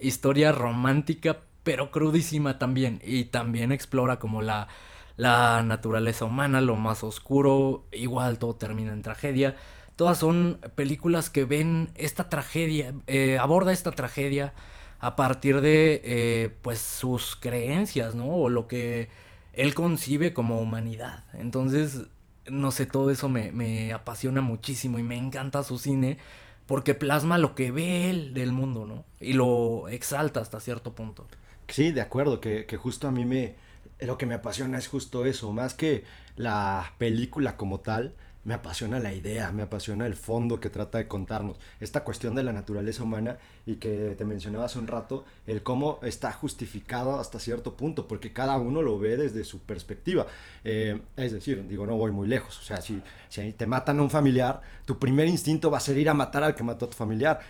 historia 0.00 0.52
romántica, 0.52 1.38
pero 1.62 1.90
crudísima 1.90 2.58
también. 2.58 3.00
Y 3.04 3.26
también 3.26 3.72
explora 3.72 4.18
como 4.18 4.42
la, 4.42 4.68
la 5.16 5.62
naturaleza 5.62 6.24
humana, 6.24 6.60
lo 6.60 6.76
más 6.76 7.04
oscuro, 7.04 7.84
igual 7.92 8.38
todo 8.38 8.54
termina 8.54 8.92
en 8.92 9.02
tragedia. 9.02 9.56
Todas 9.96 10.18
son 10.18 10.60
películas 10.76 11.28
que 11.28 11.44
ven 11.44 11.90
esta 11.96 12.28
tragedia, 12.28 12.94
eh, 13.08 13.36
aborda 13.38 13.72
esta 13.72 13.90
tragedia 13.90 14.54
a 15.00 15.16
partir 15.16 15.60
de 15.60 16.00
eh, 16.04 16.56
pues 16.62 16.78
sus 16.80 17.36
creencias, 17.36 18.14
¿no? 18.14 18.28
O 18.28 18.48
lo 18.48 18.68
que 18.68 19.08
él 19.52 19.74
concibe 19.74 20.32
como 20.32 20.60
humanidad. 20.60 21.24
Entonces, 21.34 22.04
no 22.48 22.70
sé, 22.70 22.86
todo 22.86 23.10
eso 23.10 23.28
me, 23.28 23.50
me 23.52 23.92
apasiona 23.92 24.40
muchísimo 24.40 24.98
y 24.98 25.02
me 25.02 25.16
encanta 25.16 25.64
su 25.64 25.78
cine 25.78 26.18
porque 26.68 26.94
plasma 26.94 27.38
lo 27.38 27.54
que 27.54 27.72
ve 27.72 28.10
él 28.10 28.34
del 28.34 28.52
mundo, 28.52 28.84
¿no? 28.84 29.06
Y 29.20 29.32
lo 29.32 29.88
exalta 29.88 30.40
hasta 30.40 30.60
cierto 30.60 30.92
punto. 30.92 31.26
Sí, 31.66 31.92
de 31.92 32.02
acuerdo, 32.02 32.40
que, 32.40 32.66
que 32.66 32.76
justo 32.76 33.08
a 33.08 33.10
mí 33.10 33.24
me... 33.24 33.56
Lo 34.00 34.18
que 34.18 34.26
me 34.26 34.34
apasiona 34.34 34.76
es 34.76 34.86
justo 34.86 35.24
eso, 35.24 35.50
más 35.52 35.72
que 35.72 36.04
la 36.36 36.92
película 36.98 37.56
como 37.56 37.80
tal, 37.80 38.14
me 38.44 38.54
apasiona 38.54 38.98
la 38.98 39.12
idea, 39.12 39.52
me 39.52 39.62
apasiona 39.62 40.06
el 40.06 40.14
fondo 40.14 40.60
que 40.60 40.70
trata 40.70 40.98
de 40.98 41.08
contarnos. 41.08 41.58
Esta 41.80 42.04
cuestión 42.04 42.34
de 42.34 42.42
la 42.42 42.52
naturaleza 42.52 43.02
humana 43.02 43.38
y 43.66 43.76
que 43.76 44.14
te 44.16 44.24
mencionaba 44.24 44.64
hace 44.64 44.78
un 44.78 44.86
rato, 44.86 45.24
el 45.46 45.62
cómo 45.62 45.98
está 46.02 46.32
justificado 46.32 47.18
hasta 47.18 47.40
cierto 47.40 47.76
punto, 47.76 48.08
porque 48.08 48.32
cada 48.32 48.56
uno 48.56 48.80
lo 48.80 48.98
ve 48.98 49.16
desde 49.16 49.44
su 49.44 49.60
perspectiva. 49.60 50.26
Eh, 50.64 51.00
es 51.16 51.32
decir, 51.32 51.66
digo, 51.68 51.86
no 51.86 51.96
voy 51.96 52.12
muy 52.12 52.26
lejos. 52.26 52.58
O 52.58 52.62
sea, 52.62 52.80
si, 52.80 53.02
si 53.28 53.52
te 53.52 53.66
matan 53.66 53.98
a 53.98 54.02
un 54.02 54.10
familiar, 54.10 54.62
tu 54.86 54.98
primer 54.98 55.28
instinto 55.28 55.70
va 55.70 55.78
a 55.78 55.80
ser 55.80 55.98
ir 55.98 56.08
a 56.08 56.14
matar 56.14 56.42
al 56.42 56.54
que 56.54 56.62
mató 56.62 56.86
a 56.86 56.90
tu 56.90 56.96
familiar 56.96 57.40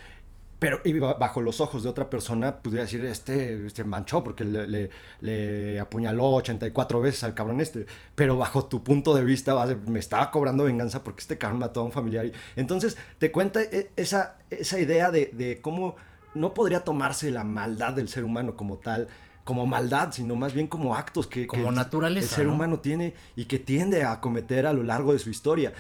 pero 0.58 0.80
bajo 1.18 1.40
los 1.40 1.60
ojos 1.60 1.84
de 1.84 1.88
otra 1.88 2.10
persona, 2.10 2.56
podría 2.56 2.82
decir, 2.82 3.04
este, 3.04 3.66
este 3.66 3.84
manchó 3.84 4.24
porque 4.24 4.44
le, 4.44 4.90
le, 5.20 5.78
apuñaló 5.78 6.32
84 6.32 7.00
veces 7.00 7.22
al 7.24 7.34
cabrón 7.34 7.60
este. 7.60 7.86
Pero 8.16 8.36
bajo 8.36 8.64
tu 8.64 8.82
punto 8.82 9.14
de 9.14 9.24
vista, 9.24 9.54
me 9.86 10.00
estaba 10.00 10.30
cobrando 10.32 10.64
venganza 10.64 11.04
porque 11.04 11.20
este 11.20 11.38
cabrón 11.38 11.60
mató 11.60 11.80
a 11.80 11.84
un 11.84 11.92
familiar. 11.92 12.30
Entonces, 12.56 12.96
te 13.18 13.30
cuenta 13.30 13.62
e, 13.62 13.90
esa, 13.96 14.38
esa 14.50 14.80
idea 14.80 15.12
de, 15.12 15.30
de 15.32 15.60
cómo 15.60 15.94
no 16.34 16.54
podría 16.54 16.80
tomarse 16.80 17.30
la 17.30 17.44
maldad 17.44 17.92
del 17.92 18.08
ser 18.08 18.24
humano 18.24 18.56
como 18.56 18.78
tal, 18.78 19.08
como 19.48 19.64
maldad, 19.64 20.12
sino 20.12 20.36
más 20.36 20.52
bien 20.52 20.66
como 20.66 20.94
actos 20.94 21.26
que, 21.26 21.46
como 21.46 21.70
el 21.70 22.22
ser 22.22 22.48
humano 22.48 22.80
tiene 22.80 23.14
y 23.34 23.46
que 23.46 23.58
tiende 23.58 24.04
a 24.04 24.20
cometer 24.20 24.66
a 24.66 24.74
lo 24.74 24.82
largo 24.82 25.14
de 25.14 25.18
su 25.18 25.30
historia. 25.30 25.72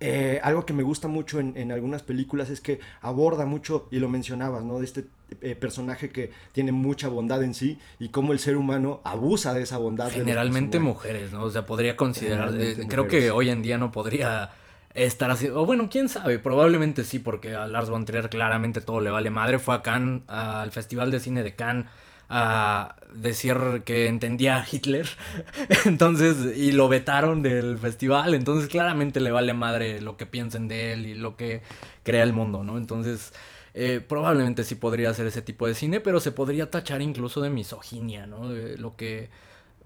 Eh, 0.00 0.38
algo 0.44 0.64
que 0.64 0.72
me 0.72 0.84
gusta 0.84 1.08
mucho 1.08 1.40
en, 1.40 1.72
algunas 1.72 2.02
películas 2.02 2.50
es 2.50 2.60
que 2.60 2.78
aborda 3.00 3.46
mucho, 3.46 3.88
y 3.90 3.98
lo 3.98 4.08
mencionabas, 4.08 4.62
¿no? 4.62 4.78
De 4.78 4.84
este 4.84 5.06
eh, 5.40 5.56
personaje 5.56 6.10
que 6.10 6.30
tiene 6.52 6.70
mucha 6.70 7.08
bondad 7.08 7.42
en 7.42 7.52
sí 7.52 7.78
y 7.98 8.10
cómo 8.10 8.32
el 8.32 8.38
ser 8.38 8.56
humano 8.56 9.00
abusa 9.02 9.54
de 9.54 9.62
esa 9.62 9.78
bondad. 9.78 10.10
Generalmente 10.10 10.78
mujeres, 10.78 11.32
¿no? 11.32 11.42
O 11.42 11.50
sea, 11.50 11.66
podría 11.66 11.96
considerar, 11.96 12.54
eh, 12.56 12.86
creo 12.88 13.08
que 13.08 13.32
hoy 13.32 13.50
en 13.50 13.60
día 13.60 13.76
no 13.76 13.90
podría 13.90 14.52
estar 14.94 15.30
así, 15.32 15.48
o 15.48 15.66
bueno, 15.66 15.88
quién 15.90 16.08
sabe, 16.08 16.38
probablemente 16.38 17.02
sí, 17.02 17.18
porque 17.18 17.56
a 17.56 17.66
Lars 17.66 17.90
von 17.90 18.04
Trier 18.04 18.30
claramente 18.30 18.80
todo 18.80 19.00
le 19.00 19.10
vale 19.10 19.30
madre, 19.30 19.58
fue 19.58 19.74
a 19.74 19.82
Cannes, 19.82 20.22
al 20.28 20.70
Festival 20.70 21.10
de 21.10 21.18
Cine 21.18 21.42
de 21.42 21.56
Cannes, 21.56 21.86
a 22.28 22.96
decir 23.14 23.56
que 23.84 24.06
entendía 24.06 24.58
a 24.58 24.66
Hitler. 24.70 25.08
Entonces, 25.84 26.56
y 26.56 26.72
lo 26.72 26.88
vetaron 26.88 27.42
del 27.42 27.78
festival. 27.78 28.34
Entonces, 28.34 28.68
claramente 28.68 29.20
le 29.20 29.30
vale 29.30 29.54
madre 29.54 30.00
lo 30.00 30.16
que 30.16 30.26
piensen 30.26 30.68
de 30.68 30.92
él 30.92 31.06
y 31.06 31.14
lo 31.14 31.36
que 31.36 31.62
crea 32.02 32.22
el 32.22 32.32
mundo, 32.32 32.64
¿no? 32.64 32.76
Entonces, 32.76 33.32
eh, 33.74 34.00
probablemente 34.06 34.64
sí 34.64 34.74
podría 34.74 35.10
hacer 35.10 35.26
ese 35.26 35.42
tipo 35.42 35.66
de 35.66 35.74
cine, 35.74 36.00
pero 36.00 36.20
se 36.20 36.32
podría 36.32 36.70
tachar 36.70 37.00
incluso 37.02 37.40
de 37.40 37.50
misoginia, 37.50 38.26
¿no? 38.26 38.48
De 38.48 38.76
lo 38.76 38.96
que. 38.96 39.30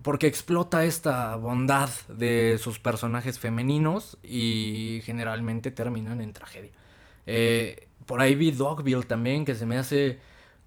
Porque 0.03 0.27
explota 0.27 0.85
esta 0.85 1.37
bondad 1.37 1.91
de 2.09 2.59
sus 2.59 2.81
personajes 2.81 3.39
femeninos 3.39 4.19
y 4.23 5.01
generalmente 5.05 5.71
terminan 5.71 6.21
en 6.21 6.33
tragedia. 6.33 6.73
Eh, 7.27 7.87
por 8.07 8.21
ahí 8.21 8.35
vi 8.35 8.51
Dogville 8.51 9.05
también, 9.05 9.45
que 9.45 9.55
se 9.55 9.65
me 9.65 9.79
hace 9.79 10.19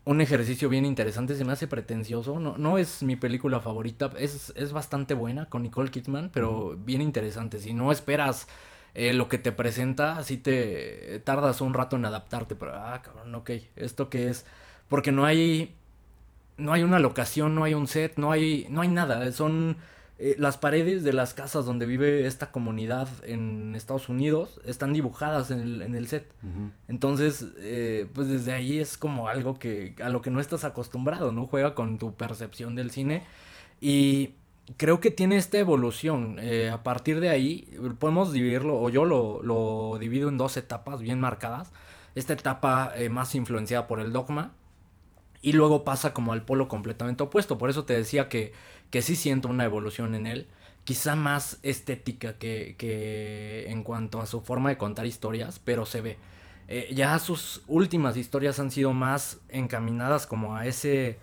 un 0.06 0.22
ejercicio 0.22 0.70
bien 0.70 0.86
interesante, 0.86 1.36
se 1.36 1.44
me 1.44 1.52
hace 1.52 1.68
pretencioso, 1.68 2.40
no, 2.40 2.58
no 2.58 2.78
es 2.78 3.02
mi 3.02 3.16
película 3.16 3.60
favorita, 3.60 4.12
es, 4.18 4.54
es 4.56 4.72
bastante 4.72 5.16
buena 5.16 5.48
con 5.50 5.64
Nicole 5.64 5.90
Kidman, 5.90 6.30
pero 6.32 6.78
bien 6.78 7.02
interesante, 7.02 7.60
si 7.60 7.74
no 7.74 7.92
esperas 7.92 8.48
eh, 8.94 9.14
lo 9.14 9.28
que 9.28 9.40
te 9.40 9.52
presenta, 9.52 10.18
así 10.18 10.38
te 10.38 11.20
tardas 11.26 11.60
un 11.62 11.74
rato 11.74 11.96
en 11.96 12.06
adaptarte, 12.06 12.56
pero, 12.56 12.76
ah, 12.76 13.02
cabrón, 13.04 13.34
ok, 13.34 13.52
¿esto 13.76 14.10
qué 14.10 14.30
es? 14.30 14.46
Porque 14.90 15.12
no 15.12 15.26
hay, 15.26 15.76
no 16.58 16.72
hay 16.72 16.84
una 16.84 17.00
locación, 17.00 17.56
no 17.56 17.64
hay 17.64 17.74
un 17.74 17.88
set, 17.88 18.18
no 18.18 18.32
hay, 18.32 18.68
no 18.70 18.82
hay 18.82 18.90
nada, 18.90 19.32
son 19.32 19.78
eh, 20.18 20.36
las 20.40 20.58
paredes 20.58 21.04
de 21.04 21.12
las 21.12 21.34
casas 21.34 21.66
donde 21.66 21.86
vive 21.86 22.26
esta 22.26 22.50
comunidad 22.50 23.10
en 23.24 23.76
Estados 23.76 24.08
Unidos 24.08 24.62
están 24.64 24.94
dibujadas 24.94 25.52
en 25.52 25.60
el, 25.60 25.82
en 25.82 25.94
el 25.94 26.08
set. 26.08 26.32
Entonces, 26.88 27.46
eh, 27.58 28.08
pues 28.14 28.30
desde 28.30 28.54
ahí 28.54 28.80
es 28.80 28.98
como 28.98 29.28
algo 29.28 29.60
que 29.60 29.94
a 30.02 30.08
lo 30.08 30.22
que 30.22 30.30
no 30.30 30.40
estás 30.40 30.64
acostumbrado, 30.64 31.34
¿no? 31.34 31.48
Juega 31.48 31.76
con 31.76 31.98
tu 31.98 32.14
percepción 32.14 32.76
del 32.76 32.92
cine. 32.92 33.24
Y 33.82 34.36
creo 34.78 35.02
que 35.02 35.12
tiene 35.12 35.36
esta 35.36 35.58
evolución. 35.58 36.38
Eh, 36.40 36.70
a 36.70 36.82
partir 36.82 37.20
de 37.20 37.28
ahí, 37.28 37.78
podemos 38.00 38.32
dividirlo, 38.32 38.80
o 38.80 38.90
yo 38.90 39.04
lo, 39.04 39.44
lo 39.44 39.98
divido 40.00 40.30
en 40.30 40.38
dos 40.38 40.56
etapas 40.56 41.02
bien 41.02 41.20
marcadas. 41.20 41.74
Esta 42.16 42.32
etapa 42.32 42.94
más 43.12 43.36
influenciada 43.36 43.86
por 43.86 44.00
el 44.00 44.14
dogma. 44.14 44.54
Y 45.42 45.52
luego 45.52 45.84
pasa 45.84 46.14
como 46.14 46.32
al 46.32 46.44
polo 46.44 46.70
completamente 46.70 47.22
opuesto. 47.22 47.58
Por 47.58 47.70
eso 47.70 47.84
te 47.84 47.94
decía 47.94 48.30
que 48.30 48.54
que 48.90 49.02
sí 49.02 49.16
siento 49.16 49.48
una 49.48 49.66
evolución 49.66 50.16
en 50.16 50.28
él, 50.28 50.48
quizá 50.84 51.16
más 51.16 51.60
estética 51.64 52.38
que, 52.38 52.76
que 52.78 53.70
en 53.70 53.84
cuanto 53.84 54.22
a 54.22 54.26
su 54.26 54.42
forma 54.42 54.70
de 54.70 54.78
contar 54.78 55.06
historias, 55.06 55.60
pero 55.60 55.86
se 55.86 56.02
ve. 56.02 56.18
Eh, 56.68 56.90
ya 56.94 57.18
sus 57.20 57.62
últimas 57.68 58.18
historias 58.18 58.60
han 58.60 58.72
sido 58.72 58.94
más 58.94 59.40
encaminadas 59.50 60.26
como 60.26 60.56
a 60.56 60.66
ese 60.66 61.20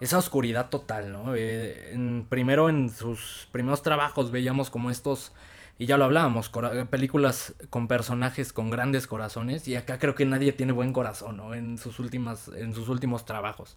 esa 0.00 0.18
oscuridad 0.18 0.68
total, 0.68 1.12
¿no? 1.12 1.34
Eh, 1.34 2.24
primero 2.28 2.68
en 2.68 2.90
sus 2.90 3.48
primeros 3.52 3.82
trabajos 3.82 4.30
veíamos 4.30 4.68
como 4.68 4.90
estos, 4.90 5.32
y 5.78 5.86
ya 5.86 5.96
lo 5.96 6.04
hablábamos, 6.04 6.50
películas 6.90 7.54
con 7.70 7.88
personajes 7.88 8.52
con 8.52 8.70
grandes 8.70 9.06
corazones, 9.06 9.66
y 9.68 9.76
acá 9.76 9.98
creo 9.98 10.14
que 10.14 10.26
nadie 10.26 10.52
tiene 10.52 10.72
buen 10.72 10.92
corazón, 10.92 11.38
¿no? 11.38 11.54
En 11.54 11.78
sus, 11.78 11.98
últimas, 11.98 12.48
en 12.48 12.74
sus 12.74 12.88
últimos 12.88 13.24
trabajos 13.24 13.76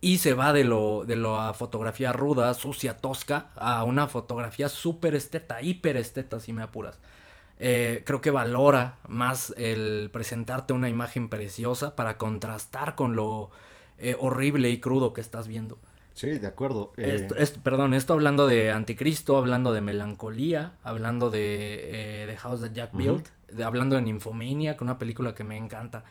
y 0.00 0.18
se 0.18 0.34
va 0.34 0.52
de 0.52 0.64
lo 0.64 1.04
de 1.04 1.16
la 1.16 1.54
fotografía 1.54 2.12
ruda, 2.12 2.52
sucia, 2.54 2.98
tosca, 2.98 3.50
a 3.56 3.84
una 3.84 4.06
fotografía 4.08 4.68
súper 4.68 5.14
esteta, 5.14 5.62
hiper 5.62 5.96
esteta, 5.96 6.40
si 6.40 6.52
me 6.52 6.62
apuras. 6.62 6.98
Eh, 7.58 8.02
creo 8.04 8.20
que 8.20 8.30
valora 8.30 8.98
más 9.08 9.54
el 9.56 10.10
presentarte 10.12 10.74
una 10.74 10.90
imagen 10.90 11.30
preciosa 11.30 11.96
para 11.96 12.18
contrastar 12.18 12.94
con 12.94 13.16
lo 13.16 13.50
eh, 13.98 14.14
horrible 14.20 14.68
y 14.70 14.78
crudo 14.78 15.14
que 15.14 15.22
estás 15.22 15.48
viendo. 15.48 15.78
Sí, 16.12 16.38
de 16.38 16.46
acuerdo. 16.46 16.92
Eh, 16.96 17.28
perdón, 17.62 17.94
esto 17.94 18.12
hablando 18.12 18.46
de 18.46 18.70
Anticristo, 18.70 19.36
hablando 19.36 19.72
de 19.72 19.80
melancolía, 19.80 20.72
hablando 20.82 21.30
de 21.30 22.24
The 22.26 22.36
House 22.36 22.60
that 22.60 22.72
Jack 22.72 22.92
Built, 22.92 23.28
hablando 23.62 23.96
de 23.96 24.02
Nymphomania, 24.02 24.76
que 24.76 24.84
una 24.84 24.98
película 24.98 25.34
que 25.34 25.44
me 25.44 25.56
encanta 25.56 26.04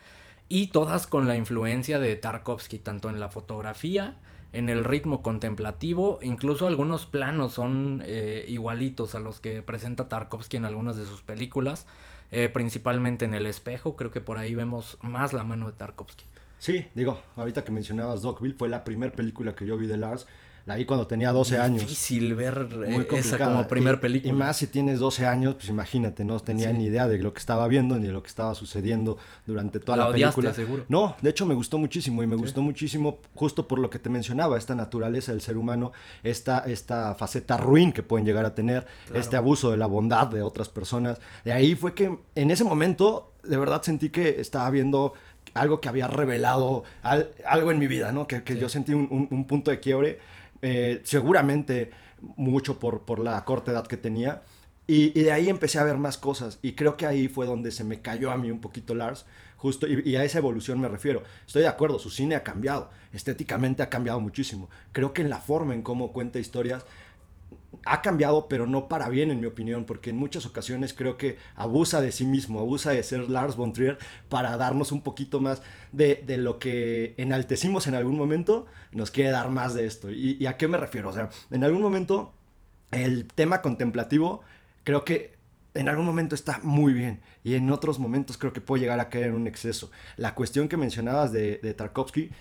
y 0.47 0.67
todas 0.67 1.07
con 1.07 1.27
la 1.27 1.35
influencia 1.35 1.99
de 1.99 2.15
Tarkovsky, 2.15 2.79
tanto 2.79 3.09
en 3.09 3.19
la 3.19 3.29
fotografía, 3.29 4.17
en 4.53 4.69
el 4.69 4.83
ritmo 4.83 5.21
contemplativo, 5.21 6.19
incluso 6.21 6.67
algunos 6.67 7.05
planos 7.05 7.53
son 7.53 8.01
eh, 8.05 8.45
igualitos 8.47 9.15
a 9.15 9.19
los 9.19 9.39
que 9.39 9.61
presenta 9.61 10.07
Tarkovsky 10.07 10.57
en 10.57 10.65
algunas 10.65 10.95
de 10.95 11.05
sus 11.05 11.21
películas, 11.21 11.87
eh, 12.31 12.49
principalmente 12.49 13.25
en 13.25 13.33
El 13.33 13.47
espejo, 13.47 13.95
creo 13.95 14.11
que 14.11 14.21
por 14.21 14.37
ahí 14.37 14.55
vemos 14.55 14.97
más 15.01 15.33
la 15.33 15.43
mano 15.43 15.67
de 15.67 15.73
Tarkovsky. 15.73 16.25
Sí, 16.57 16.87
digo, 16.95 17.19
ahorita 17.35 17.63
que 17.63 17.71
mencionabas 17.71 18.21
Dogville, 18.21 18.55
fue 18.55 18.69
la 18.69 18.83
primera 18.83 19.13
película 19.13 19.55
que 19.55 19.65
yo 19.65 19.77
vi 19.77 19.87
de 19.87 19.97
Lars 19.97 20.25
la 20.65 20.75
vi 20.75 20.85
cuando 20.85 21.05
tenía 21.05 21.31
12 21.31 21.59
años. 21.59 21.81
Difícil 21.81 22.33
ver 22.33 22.67
eh, 22.87 23.07
esa 23.11 23.37
como 23.37 23.67
primer 23.67 23.99
película. 23.99 24.33
Y, 24.33 24.35
más 24.35 24.57
si 24.57 24.67
tienes 24.67 24.99
12 24.99 25.27
años, 25.27 25.55
pues 25.55 25.69
imagínate, 25.69 26.25
no 26.25 26.39
tenía 26.39 26.73
ni 26.73 26.85
idea 26.85 27.07
de 27.07 27.19
lo 27.19 27.33
que 27.33 27.39
estaba 27.39 27.67
viendo 27.67 27.99
ni 27.99 28.07
de 28.07 28.13
lo 28.13 28.23
que 28.23 28.29
estaba 28.29 28.55
sucediendo 28.55 29.17
durante 29.45 29.79
toda 29.79 29.97
la, 29.97 30.11
película. 30.11 30.53
seguro. 30.53 30.85
No, 30.89 31.15
de 31.21 31.29
hecho 31.29 31.45
me 31.45 31.53
gustó 31.53 31.77
muchísimo 31.77 32.23
y 32.23 32.27
me 32.27 32.35
gustó 32.35 32.63
muchísimo 32.63 33.19
justo 33.35 33.67
por 33.67 33.77
lo 33.77 33.91
que 33.91 33.99
te 33.99 34.09
mencionaba, 34.09 34.57
esta 34.57 34.73
naturaleza 34.73 35.31
del 35.31 35.41
ser 35.41 35.55
humano, 35.55 35.91
esta, 36.23 36.59
esta 36.59 37.13
faceta 37.13 37.57
ruin 37.57 37.91
que 37.91 38.01
pueden 38.01 38.25
llegar 38.25 38.45
a 38.45 38.55
tener, 38.55 38.87
este 39.13 39.37
abuso 39.37 39.69
de 39.69 39.77
la 39.77 39.85
bondad 39.85 40.27
de 40.27 40.41
otras 40.41 40.69
personas. 40.69 41.19
De 41.43 41.53
ahí 41.53 41.75
fue 41.75 41.93
que 41.93 42.17
en 42.33 42.51
ese 42.51 42.63
momento 42.63 43.33
de 43.43 43.57
verdad 43.57 43.83
sentí 43.83 44.09
que 44.09 44.41
estaba 44.41 44.67
viendo 44.71 45.13
algo 45.53 45.79
que 45.79 45.89
había 45.89 46.07
revelado 46.07 46.83
algo 47.03 47.71
en 47.71 47.77
mi 47.77 47.85
vida, 47.85 48.11
¿no? 48.11 48.25
Que, 48.25 48.43
que 48.43 48.57
yo 48.57 48.67
sentí 48.67 48.93
un, 48.93 49.27
un 49.29 49.45
punto 49.45 49.69
de 49.69 49.79
quiebre 49.79 50.19
eh, 50.61 51.01
seguramente 51.03 51.91
mucho 52.35 52.79
por, 52.79 53.01
por 53.01 53.19
la 53.19 53.43
corta 53.45 53.71
edad 53.71 53.87
que 53.87 53.97
tenía. 53.97 54.41
Y, 54.87 55.09
de 55.19 55.31
ahí 55.31 55.49
empecé 55.49 55.79
a 55.79 55.83
ver 55.83 55.97
más 55.97 56.17
cosas 56.17 56.59
y 56.61 56.73
creo 56.73 56.95
que 56.95 57.07
ahí 57.07 57.27
fue 57.27 57.47
donde 57.47 57.71
se 57.71 57.83
me 57.83 58.01
cayó 58.01 58.29
a 58.29 58.37
mí 58.37 58.51
un 58.51 58.61
poquito 58.61 58.93
Lars, 58.93 59.25
justo, 59.57 59.87
y, 59.87 60.03
y, 60.07 60.15
a 60.15 60.23
esa 60.23 60.37
evolución 60.37 60.79
me 60.79 60.87
refiero. 60.87 61.23
Estoy 61.47 61.63
de 61.63 61.67
acuerdo, 61.67 61.97
su 61.97 62.11
cine 62.11 62.35
ha 62.35 62.43
cambiado, 62.43 62.91
estéticamente 63.11 63.81
ha 63.81 63.89
cambiado 63.89 64.19
muchísimo. 64.19 64.69
Creo 64.91 65.11
que 65.11 65.23
en 65.23 65.31
la 65.31 65.39
forma 65.39 65.73
en 65.73 65.81
cómo 65.81 66.11
cuenta 66.13 66.37
historias 66.37 66.85
ha 67.85 68.01
cambiado, 68.01 68.47
pero 68.47 68.67
no 68.67 68.87
para 68.87 69.09
bien, 69.09 69.31
en 69.31 69.39
mi 69.39 69.45
opinión, 69.45 69.85
porque 69.85 70.11
en 70.11 70.17
muchas 70.17 70.45
ocasiones 70.45 70.93
creo 70.93 71.17
que 71.17 71.37
abusa 71.55 72.01
de 72.01 72.11
sí 72.11 72.25
mismo, 72.25 72.59
abusa 72.59 72.91
de 72.91 73.03
ser 73.03 73.29
Lars 73.29 73.55
von 73.55 73.73
Trier 73.73 73.97
para 74.29 74.57
darnos 74.57 74.91
un 74.91 75.01
poquito 75.01 75.39
más 75.39 75.61
de, 75.91 76.23
lo 76.37 76.59
que 76.59 77.15
enaltecimos 77.17 77.87
en 77.87 77.95
algún 77.95 78.17
momento, 78.17 78.65
nos 78.91 79.11
quiere 79.11 79.31
dar 79.31 79.49
más 79.49 79.73
de 79.73 79.85
esto. 79.85 80.11
¿Y, 80.11 80.37
¿Y, 80.39 80.45
a 80.45 80.57
qué 80.57 80.67
me 80.67 80.77
refiero? 80.77 81.09
O 81.09 81.13
sea, 81.13 81.29
en 81.51 81.63
algún 81.63 81.81
momento 81.81 82.33
el 82.91 83.27
tema 83.27 83.61
contemplativo 83.61 84.41
creo 84.83 85.03
que 85.03 85.35
en 85.73 85.89
algún 85.89 86.05
momento 86.05 86.35
está 86.35 86.59
muy 86.63 86.93
bien 86.93 87.21
y 87.43 87.55
en 87.55 87.69
otros 87.69 87.99
momentos 87.99 88.37
creo 88.37 88.53
que 88.53 88.61
puede 88.61 88.81
llegar 88.81 88.99
a 88.99 89.09
caer 89.09 89.27
en 89.27 89.35
un 89.35 89.47
exceso. 89.47 89.91
La 90.15 90.33
cuestión 90.33 90.67
que 90.67 90.77
mencionabas 90.77 91.31
de, 91.31 91.59
de 91.61 91.73
Tarkovsky 91.73 92.31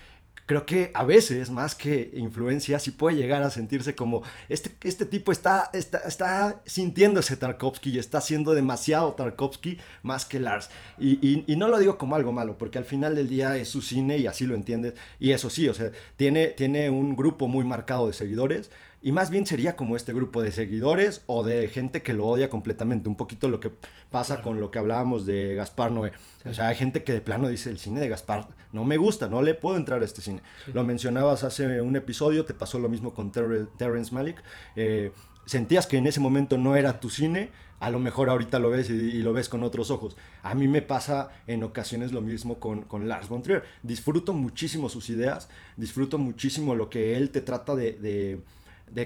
creo 0.45 0.65
que 0.65 0.91
a 0.93 1.03
veces, 1.03 1.49
más 1.49 1.75
que 1.75 2.11
influencia, 2.13 2.79
sí 2.79 2.91
puede 2.91 3.17
llegar 3.17 3.43
a 3.43 3.49
sentirse 3.49 3.95
como 3.95 4.23
este, 4.49 4.71
este 4.87 5.05
tipo 5.05 5.31
está, 5.31 5.69
está, 5.73 5.99
está 5.99 6.61
sintiendo 6.65 7.19
ese 7.19 7.37
Tarkovsky 7.37 7.91
y 7.91 7.99
está 7.99 8.21
siendo 8.21 8.53
demasiado 8.53 9.13
Tarkovsky 9.13 9.79
más 10.03 10.25
que 10.25 10.39
Lars. 10.39 10.69
Y, 10.99 11.43
y, 11.51 11.55
no 11.55 11.67
lo 11.67 11.79
digo 11.79 11.97
como 11.97 12.15
algo 12.15 12.31
malo, 12.31 12.57
porque 12.57 12.77
al 12.77 12.85
final 12.85 13.15
del 13.15 13.29
día 13.29 13.57
es 13.57 13.69
su 13.69 13.81
cine 13.81 14.17
y 14.17 14.27
así 14.27 14.45
lo 14.45 14.55
entiendes. 14.55 14.93
Y 15.19 15.31
eso 15.31 15.49
sí, 15.49 15.67
o 15.67 15.73
sea, 15.73 15.91
tiene, 16.15 16.47
tiene 16.47 16.89
un 16.89 17.15
grupo 17.15 17.47
muy 17.47 17.65
marcado 17.65 18.07
de 18.07 18.13
seguidores. 18.13 18.69
Y 19.05 19.11
más 19.11 19.29
bien 19.29 19.45
sería 19.45 19.75
como 19.75 19.95
este 19.95 20.13
grupo 20.13 20.41
de 20.41 20.51
seguidores 20.51 21.21
o 21.27 21.43
de 21.43 21.67
gente 21.67 22.01
que 22.01 22.15
lo 22.15 22.25
odia 22.25 22.49
completamente. 22.49 23.07
Un 23.07 23.15
poquito 23.15 23.49
lo 23.49 23.59
que 23.59 23.71
pasa 24.09 24.41
con 24.41 24.59
lo 24.59 24.71
que 24.71 24.79
hablábamos 24.79 25.27
de 25.27 25.53
Gaspar 25.53 25.91
Noé. 25.91 26.11
O 26.43 26.55
sea, 26.55 26.69
hay 26.69 26.75
gente 26.75 27.03
que 27.03 27.13
de 27.13 27.21
plano 27.21 27.47
dice, 27.47 27.69
el 27.69 27.77
cine 27.77 27.99
de 27.99 28.09
Gaspar 28.09 28.47
no 28.73 28.83
me 28.83 28.97
gusta, 28.97 29.27
no 29.27 29.43
le 29.43 29.53
puedo 29.53 29.77
entrar 29.77 30.01
a 30.01 30.05
este 30.05 30.23
cine. 30.23 30.41
Lo 30.73 30.83
mencionabas 30.83 31.43
hace 31.43 31.81
un 31.81 31.95
episodio, 31.95 32.45
te 32.45 32.55
pasó 32.55 32.79
lo 32.79 32.89
mismo 32.89 33.13
con 33.13 33.31
Terrence 33.31 34.11
Malick. 34.11 34.41
Eh, 34.75 35.11
sentías 35.45 35.85
que 35.85 35.97
en 35.97 36.07
ese 36.07 36.19
momento 36.19 36.57
no 36.57 36.75
era 36.75 36.99
tu 36.99 37.11
cine, 37.11 37.51
a 37.79 37.91
lo 37.91 37.99
mejor 37.99 38.31
ahorita 38.31 38.57
lo 38.57 38.71
ves 38.71 38.89
y, 38.89 39.21
lo 39.21 39.33
ves 39.33 39.49
con 39.49 39.61
otros 39.61 39.91
ojos. 39.91 40.17
A 40.41 40.55
mí 40.55 40.67
me 40.67 40.81
pasa 40.81 41.29
en 41.45 41.61
ocasiones 41.61 42.11
lo 42.11 42.21
mismo 42.21 42.59
con, 42.59 42.81
con 42.81 43.07
Lars 43.07 43.29
von 43.29 43.43
Trier. 43.43 43.65
Disfruto 43.83 44.33
muchísimo 44.33 44.89
sus 44.89 45.11
ideas, 45.11 45.47
disfruto 45.77 46.17
muchísimo 46.17 46.73
lo 46.73 46.89
que 46.89 47.17
él 47.17 47.29
te 47.29 47.41
trata 47.41 47.75
de 47.75 47.91
de 47.91 48.41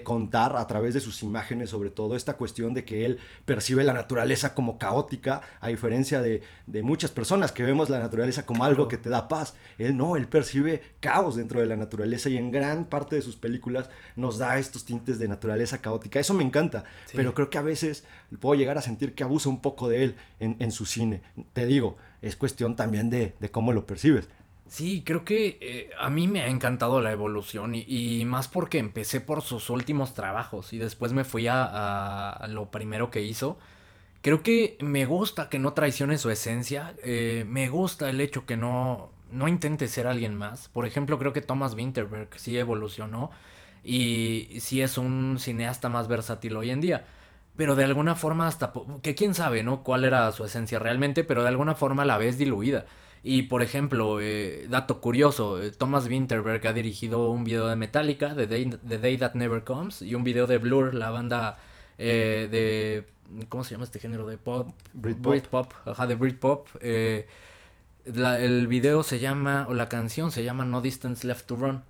contar 0.04 0.56
a 0.56 0.68
través 0.68 0.94
de 0.94 1.00
sus 1.00 1.24
imágenes, 1.24 1.72
sobre 1.72 1.90
todo 1.90 2.16
esta 2.16 2.34
cuestión 2.34 2.74
de 2.74 2.86
que 2.86 3.06
él 3.06 3.20
percibe 3.46 3.84
la 3.84 3.94
naturaleza 3.94 4.54
como 4.54 4.78
caótica, 4.78 5.42
a 5.60 5.68
diferencia 5.70 6.22
de, 6.22 6.42
muchas 6.84 7.12
personas 7.12 7.52
que 7.52 7.64
vemos 7.64 7.90
la 7.90 8.00
naturaleza 8.00 8.46
como 8.46 8.64
algo 8.64 8.88
que 8.88 8.98
te 8.98 9.10
da 9.10 9.28
paz. 9.28 9.56
Él 9.78 9.98
no, 9.98 10.16
él 10.16 10.28
percibe 10.28 10.82
caos 11.00 11.36
dentro 11.36 11.60
de 11.60 11.66
la 11.66 11.76
naturaleza 11.76 12.30
y 12.30 12.38
en 12.38 12.52
gran 12.52 12.86
parte 12.86 13.16
de 13.16 13.22
sus 13.22 13.36
películas 13.36 13.90
nos 14.16 14.38
da 14.38 14.60
estos 14.60 14.86
tintes 14.86 15.20
de 15.20 15.28
naturaleza 15.28 15.80
caótica. 15.80 16.20
Eso 16.20 16.34
me 16.34 16.44
encanta, 16.44 16.84
pero 17.14 17.34
creo 17.34 17.50
que 17.50 17.58
a 17.58 17.64
veces 17.64 18.04
puedo 18.40 18.56
llegar 18.56 18.78
a 18.78 18.82
sentir 18.82 19.16
que 19.16 19.24
abusa 19.24 19.50
un 19.50 19.62
poco 19.62 19.90
de 19.90 20.04
él 20.04 20.16
en, 20.40 20.72
su 20.72 20.86
cine. 20.86 21.22
Te 21.54 21.66
digo, 21.66 21.98
es 22.22 22.36
cuestión 22.36 22.76
también 22.76 23.10
de, 23.10 23.36
de 23.40 23.52
cómo 23.52 23.74
lo 23.74 23.86
percibes. 23.86 24.30
Sí, 24.70 25.04
creo 25.04 25.26
que 25.26 25.58
eh, 25.62 25.90
a 26.00 26.12
mí 26.12 26.28
me 26.28 26.42
ha 26.42 26.48
encantado 26.48 27.02
la 27.02 27.12
evolución 27.12 27.74
y, 27.76 28.24
más 28.26 28.48
porque 28.48 28.78
empecé 28.78 29.20
por 29.20 29.42
sus 29.42 29.72
últimos 29.72 30.14
trabajos 30.14 30.74
y 30.74 30.78
después 30.78 31.12
me 31.12 31.24
fui 31.24 31.48
a, 31.50 32.46
lo 32.50 32.70
primero 32.70 33.10
que 33.10 33.22
hizo. 33.24 33.58
Creo 34.22 34.44
que 34.44 34.78
me 34.82 35.06
gusta 35.06 35.50
que 35.50 35.60
no 35.60 35.74
traicione 35.74 36.18
su 36.20 36.30
esencia, 36.30 36.96
eh, 37.04 37.46
me 37.48 37.70
gusta 37.70 38.10
el 38.12 38.22
hecho 38.22 38.46
que 38.46 38.58
no, 38.58 39.10
no 39.32 39.48
intente 39.48 39.88
ser 39.88 40.06
alguien 40.08 40.36
más. 40.36 40.70
Por 40.70 40.86
ejemplo, 40.86 41.18
creo 41.18 41.34
que 41.34 41.42
Thomas 41.42 41.74
Winterberg 41.74 42.30
sí 42.38 42.58
evolucionó 42.58 43.32
y 43.84 44.60
sí 44.62 44.82
es 44.82 44.98
un 45.00 45.38
cineasta 45.40 45.90
más 45.90 46.08
versátil 46.08 46.56
hoy 46.58 46.70
en 46.72 46.82
día. 46.82 47.06
Pero 47.58 47.76
de 47.76 47.86
alguna 47.86 48.16
forma 48.16 48.48
hasta, 48.48 48.72
que 49.02 49.16
quién 49.16 49.34
sabe, 49.34 49.64
¿no? 49.64 49.84
Cuál 49.84 50.06
era 50.06 50.32
su 50.32 50.46
esencia 50.46 50.80
realmente, 50.80 51.24
pero 51.24 51.42
de 51.44 51.50
alguna 51.50 51.76
forma 51.76 52.06
la 52.06 52.18
ves 52.18 52.38
diluida. 52.38 52.86
Y 53.24 53.44
por 53.44 53.62
ejemplo, 53.62 54.20
eh, 54.22 54.68
dato 54.70 55.02
curioso, 55.02 55.62
eh, 55.62 55.72
Thomas 55.72 56.08
Winterberg 56.08 56.66
ha 56.68 56.74
dirigido 56.74 57.30
un 57.30 57.44
video 57.44 57.68
de 57.68 57.76
Metallica, 57.76 58.34
The 58.36 58.48
Day, 58.48 59.18
That 59.18 59.34
Never 59.34 59.64
Comes, 59.64 60.02
y 60.02 60.16
un 60.16 60.24
video 60.24 60.48
de 60.48 60.58
Blur, 60.58 60.94
la 60.94 61.10
banda 61.10 61.58
eh, 61.98 62.48
de... 62.50 63.46
¿Cómo 63.48 63.64
se 63.64 63.72
llama 63.72 63.84
este 63.84 64.00
género 64.00 64.26
de 64.26 64.38
pop? 64.38 64.70
Britpop. 64.94 65.72
ajá, 65.86 66.08
de 66.08 66.16
Britpop. 66.16 66.68
Eh, 66.82 67.28
el 68.06 68.68
video 68.68 69.04
se 69.04 69.20
llama, 69.20 69.68
o 69.70 69.74
la 69.74 69.88
canción 69.88 70.32
se 70.32 70.44
llama 70.44 70.66
No 70.66 70.82
Distance 70.82 71.28
Left 71.28 71.46
to 71.46 71.56
Run. 71.56 71.84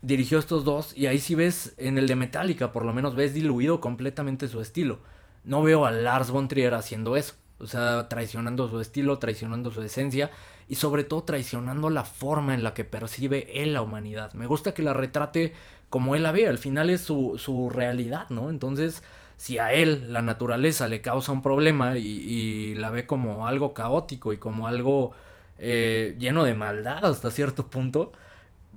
Dirigió 0.00 0.38
estos 0.38 0.64
dos 0.64 0.96
y 0.96 1.06
ahí 1.06 1.18
sí 1.18 1.34
ves, 1.34 1.74
en 1.76 1.98
el 1.98 2.06
de 2.06 2.16
Metallica 2.16 2.72
por 2.72 2.84
lo 2.84 2.92
menos 2.92 3.14
ves 3.14 3.34
diluido 3.34 3.80
completamente 3.80 4.48
su 4.48 4.60
estilo. 4.60 5.00
No 5.44 5.62
veo 5.62 5.84
a 5.84 5.90
Lars 5.90 6.30
von 6.30 6.48
Trier 6.48 6.74
haciendo 6.74 7.16
eso. 7.16 7.34
O 7.64 7.66
sea, 7.66 8.08
traicionando 8.08 8.68
su 8.68 8.80
estilo, 8.80 9.18
traicionando 9.18 9.70
su 9.70 9.82
esencia 9.82 10.30
y 10.68 10.76
sobre 10.76 11.02
todo 11.02 11.24
traicionando 11.24 11.90
la 11.90 12.04
forma 12.04 12.54
en 12.54 12.62
la 12.62 12.74
que 12.74 12.84
percibe 12.84 13.62
él 13.62 13.72
la 13.72 13.82
humanidad. 13.82 14.32
Me 14.34 14.46
gusta 14.46 14.74
que 14.74 14.82
la 14.82 14.92
retrate 14.92 15.52
como 15.90 16.14
él 16.14 16.24
la 16.24 16.32
ve, 16.32 16.46
al 16.46 16.58
final 16.58 16.90
es 16.90 17.00
su, 17.02 17.38
su 17.38 17.70
realidad, 17.70 18.28
¿no? 18.28 18.50
Entonces, 18.50 19.02
si 19.36 19.58
a 19.58 19.72
él 19.72 20.12
la 20.12 20.22
naturaleza 20.22 20.88
le 20.88 21.00
causa 21.00 21.32
un 21.32 21.42
problema 21.42 21.96
y, 21.96 22.74
la 22.74 22.90
ve 22.90 23.06
como 23.06 23.46
algo 23.46 23.74
caótico 23.74 24.32
y 24.32 24.38
como 24.38 24.66
algo 24.66 25.12
eh, 25.58 26.16
lleno 26.18 26.44
de 26.44 26.54
maldad 26.54 27.04
hasta 27.04 27.30
cierto 27.30 27.68
punto, 27.68 28.12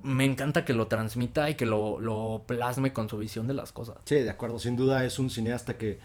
me 0.02 0.24
encanta 0.24 0.64
que 0.64 0.74
lo 0.74 0.86
transmita 0.86 1.50
y 1.50 1.56
que 1.56 1.66
lo, 1.66 2.00
lo 2.00 2.44
plasme 2.46 2.92
con 2.92 3.08
su 3.08 3.18
visión 3.18 3.46
de 3.48 3.54
las 3.54 3.72
cosas. 3.72 3.96
Sí, 4.04 4.16
de 4.16 4.30
acuerdo, 4.30 4.58
sin 4.58 4.76
duda 4.76 5.04
es 5.04 5.18
un 5.18 5.28
cineasta 5.28 5.76
que 5.76 5.98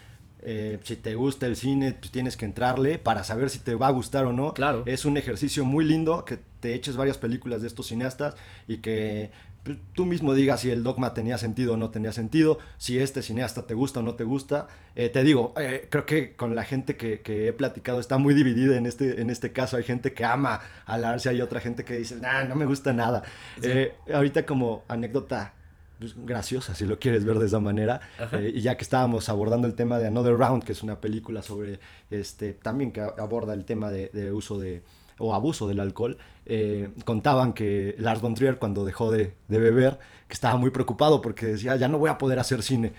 eh, 0.46 0.80
si 0.84 0.96
te 0.98 1.16
gusta 1.16 1.46
el 1.46 1.56
cine, 1.56 1.96
pues 1.98 2.12
tienes 2.12 2.36
que 2.36 2.46
entrarle 2.46 3.00
para 3.00 3.24
saber 3.24 3.50
si 3.50 3.60
te 3.60 3.76
va 3.76 3.88
a 3.88 3.92
gustar 3.92 4.26
o 4.26 4.34
no. 4.34 4.54
Claro. 4.54 4.84
Es 4.86 5.06
un 5.06 5.18
ejercicio 5.18 5.64
muy 5.64 5.86
lindo 5.86 6.26
que 6.26 6.38
te 6.60 6.74
eches 6.74 6.98
varias 6.98 7.18
películas 7.18 7.62
de 7.62 7.68
estos 7.68 7.88
cineastas 7.88 8.36
y 8.68 8.78
que 8.78 9.32
pues, 9.64 9.78
tú 9.94 10.06
mismo 10.06 10.34
digas 10.34 10.60
si 10.60 10.70
el 10.70 10.84
dogma 10.84 11.14
tenía 11.14 11.38
sentido 11.38 11.74
o 11.74 11.78
no 11.78 11.92
tenía 11.92 12.12
sentido, 12.12 12.60
si 12.78 13.00
este 13.00 13.22
cineasta 13.22 13.66
te 13.66 13.74
gusta 13.74 14.02
o 14.02 14.04
no 14.04 14.16
te 14.16 14.26
gusta. 14.26 14.68
Eh, 14.96 15.08
te 15.08 15.24
digo, 15.24 15.54
eh, 15.58 15.88
creo 15.90 16.06
que 16.06 16.36
con 16.36 16.56
la 16.56 16.64
gente 16.66 16.98
que, 16.98 17.22
he 17.26 17.54
platicado 17.54 18.02
está 18.02 18.18
muy 18.18 18.34
dividida 18.34 18.76
en 18.76 18.86
este, 18.86 19.22
en 19.22 19.30
este 19.30 19.54
caso. 19.54 19.78
Hay 19.78 19.84
gente 19.84 20.14
que 20.14 20.26
ama 20.26 20.60
a 20.86 21.18
y 21.24 21.28
hay 21.30 21.42
otra 21.42 21.62
gente 21.62 21.86
que 21.86 21.96
dice, 21.98 22.18
nah, 22.18 22.44
no 22.44 22.56
me 22.56 22.66
gusta 22.66 22.92
nada. 22.92 23.24
ahorita 24.14 24.46
como 24.46 24.84
anécdota 24.90 25.54
graciosa, 26.18 26.76
si 26.76 26.86
lo 26.86 27.00
quieres 27.00 27.26
ver 27.26 27.40
de 27.40 27.48
esa 27.48 27.60
manera. 27.60 28.02
Eh, 28.34 28.52
y 28.56 28.62
ya 28.62 28.76
que 28.78 28.84
estábamos 28.84 29.30
abordando 29.30 29.68
el 29.68 29.76
tema 29.76 30.00
de 30.00 30.08
Another 30.08 30.38
Round, 30.38 30.64
que 30.64 30.72
es 30.72 30.84
una 30.84 31.00
película 31.00 31.42
sobre, 31.42 31.80
este, 32.10 32.54
también 32.54 32.92
que 32.92 33.02
aborda 33.02 33.54
el 33.54 33.66
tema 33.66 33.92
de, 33.92 34.32
uso 34.32 34.60
de, 34.60 34.84
o 35.18 35.34
abuso 35.34 35.68
del 35.68 35.80
alcohol, 35.80 36.18
eh, 36.46 36.90
contaban 37.06 37.54
que 37.54 37.96
Lars 37.98 38.22
von 38.22 38.36
Trier 38.36 38.58
cuando 38.58 38.86
dejó 38.86 39.12
de, 39.12 39.34
de, 39.48 39.60
beber, 39.60 40.00
que 40.28 40.34
estaba 40.34 40.58
muy 40.58 40.72
preocupado 40.72 41.22
porque 41.22 41.48
decía, 41.48 41.76
ya 41.76 41.88
no 41.88 41.98
voy 41.98 42.10
a 42.10 42.18
poder 42.18 42.40
hacer 42.40 42.64
cine 42.64 42.94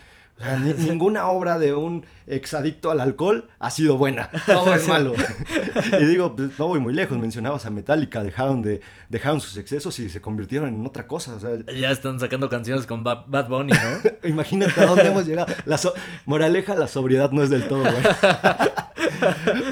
ninguna 0.78 1.28
obra 1.28 1.58
de 1.58 1.74
un 1.74 2.04
exadicto 2.26 2.90
al 2.90 3.00
alcohol 3.00 3.48
ha 3.58 3.70
sido 3.70 3.96
buena. 3.96 4.30
Todo 4.46 4.74
es 4.74 4.88
malo. 4.88 5.14
y 6.00 6.04
digo, 6.04 6.34
pues, 6.34 6.58
no 6.58 6.68
voy 6.68 6.80
muy 6.80 6.92
lejos. 6.92 7.18
Mencionabas 7.18 7.66
a 7.66 7.70
Metallica, 7.70 8.22
dejaron, 8.22 8.62
de, 8.62 8.80
dejaron 9.08 9.40
sus 9.40 9.56
excesos 9.56 9.98
y 9.98 10.08
se 10.08 10.20
convirtieron 10.20 10.68
en 10.68 10.86
otra 10.86 11.06
cosa. 11.06 11.38
ya 11.74 11.90
están 11.90 12.18
sacando 12.18 12.48
canciones 12.48 12.86
con 12.86 13.04
Bad, 13.04 13.48
Bunny, 13.48 13.72
¿no? 13.72 14.10
Imagínate 14.28 14.80
a 14.80 14.86
dónde 14.86 15.06
hemos 15.06 15.26
llegado. 15.26 15.52
La 15.66 15.78
moraleja, 16.26 16.74
la 16.74 16.88
sobriedad 16.88 17.30
no 17.30 17.42
es 17.42 17.50
del 17.50 17.68
todo 17.68 17.84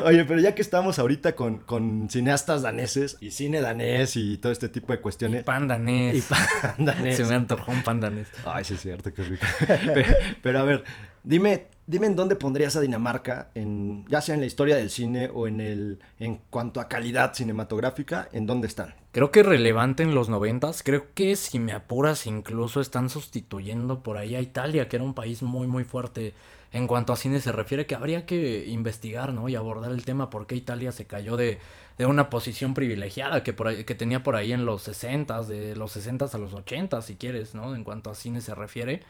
Oye, 0.05 0.25
pero 0.25 0.41
ya 0.41 0.55
que 0.55 0.63
estamos 0.63 0.99
ahorita 0.99 1.35
con, 1.35 1.59
con, 1.59 2.09
cineastas 2.09 2.63
daneses 2.63 3.19
y 3.21 3.31
cine 3.31 3.61
danés 3.61 4.17
y 4.17 4.39
todo 4.39 4.53
este 4.53 4.69
tipo 4.69 4.93
de 4.93 5.01
cuestiones. 5.01 5.41
Y 5.41 5.45
pan 5.45 5.69
danés. 5.69 6.17
Y 6.17 6.21
pan 6.23 6.75
danés. 6.79 7.17
Se 7.17 7.25
me 7.25 7.35
antojó 7.35 7.73
un 7.73 7.83
pan 7.83 8.01
danés. 8.01 8.29
Ay, 8.45 8.65
sí 8.65 8.75
es 8.75 8.81
cierto, 8.81 9.13
qué 9.13 9.23
rico. 9.23 9.47
pero, 9.95 10.15
pero 10.43 10.52
a 10.59 10.65
ver, 10.65 10.85
dime, 11.25 11.67
dime 11.87 12.07
en 12.07 12.17
dónde 12.17 12.37
pondrías 12.37 12.77
a 12.77 12.81
Dinamarca, 12.81 13.51
en, 13.55 14.05
ya 14.09 14.21
sea 14.21 14.35
en 14.35 14.41
la 14.41 14.47
historia 14.47 14.77
del 14.77 14.91
cine 14.91 15.31
o 15.33 15.47
en 15.47 15.61
el 15.61 15.99
en 16.19 16.41
cuanto 16.51 16.81
a 16.81 16.89
calidad 16.89 17.35
cinematográfica, 17.35 18.29
¿en 18.33 18.47
dónde 18.47 18.67
están? 18.67 18.95
Creo 19.13 19.31
que 19.31 19.43
relevante 19.43 20.03
en 20.03 20.15
los 20.15 20.29
noventas, 20.29 20.83
creo 20.83 21.07
que 21.15 21.37
si 21.37 21.59
me 21.59 21.73
apuras 21.73 22.27
incluso 22.27 22.81
están 22.81 23.11
sustituyendo 23.11 24.03
por 24.03 24.17
ahí 24.17 24.35
a 24.35 24.41
Italia, 24.41 24.89
que 24.89 24.97
era 24.97 25.05
un 25.05 25.15
país 25.15 25.43
muy 25.43 25.67
muy 25.67 25.85
fuerte 25.85 26.35
en 26.73 26.87
cuanto 26.87 27.13
a 27.13 27.17
cine 27.17 27.41
se 27.41 27.53
refiere, 27.53 27.87
que 27.87 27.95
habría 27.95 28.25
que 28.25 28.65
investigar, 28.67 29.35
¿no? 29.35 29.49
Y 29.49 29.57
abordar 29.57 29.93
el 29.93 30.05
tema 30.05 30.31
por 30.31 30.47
qué 30.47 30.57
Italia 30.57 30.91
se 30.91 31.05
cayó 31.05 31.37
de, 31.37 31.59
de 31.99 32.07
una 32.07 32.31
posición 32.31 32.73
privilegiada 32.73 33.43
que, 33.43 33.53
por 33.53 33.85
que 33.85 33.95
tenía 33.95 34.23
por 34.23 34.37
ahí 34.37 34.53
en 34.53 34.65
los 34.65 34.83
60 34.83 35.43
de 35.43 35.77
los 35.77 35.93
60 35.93 36.27
a 36.33 36.39
los 36.39 36.55
80 36.55 37.03
si 37.03 37.17
quieres, 37.17 37.55
¿no? 37.55 37.75
En 37.75 37.85
cuanto 37.85 38.11
a 38.11 38.15
cine 38.15 38.41
se 38.41 38.55
refiere. 38.55 39.03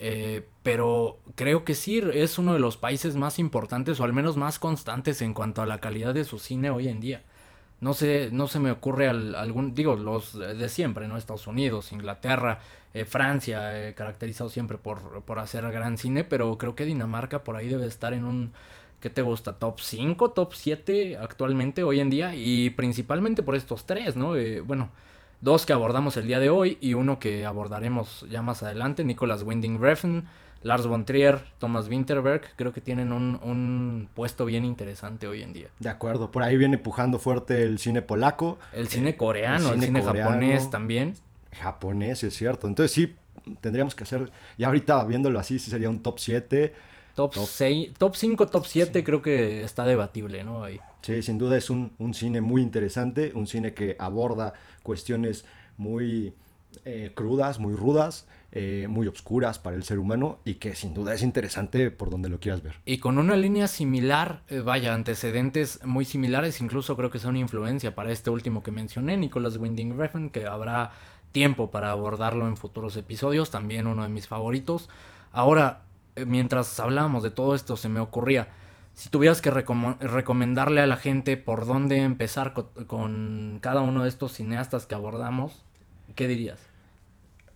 Eh, 0.00 0.46
pero 0.62 1.18
creo 1.34 1.64
que 1.64 1.74
sí 1.74 2.00
es 2.12 2.38
uno 2.38 2.54
de 2.54 2.60
los 2.60 2.76
países 2.76 3.16
más 3.16 3.38
importantes 3.38 3.98
o 3.98 4.04
al 4.04 4.12
menos 4.12 4.36
más 4.36 4.58
constantes 4.58 5.22
en 5.22 5.34
cuanto 5.34 5.60
a 5.62 5.66
la 5.66 5.80
calidad 5.80 6.14
de 6.14 6.24
su 6.24 6.38
cine 6.38 6.70
hoy 6.70 6.88
en 6.88 7.00
día. 7.00 7.22
No 7.80 7.94
sé, 7.94 8.30
no 8.32 8.48
se 8.48 8.58
me 8.60 8.70
ocurre 8.72 9.08
algún, 9.08 9.74
digo, 9.74 9.96
los 9.96 10.38
de 10.38 10.68
siempre, 10.68 11.06
¿no? 11.08 11.16
Estados 11.16 11.46
Unidos, 11.46 11.92
Inglaterra, 11.92 12.60
eh, 12.92 13.04
Francia, 13.04 13.88
eh, 13.88 13.94
caracterizado 13.94 14.50
siempre 14.50 14.78
por, 14.78 15.22
por 15.22 15.38
hacer 15.38 15.70
gran 15.70 15.96
cine, 15.98 16.24
pero 16.24 16.58
creo 16.58 16.74
que 16.74 16.84
Dinamarca 16.84 17.44
por 17.44 17.56
ahí 17.56 17.68
debe 17.68 17.86
estar 17.86 18.14
en 18.14 18.24
un, 18.24 18.52
¿qué 19.00 19.10
te 19.10 19.22
gusta? 19.22 19.54
Top 19.58 19.80
5, 19.80 20.30
top 20.32 20.54
7 20.54 21.18
actualmente, 21.18 21.84
hoy 21.84 22.00
en 22.00 22.10
día, 22.10 22.34
y 22.34 22.70
principalmente 22.70 23.42
por 23.44 23.54
estos 23.54 23.86
tres, 23.86 24.16
¿no? 24.16 24.34
bueno, 24.64 24.90
dos 25.40 25.66
que 25.66 25.72
abordamos 25.72 26.16
el 26.16 26.26
día 26.26 26.40
de 26.40 26.50
hoy 26.50 26.78
y 26.80 26.94
uno 26.94 27.18
que 27.18 27.46
abordaremos 27.46 28.26
ya 28.30 28.42
más 28.42 28.62
adelante, 28.62 29.04
Nicolas 29.04 29.42
Winding 29.42 29.80
Refn, 29.80 30.24
Lars 30.62 30.86
von 30.86 31.04
Trier, 31.04 31.40
Thomas 31.58 31.88
Winterberg, 31.88 32.42
creo 32.56 32.72
que 32.72 32.80
tienen 32.80 33.12
un, 33.12 34.08
puesto 34.14 34.44
bien 34.44 34.64
interesante 34.64 35.28
hoy 35.28 35.42
en 35.42 35.52
día. 35.52 35.68
De 35.78 35.88
acuerdo, 35.88 36.30
por 36.30 36.42
ahí 36.42 36.56
viene 36.56 36.78
pujando 36.78 37.18
fuerte 37.18 37.62
el 37.62 37.78
cine 37.78 38.02
polaco. 38.02 38.58
El 38.72 38.88
cine 38.88 39.16
coreano, 39.16 39.72
el 39.72 39.80
cine, 39.80 40.02
japonés 40.02 40.70
también. 40.70 41.14
Japonés, 41.52 42.24
es 42.24 42.34
cierto. 42.34 42.66
Entonces 42.66 42.92
sí, 42.92 43.14
tendríamos 43.60 43.94
que 43.94 44.04
hacer, 44.04 44.30
ya 44.56 44.66
ahorita 44.66 45.04
viéndolo 45.04 45.38
así, 45.38 45.58
sí 45.58 45.70
sería 45.70 45.88
un 45.88 46.02
top 46.02 46.18
7. 46.18 46.74
Top, 47.18 47.34
6, 47.34 47.94
top 47.98 48.14
5, 48.14 48.46
top 48.46 48.64
7 48.64 49.02
creo 49.02 49.20
que 49.22 49.64
está 49.64 49.84
debatible, 49.84 50.44
¿no? 50.44 50.62
Ahí. 50.62 50.78
Sí, 51.02 51.20
sin 51.20 51.36
duda 51.36 51.56
es 51.56 51.68
un, 51.68 51.90
un 51.98 52.14
cine 52.14 52.40
muy 52.40 52.62
interesante, 52.62 53.32
un 53.34 53.48
cine 53.48 53.74
que 53.74 53.96
aborda 53.98 54.52
cuestiones 54.84 55.44
muy 55.76 56.32
eh, 56.84 57.10
crudas, 57.16 57.58
muy 57.58 57.74
rudas, 57.74 58.28
eh, 58.52 58.86
muy 58.88 59.08
obscuras 59.08 59.58
para 59.58 59.74
el 59.74 59.82
ser 59.82 59.98
humano 59.98 60.38
y 60.44 60.54
que 60.54 60.76
sin 60.76 60.94
duda 60.94 61.12
es 61.12 61.22
interesante 61.22 61.90
por 61.90 62.08
donde 62.08 62.28
lo 62.28 62.38
quieras 62.38 62.62
ver. 62.62 62.76
Y 62.84 62.98
con 62.98 63.18
una 63.18 63.36
línea 63.36 63.66
similar, 63.66 64.42
eh, 64.48 64.60
vaya, 64.60 64.94
antecedentes 64.94 65.84
muy 65.84 66.04
similares, 66.04 66.60
incluso 66.60 66.96
creo 66.96 67.10
que 67.10 67.18
son 67.18 67.36
influencia 67.36 67.96
para 67.96 68.12
este 68.12 68.30
último 68.30 68.62
que 68.62 68.70
mencioné, 68.70 69.16
Nicholas 69.16 69.56
Winding 69.56 69.98
Refn, 69.98 70.28
que 70.28 70.46
habrá 70.46 70.92
tiempo 71.32 71.72
para 71.72 71.90
abordarlo 71.90 72.46
en 72.46 72.56
futuros 72.56 72.96
episodios, 72.96 73.50
también 73.50 73.88
uno 73.88 74.04
de 74.04 74.08
mis 74.08 74.28
favoritos. 74.28 74.88
Ahora, 75.32 75.82
mientras 76.26 76.78
hablábamos 76.80 77.22
de 77.22 77.30
todo 77.30 77.54
esto, 77.54 77.76
se 77.76 77.88
me 77.88 78.00
ocurría, 78.00 78.48
si 78.94 79.10
tuvieras 79.10 79.40
que 79.40 79.50
recomendarle 79.52 80.80
a 80.80 80.86
la 80.86 80.96
gente 80.96 81.36
por 81.36 81.66
dónde 81.66 81.98
empezar 81.98 82.52
con 82.88 83.58
cada 83.62 83.80
uno 83.80 84.02
de 84.02 84.08
estos 84.08 84.32
cineastas 84.32 84.86
que 84.86 84.96
abordamos, 84.96 85.64
¿qué 86.16 86.26
dirías? 86.26 86.58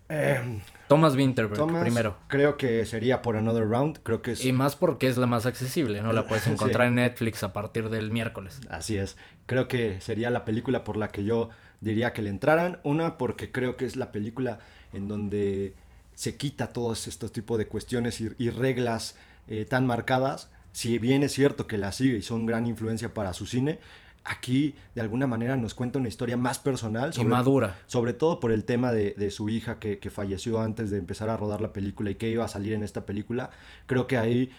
Em, 0.08 0.60
Thomas 0.88 1.16
Winterberg, 1.16 1.80
primero. 1.80 2.16
Creo 2.28 2.56
que 2.56 2.84
sería 2.84 3.22
por 3.22 3.36
Another 3.36 3.66
Round. 3.66 4.00
Creo 4.02 4.20
que 4.20 4.34
Y 4.40 4.52
más 4.52 4.76
porque 4.76 5.08
es 5.08 5.16
la 5.16 5.26
más 5.26 5.46
accesible, 5.46 6.02
¿no? 6.02 6.12
La 6.12 6.26
puedes 6.26 6.46
encontrar 6.48 6.86
en 6.86 6.96
Netflix 6.96 7.42
a 7.42 7.52
partir 7.52 7.88
del 7.88 8.10
miércoles. 8.10 8.60
Así 8.68 8.96
es. 8.96 9.16
Creo 9.46 9.68
que 9.68 10.00
sería 10.00 10.30
la 10.30 10.44
película 10.44 10.84
por 10.84 10.96
la 10.96 11.08
que 11.08 11.24
yo 11.24 11.48
diría 11.80 12.12
que 12.12 12.22
le 12.22 12.30
entraran. 12.30 12.78
Una, 12.84 13.16
porque 13.16 13.50
creo 13.50 13.76
que 13.76 13.86
es 13.86 13.96
la 13.96 14.12
película 14.12 14.58
en 14.92 15.08
donde 15.08 15.74
se 16.14 16.36
quita 16.36 16.72
todos 16.72 17.08
estos 17.08 17.32
tipos 17.32 17.58
de 17.58 17.66
cuestiones 17.66 18.20
y, 18.20 18.50
reglas 18.50 19.16
eh, 19.48 19.64
tan 19.64 19.86
marcadas. 19.86 20.50
Si 20.72 20.98
bien 20.98 21.22
es 21.22 21.32
cierto 21.32 21.66
que 21.66 21.78
la 21.78 21.92
sigue 21.92 22.18
y 22.18 22.22
son 22.22 22.46
gran 22.46 22.66
influencia 22.66 23.12
para 23.12 23.32
su 23.32 23.46
cine, 23.46 23.78
aquí 24.24 24.74
de 24.94 25.00
alguna 25.00 25.26
manera 25.26 25.56
nos 25.56 25.74
cuenta 25.74 25.98
una 25.98 26.08
historia 26.08 26.36
más 26.36 26.58
personal. 26.58 27.12
Sobre, 27.12 27.28
y 27.28 27.30
madura. 27.30 27.78
Sobre 27.86 28.12
todo 28.12 28.40
por 28.40 28.52
el 28.52 28.64
tema 28.64 28.92
de, 28.92 29.30
su 29.30 29.48
hija 29.48 29.78
que, 29.78 29.98
falleció 30.10 30.60
antes 30.60 30.90
de 30.90 30.98
empezar 30.98 31.28
a 31.30 31.36
rodar 31.36 31.60
la 31.60 31.72
película 31.72 32.10
y 32.10 32.14
que 32.16 32.28
iba 32.28 32.44
a 32.44 32.48
salir 32.48 32.72
en 32.72 32.82
esta 32.82 33.06
película. 33.06 33.50
Creo 33.86 34.06
que 34.06 34.16
ahí, 34.18 34.50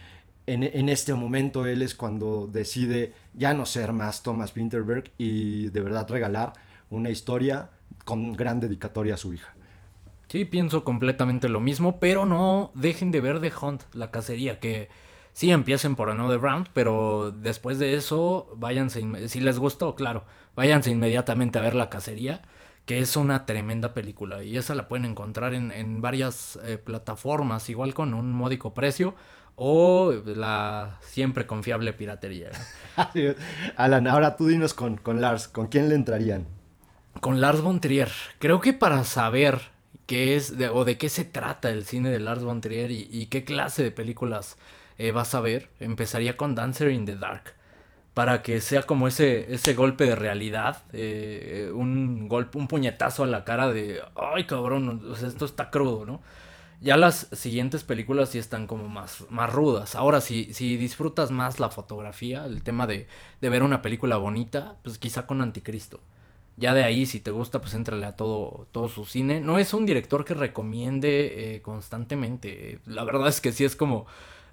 en, 0.46 0.90
este 0.90 1.14
momento, 1.14 1.66
él 1.66 1.82
es 1.82 1.96
cuando 1.96 2.48
decide 2.52 3.14
ya 3.34 3.54
no 3.54 3.66
ser 3.66 3.94
más 3.94 4.24
Thomas 4.24 4.56
Winterberg 4.56 5.12
y 5.18 5.70
de 5.70 5.82
verdad 5.82 6.10
regalar 6.10 6.54
una 6.90 7.10
historia 7.10 7.70
con 8.06 8.34
gran 8.34 8.60
dedicatoria 8.60 9.16
a 9.16 9.18
su 9.18 9.34
hija. 9.34 9.56
Sí, 10.34 10.46
pienso 10.46 10.84
completamente 10.84 11.48
lo 11.48 11.60
mismo, 11.60 12.00
pero 12.00 12.26
no 12.26 12.72
dejen 12.74 13.12
de 13.12 13.22
ver 13.22 13.40
The 13.40 13.54
Hunt, 13.62 13.84
la 13.94 14.10
cacería, 14.10 14.60
que 14.60 14.90
sí 15.32 15.52
empiecen 15.52 15.96
por 15.96 16.10
Another 16.10 16.42
Round, 16.42 16.70
pero 16.74 17.30
después 17.30 17.78
de 17.78 17.94
eso, 17.94 18.52
váyanse, 18.56 19.28
si 19.28 19.42
les 19.42 19.60
gustó, 19.60 19.94
claro, 19.94 20.24
váyanse 20.56 20.90
inmediatamente 20.90 21.60
a 21.60 21.62
ver 21.62 21.76
La 21.76 21.92
Cacería, 21.92 22.42
que 22.88 22.98
es 22.98 23.16
una 23.16 23.46
tremenda 23.46 23.94
película 23.94 24.44
y 24.44 24.58
esa 24.58 24.74
la 24.74 24.88
pueden 24.88 25.06
encontrar 25.06 25.54
en, 25.54 26.02
varias 26.02 26.58
eh, 26.64 26.80
plataformas, 26.80 27.70
igual 27.70 27.94
con 27.94 28.16
un 28.16 28.32
módico 28.32 28.74
precio 28.74 29.14
o 29.56 30.14
la 30.26 30.98
siempre 31.02 31.46
confiable 31.46 31.94
piratería. 31.94 32.50
Alan, 33.76 34.08
ahora 34.08 34.36
tú 34.36 34.48
dinos 34.48 34.74
con, 34.74 34.98
con 34.98 35.22
Lars, 35.22 35.48
¿con 35.48 35.68
quién 35.68 35.90
le 35.90 35.94
entrarían? 35.94 36.48
Con 37.22 37.40
Lars 37.40 37.62
von 37.62 37.80
Trier. 37.80 38.10
Creo 38.40 38.62
que 38.62 38.74
para 38.74 39.04
saber 39.04 39.73
qué 40.06 40.36
es 40.36 40.54
o 40.74 40.86
de 40.86 40.98
qué 40.98 41.10
se 41.10 41.26
trata 41.26 41.70
el 41.70 41.86
cine 41.86 42.10
de 42.10 42.20
Lars 42.20 42.44
von 42.44 42.62
Trier 42.62 42.92
y 42.92 43.28
qué 43.28 43.44
clase 43.44 43.84
de 43.84 43.92
películas 43.92 44.58
eh, 44.98 45.12
vas 45.12 45.34
a 45.36 45.42
ver, 45.42 45.70
empezaría 45.80 46.38
con 46.38 46.56
Dancer 46.56 46.92
in 46.92 47.06
the 47.06 47.16
Dark. 47.16 47.54
Para 48.14 48.44
que 48.44 48.62
sea 48.62 48.84
como 48.84 49.08
ese, 49.08 49.54
ese 49.54 49.74
golpe 49.74 50.06
de 50.06 50.16
realidad, 50.16 50.84
eh, 50.94 51.72
un 51.74 52.28
golpe, 52.28 52.60
un 52.60 52.68
puñetazo 52.68 53.24
a 53.24 53.28
la 53.28 53.44
cara 53.44 53.70
de, 53.70 54.02
ay 54.16 54.46
cabrón, 54.46 55.02
esto 55.26 55.46
está 55.46 55.72
crudo, 55.72 56.06
¿no? 56.06 56.22
Ya 56.80 56.98
las 56.98 57.28
siguientes 57.32 57.84
películas 57.84 58.30
sí 58.30 58.38
están 58.40 58.68
como 58.68 58.88
más, 58.90 59.26
más 59.30 59.52
rudas. 59.52 59.96
Ahora, 59.96 60.22
si, 60.22 60.54
si 60.54 60.78
disfrutas 60.78 61.32
más 61.32 61.60
la 61.60 61.70
fotografía, 61.70 62.46
el 62.46 62.62
tema 62.62 62.88
de, 62.88 63.08
de 63.42 63.50
ver 63.50 63.64
una 63.64 63.82
película 63.82 64.18
bonita, 64.18 64.78
pues 64.84 65.00
quizá 65.00 65.26
con 65.26 65.42
Anticristo. 65.42 66.02
Ya 66.56 66.74
de 66.74 66.84
ahí, 66.84 67.06
si 67.06 67.20
te 67.20 67.32
gusta, 67.32 67.62
pues 67.62 67.74
entrale 67.74 68.06
a 68.06 68.16
todo, 68.16 68.68
todo 68.72 68.88
su 68.90 69.06
cine. 69.06 69.42
No 69.42 69.58
es 69.58 69.74
un 69.74 69.86
director 69.86 70.24
que 70.24 70.34
recomiende 70.34 71.56
eh, 71.56 71.62
constantemente. 71.62 72.80
La 72.86 73.04
verdad 73.04 73.28
es 73.28 73.42
que 73.42 73.52
sí 73.52 73.66
es 73.66 73.76
como 73.76 74.06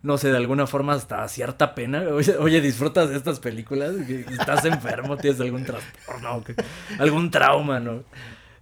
no 0.03 0.17
sé, 0.17 0.31
de 0.31 0.37
alguna 0.37 0.67
forma 0.67 0.95
hasta 0.95 1.27
cierta 1.29 1.75
pena. 1.75 2.05
Oye, 2.39 2.61
disfrutas 2.61 3.11
de 3.11 3.17
estas 3.17 3.41
películas, 3.41 3.95
estás 3.95 4.65
enfermo, 4.65 5.17
tienes 5.17 5.41
algún 5.41 5.65
trastorno, 5.65 6.43
algún 6.99 7.31
trauma, 7.31 7.81
¿no? 7.81 8.05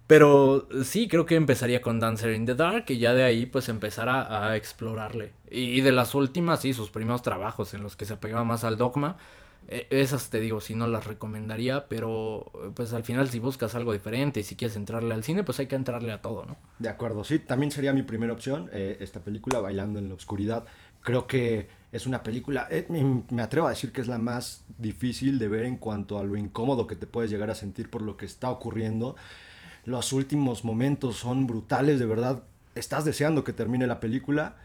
Pero 0.05 0.67
sí, 0.83 1.07
creo 1.07 1.25
que 1.25 1.35
empezaría 1.35 1.81
con 1.81 1.99
Dancer 1.99 2.33
in 2.33 2.45
the 2.45 2.55
Dark 2.55 2.85
y 2.87 2.97
ya 2.97 3.13
de 3.13 3.23
ahí 3.23 3.45
pues 3.45 3.69
empezar 3.69 4.09
a, 4.09 4.55
explorarle. 4.57 5.31
Y, 5.51 5.81
de 5.81 5.91
las 5.91 6.15
últimas, 6.15 6.61
sí, 6.61 6.73
sus 6.73 6.89
primeros 6.89 7.21
trabajos 7.21 7.75
en 7.75 7.83
los 7.83 7.95
que 7.95 8.05
se 8.05 8.13
apegaba 8.13 8.43
más 8.43 8.63
al 8.63 8.75
dogma, 8.75 9.17
esas 9.69 10.29
te 10.29 10.39
digo, 10.39 10.61
sí 10.61 10.73
no 10.73 10.87
las 10.87 11.05
recomendaría, 11.05 11.87
pero 11.87 12.51
pues 12.73 12.91
al 12.93 13.03
final 13.03 13.29
si 13.29 13.37
buscas 13.39 13.75
algo 13.75 13.93
diferente 13.93 14.39
y 14.39 14.43
si 14.43 14.55
quieres 14.55 14.75
entrarle 14.75 15.13
al 15.13 15.23
cine, 15.23 15.43
pues 15.43 15.59
hay 15.59 15.67
que 15.67 15.75
entrarle 15.75 16.11
a 16.11 16.21
todo, 16.21 16.45
¿no? 16.45 16.57
De 16.79 16.89
acuerdo, 16.89 17.23
sí, 17.23 17.37
también 17.37 17.71
sería 17.71 17.93
mi 17.93 18.01
primera 18.01 18.33
opción, 18.33 18.69
eh, 18.73 18.97
esta 18.99 19.19
película, 19.19 19.59
Bailando 19.59 19.99
en 19.99 20.09
la 20.09 20.15
Oscuridad. 20.15 20.65
Creo 21.01 21.27
que 21.27 21.67
es 21.91 22.07
una 22.07 22.23
película, 22.23 22.67
eh, 22.71 22.87
me 23.29 23.41
atrevo 23.41 23.67
a 23.67 23.69
decir 23.69 23.91
que 23.91 24.01
es 24.01 24.07
la 24.07 24.17
más 24.17 24.65
difícil 24.77 25.37
de 25.37 25.47
ver 25.47 25.65
en 25.65 25.77
cuanto 25.77 26.17
a 26.17 26.23
lo 26.23 26.35
incómodo 26.35 26.87
que 26.87 26.95
te 26.95 27.05
puedes 27.07 27.29
llegar 27.29 27.51
a 27.51 27.55
sentir 27.55 27.89
por 27.89 28.01
lo 28.01 28.17
que 28.17 28.25
está 28.25 28.49
ocurriendo. 28.49 29.15
Los 29.85 30.13
últimos 30.13 30.65
momentos 30.65 31.17
son 31.17 31.47
brutales, 31.47 31.99
de 31.99 32.05
verdad. 32.05 32.43
Estás 32.75 33.05
deseando 33.05 33.43
que 33.43 33.53
termine 33.53 33.87
la 33.87 33.99
película 33.99 34.57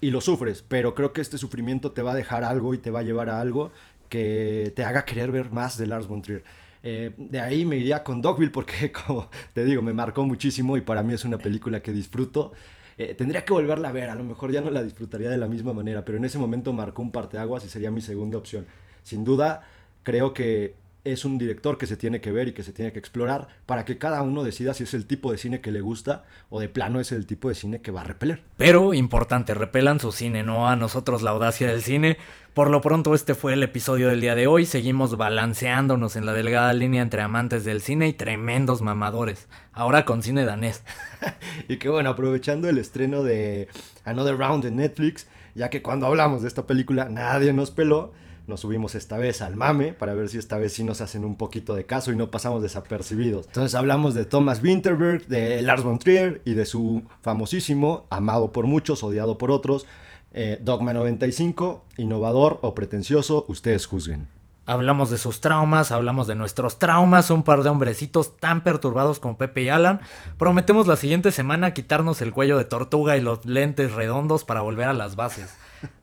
y, 0.00 0.10
lo 0.10 0.20
sufres, 0.20 0.64
pero 0.66 0.94
creo 0.94 1.12
que 1.12 1.20
este 1.20 1.38
sufrimiento 1.38 1.92
te 1.92 2.02
va 2.02 2.12
a 2.12 2.14
dejar 2.14 2.44
algo 2.44 2.74
y 2.74 2.78
te 2.78 2.90
va 2.90 3.00
a 3.00 3.02
llevar 3.02 3.30
a 3.30 3.40
algo 3.40 3.72
que 4.12 4.74
te 4.76 4.84
haga 4.84 5.06
querer 5.06 5.32
ver 5.32 5.50
más 5.50 5.78
de 5.78 5.86
Lars 5.86 6.06
von 6.06 6.20
Trier. 6.20 6.44
Eh, 6.82 7.14
de 7.16 7.40
ahí 7.40 7.64
me 7.64 7.78
iría 7.78 8.04
con 8.04 8.20
Dogville 8.20 8.50
porque, 8.50 8.92
como 9.06 9.30
te 9.54 9.64
digo, 9.64 9.80
me 9.80 9.94
marcó 9.94 10.26
muchísimo 10.26 10.76
y 10.76 10.82
para 10.82 11.02
mí 11.02 11.14
es 11.14 11.24
una 11.24 11.38
película 11.38 11.80
que 11.80 11.92
disfruto. 11.92 12.52
Eh, 12.98 13.14
tendría 13.14 13.42
que 13.42 13.54
volverla 13.54 13.88
a 13.88 13.92
ver, 13.92 14.10
a 14.10 14.14
lo 14.14 14.22
mejor 14.22 14.52
ya 14.52 14.60
no 14.60 14.70
la 14.70 14.82
disfrutaría 14.82 15.30
de 15.30 15.38
la 15.38 15.48
misma 15.48 15.72
manera, 15.72 16.04
pero 16.04 16.18
en 16.18 16.26
ese 16.26 16.38
momento 16.38 16.74
marcó 16.74 17.00
un 17.00 17.10
parteaguas 17.10 17.64
y 17.64 17.70
sería 17.70 17.90
mi 17.90 18.02
segunda 18.02 18.36
opción. 18.36 18.66
Sin 19.02 19.24
duda, 19.24 19.62
creo 20.02 20.34
que 20.34 20.74
es 21.04 21.24
un 21.24 21.36
director 21.36 21.78
que 21.78 21.86
se 21.86 21.96
tiene 21.96 22.20
que 22.20 22.30
ver 22.30 22.48
y 22.48 22.52
que 22.52 22.62
se 22.62 22.72
tiene 22.72 22.92
que 22.92 22.98
explorar 22.98 23.48
para 23.66 23.84
que 23.84 23.98
cada 23.98 24.22
uno 24.22 24.44
decida 24.44 24.72
si 24.72 24.84
es 24.84 24.94
el 24.94 25.06
tipo 25.06 25.32
de 25.32 25.38
cine 25.38 25.60
que 25.60 25.72
le 25.72 25.80
gusta 25.80 26.24
o 26.48 26.60
de 26.60 26.68
plano 26.68 27.00
es 27.00 27.10
el 27.10 27.26
tipo 27.26 27.48
de 27.48 27.54
cine 27.54 27.80
que 27.80 27.90
va 27.90 28.02
a 28.02 28.04
repeler. 28.04 28.42
Pero 28.56 28.94
importante, 28.94 29.54
repelan 29.54 29.98
su 29.98 30.12
cine, 30.12 30.42
no 30.42 30.68
a 30.68 30.76
nosotros 30.76 31.22
la 31.22 31.30
audacia 31.30 31.66
del 31.68 31.82
cine. 31.82 32.18
Por 32.54 32.70
lo 32.70 32.80
pronto 32.80 33.14
este 33.14 33.34
fue 33.34 33.54
el 33.54 33.62
episodio 33.62 34.08
del 34.08 34.20
día 34.20 34.34
de 34.34 34.46
hoy, 34.46 34.66
seguimos 34.66 35.16
balanceándonos 35.16 36.16
en 36.16 36.26
la 36.26 36.34
delgada 36.34 36.72
línea 36.72 37.02
entre 37.02 37.22
amantes 37.22 37.64
del 37.64 37.80
cine 37.80 38.08
y 38.08 38.12
tremendos 38.12 38.82
mamadores, 38.82 39.48
ahora 39.72 40.04
con 40.04 40.22
cine 40.22 40.44
danés. 40.44 40.84
y 41.68 41.78
que 41.78 41.88
bueno, 41.88 42.10
aprovechando 42.10 42.68
el 42.68 42.78
estreno 42.78 43.22
de 43.22 43.68
Another 44.04 44.36
Round 44.36 44.66
en 44.66 44.76
Netflix, 44.76 45.26
ya 45.54 45.70
que 45.70 45.82
cuando 45.82 46.06
hablamos 46.06 46.42
de 46.42 46.48
esta 46.48 46.66
película 46.66 47.08
nadie 47.08 47.52
nos 47.52 47.70
peló, 47.70 48.12
nos 48.52 48.60
subimos 48.60 48.94
esta 48.94 49.16
vez 49.16 49.40
al 49.40 49.56
mame 49.56 49.94
para 49.94 50.12
ver 50.12 50.28
si 50.28 50.36
esta 50.36 50.58
vez 50.58 50.74
sí 50.74 50.84
nos 50.84 51.00
hacen 51.00 51.24
un 51.24 51.36
poquito 51.36 51.74
de 51.74 51.86
caso 51.86 52.12
y 52.12 52.16
no 52.16 52.30
pasamos 52.30 52.62
desapercibidos. 52.62 53.46
Entonces 53.46 53.74
hablamos 53.74 54.12
de 54.12 54.26
Thomas 54.26 54.62
Winterberg, 54.62 55.26
de 55.26 55.62
Lars 55.62 55.82
von 55.82 55.98
Trier 55.98 56.42
y 56.44 56.52
de 56.52 56.66
su 56.66 57.02
famosísimo, 57.22 58.04
amado 58.10 58.52
por 58.52 58.66
muchos, 58.66 59.02
odiado 59.02 59.38
por 59.38 59.50
otros, 59.50 59.86
eh, 60.34 60.58
Dogma 60.60 60.92
95, 60.92 61.82
innovador 61.96 62.58
o 62.60 62.74
pretencioso, 62.74 63.46
ustedes 63.48 63.86
juzguen. 63.86 64.28
Hablamos 64.66 65.08
de 65.08 65.16
sus 65.16 65.40
traumas, 65.40 65.90
hablamos 65.90 66.26
de 66.26 66.34
nuestros 66.34 66.78
traumas, 66.78 67.30
un 67.30 67.44
par 67.44 67.62
de 67.62 67.70
hombrecitos 67.70 68.36
tan 68.36 68.62
perturbados 68.62 69.18
como 69.18 69.38
Pepe 69.38 69.62
y 69.62 69.70
Alan. 69.70 70.00
Prometemos 70.36 70.86
la 70.86 70.96
siguiente 70.96 71.32
semana 71.32 71.72
quitarnos 71.72 72.20
el 72.20 72.32
cuello 72.32 72.58
de 72.58 72.66
tortuga 72.66 73.16
y 73.16 73.22
los 73.22 73.46
lentes 73.46 73.92
redondos 73.92 74.44
para 74.44 74.60
volver 74.60 74.88
a 74.88 74.92
las 74.92 75.16
bases. 75.16 75.56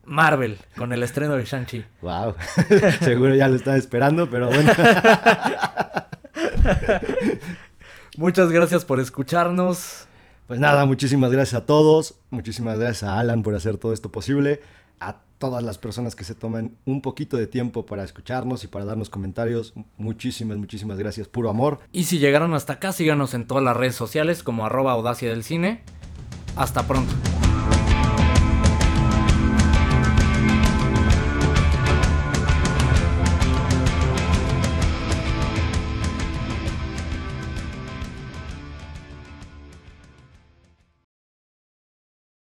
Marvel, 0.05 0.57
con 0.75 0.91
el 0.91 1.03
estreno 1.03 1.35
de 1.35 1.45
Shang-Chi. 1.45 1.85
Wow, 2.01 2.33
seguro 3.01 3.35
ya 3.35 3.47
lo 3.47 3.55
estaba 3.55 3.77
esperando, 3.77 4.29
pero 4.29 4.47
bueno. 4.47 4.71
Muchas 8.17 8.51
gracias 8.51 8.85
por 8.85 8.99
escucharnos. 8.99 10.07
Pues 10.47 10.59
nada, 10.59 10.85
muchísimas 10.85 11.31
gracias 11.31 11.61
a 11.61 11.65
todos, 11.65 12.15
muchísimas 12.31 12.79
gracias 12.79 13.03
a 13.03 13.19
Alan 13.19 13.43
por 13.43 13.53
hacer 13.53 13.77
todo 13.77 13.93
esto 13.93 14.11
posible, 14.11 14.61
a 14.99 15.17
todas 15.37 15.63
las 15.63 15.77
personas 15.77 16.15
que 16.15 16.23
se 16.23 16.35
toman 16.35 16.75
un 16.85 17.01
poquito 17.01 17.37
de 17.37 17.45
tiempo 17.45 17.85
para 17.85 18.03
escucharnos 18.03 18.63
y 18.63 18.67
para 18.67 18.83
darnos 18.83 19.09
comentarios, 19.09 19.73
muchísimas, 19.97 20.57
muchísimas 20.57 20.97
gracias, 20.97 21.27
puro 21.27 21.49
amor. 21.49 21.79
Y 21.91 22.05
si 22.05 22.17
llegaron 22.17 22.53
hasta 22.55 22.73
acá, 22.73 22.91
síganos 22.91 23.35
en 23.35 23.45
todas 23.45 23.63
las 23.63 23.77
redes 23.77 23.95
sociales 23.95 24.41
como 24.41 24.65
arroba 24.65 24.91
audacia 24.91 25.29
del 25.29 25.43
cine. 25.43 25.83
Hasta 26.55 26.83
pronto. 26.83 27.13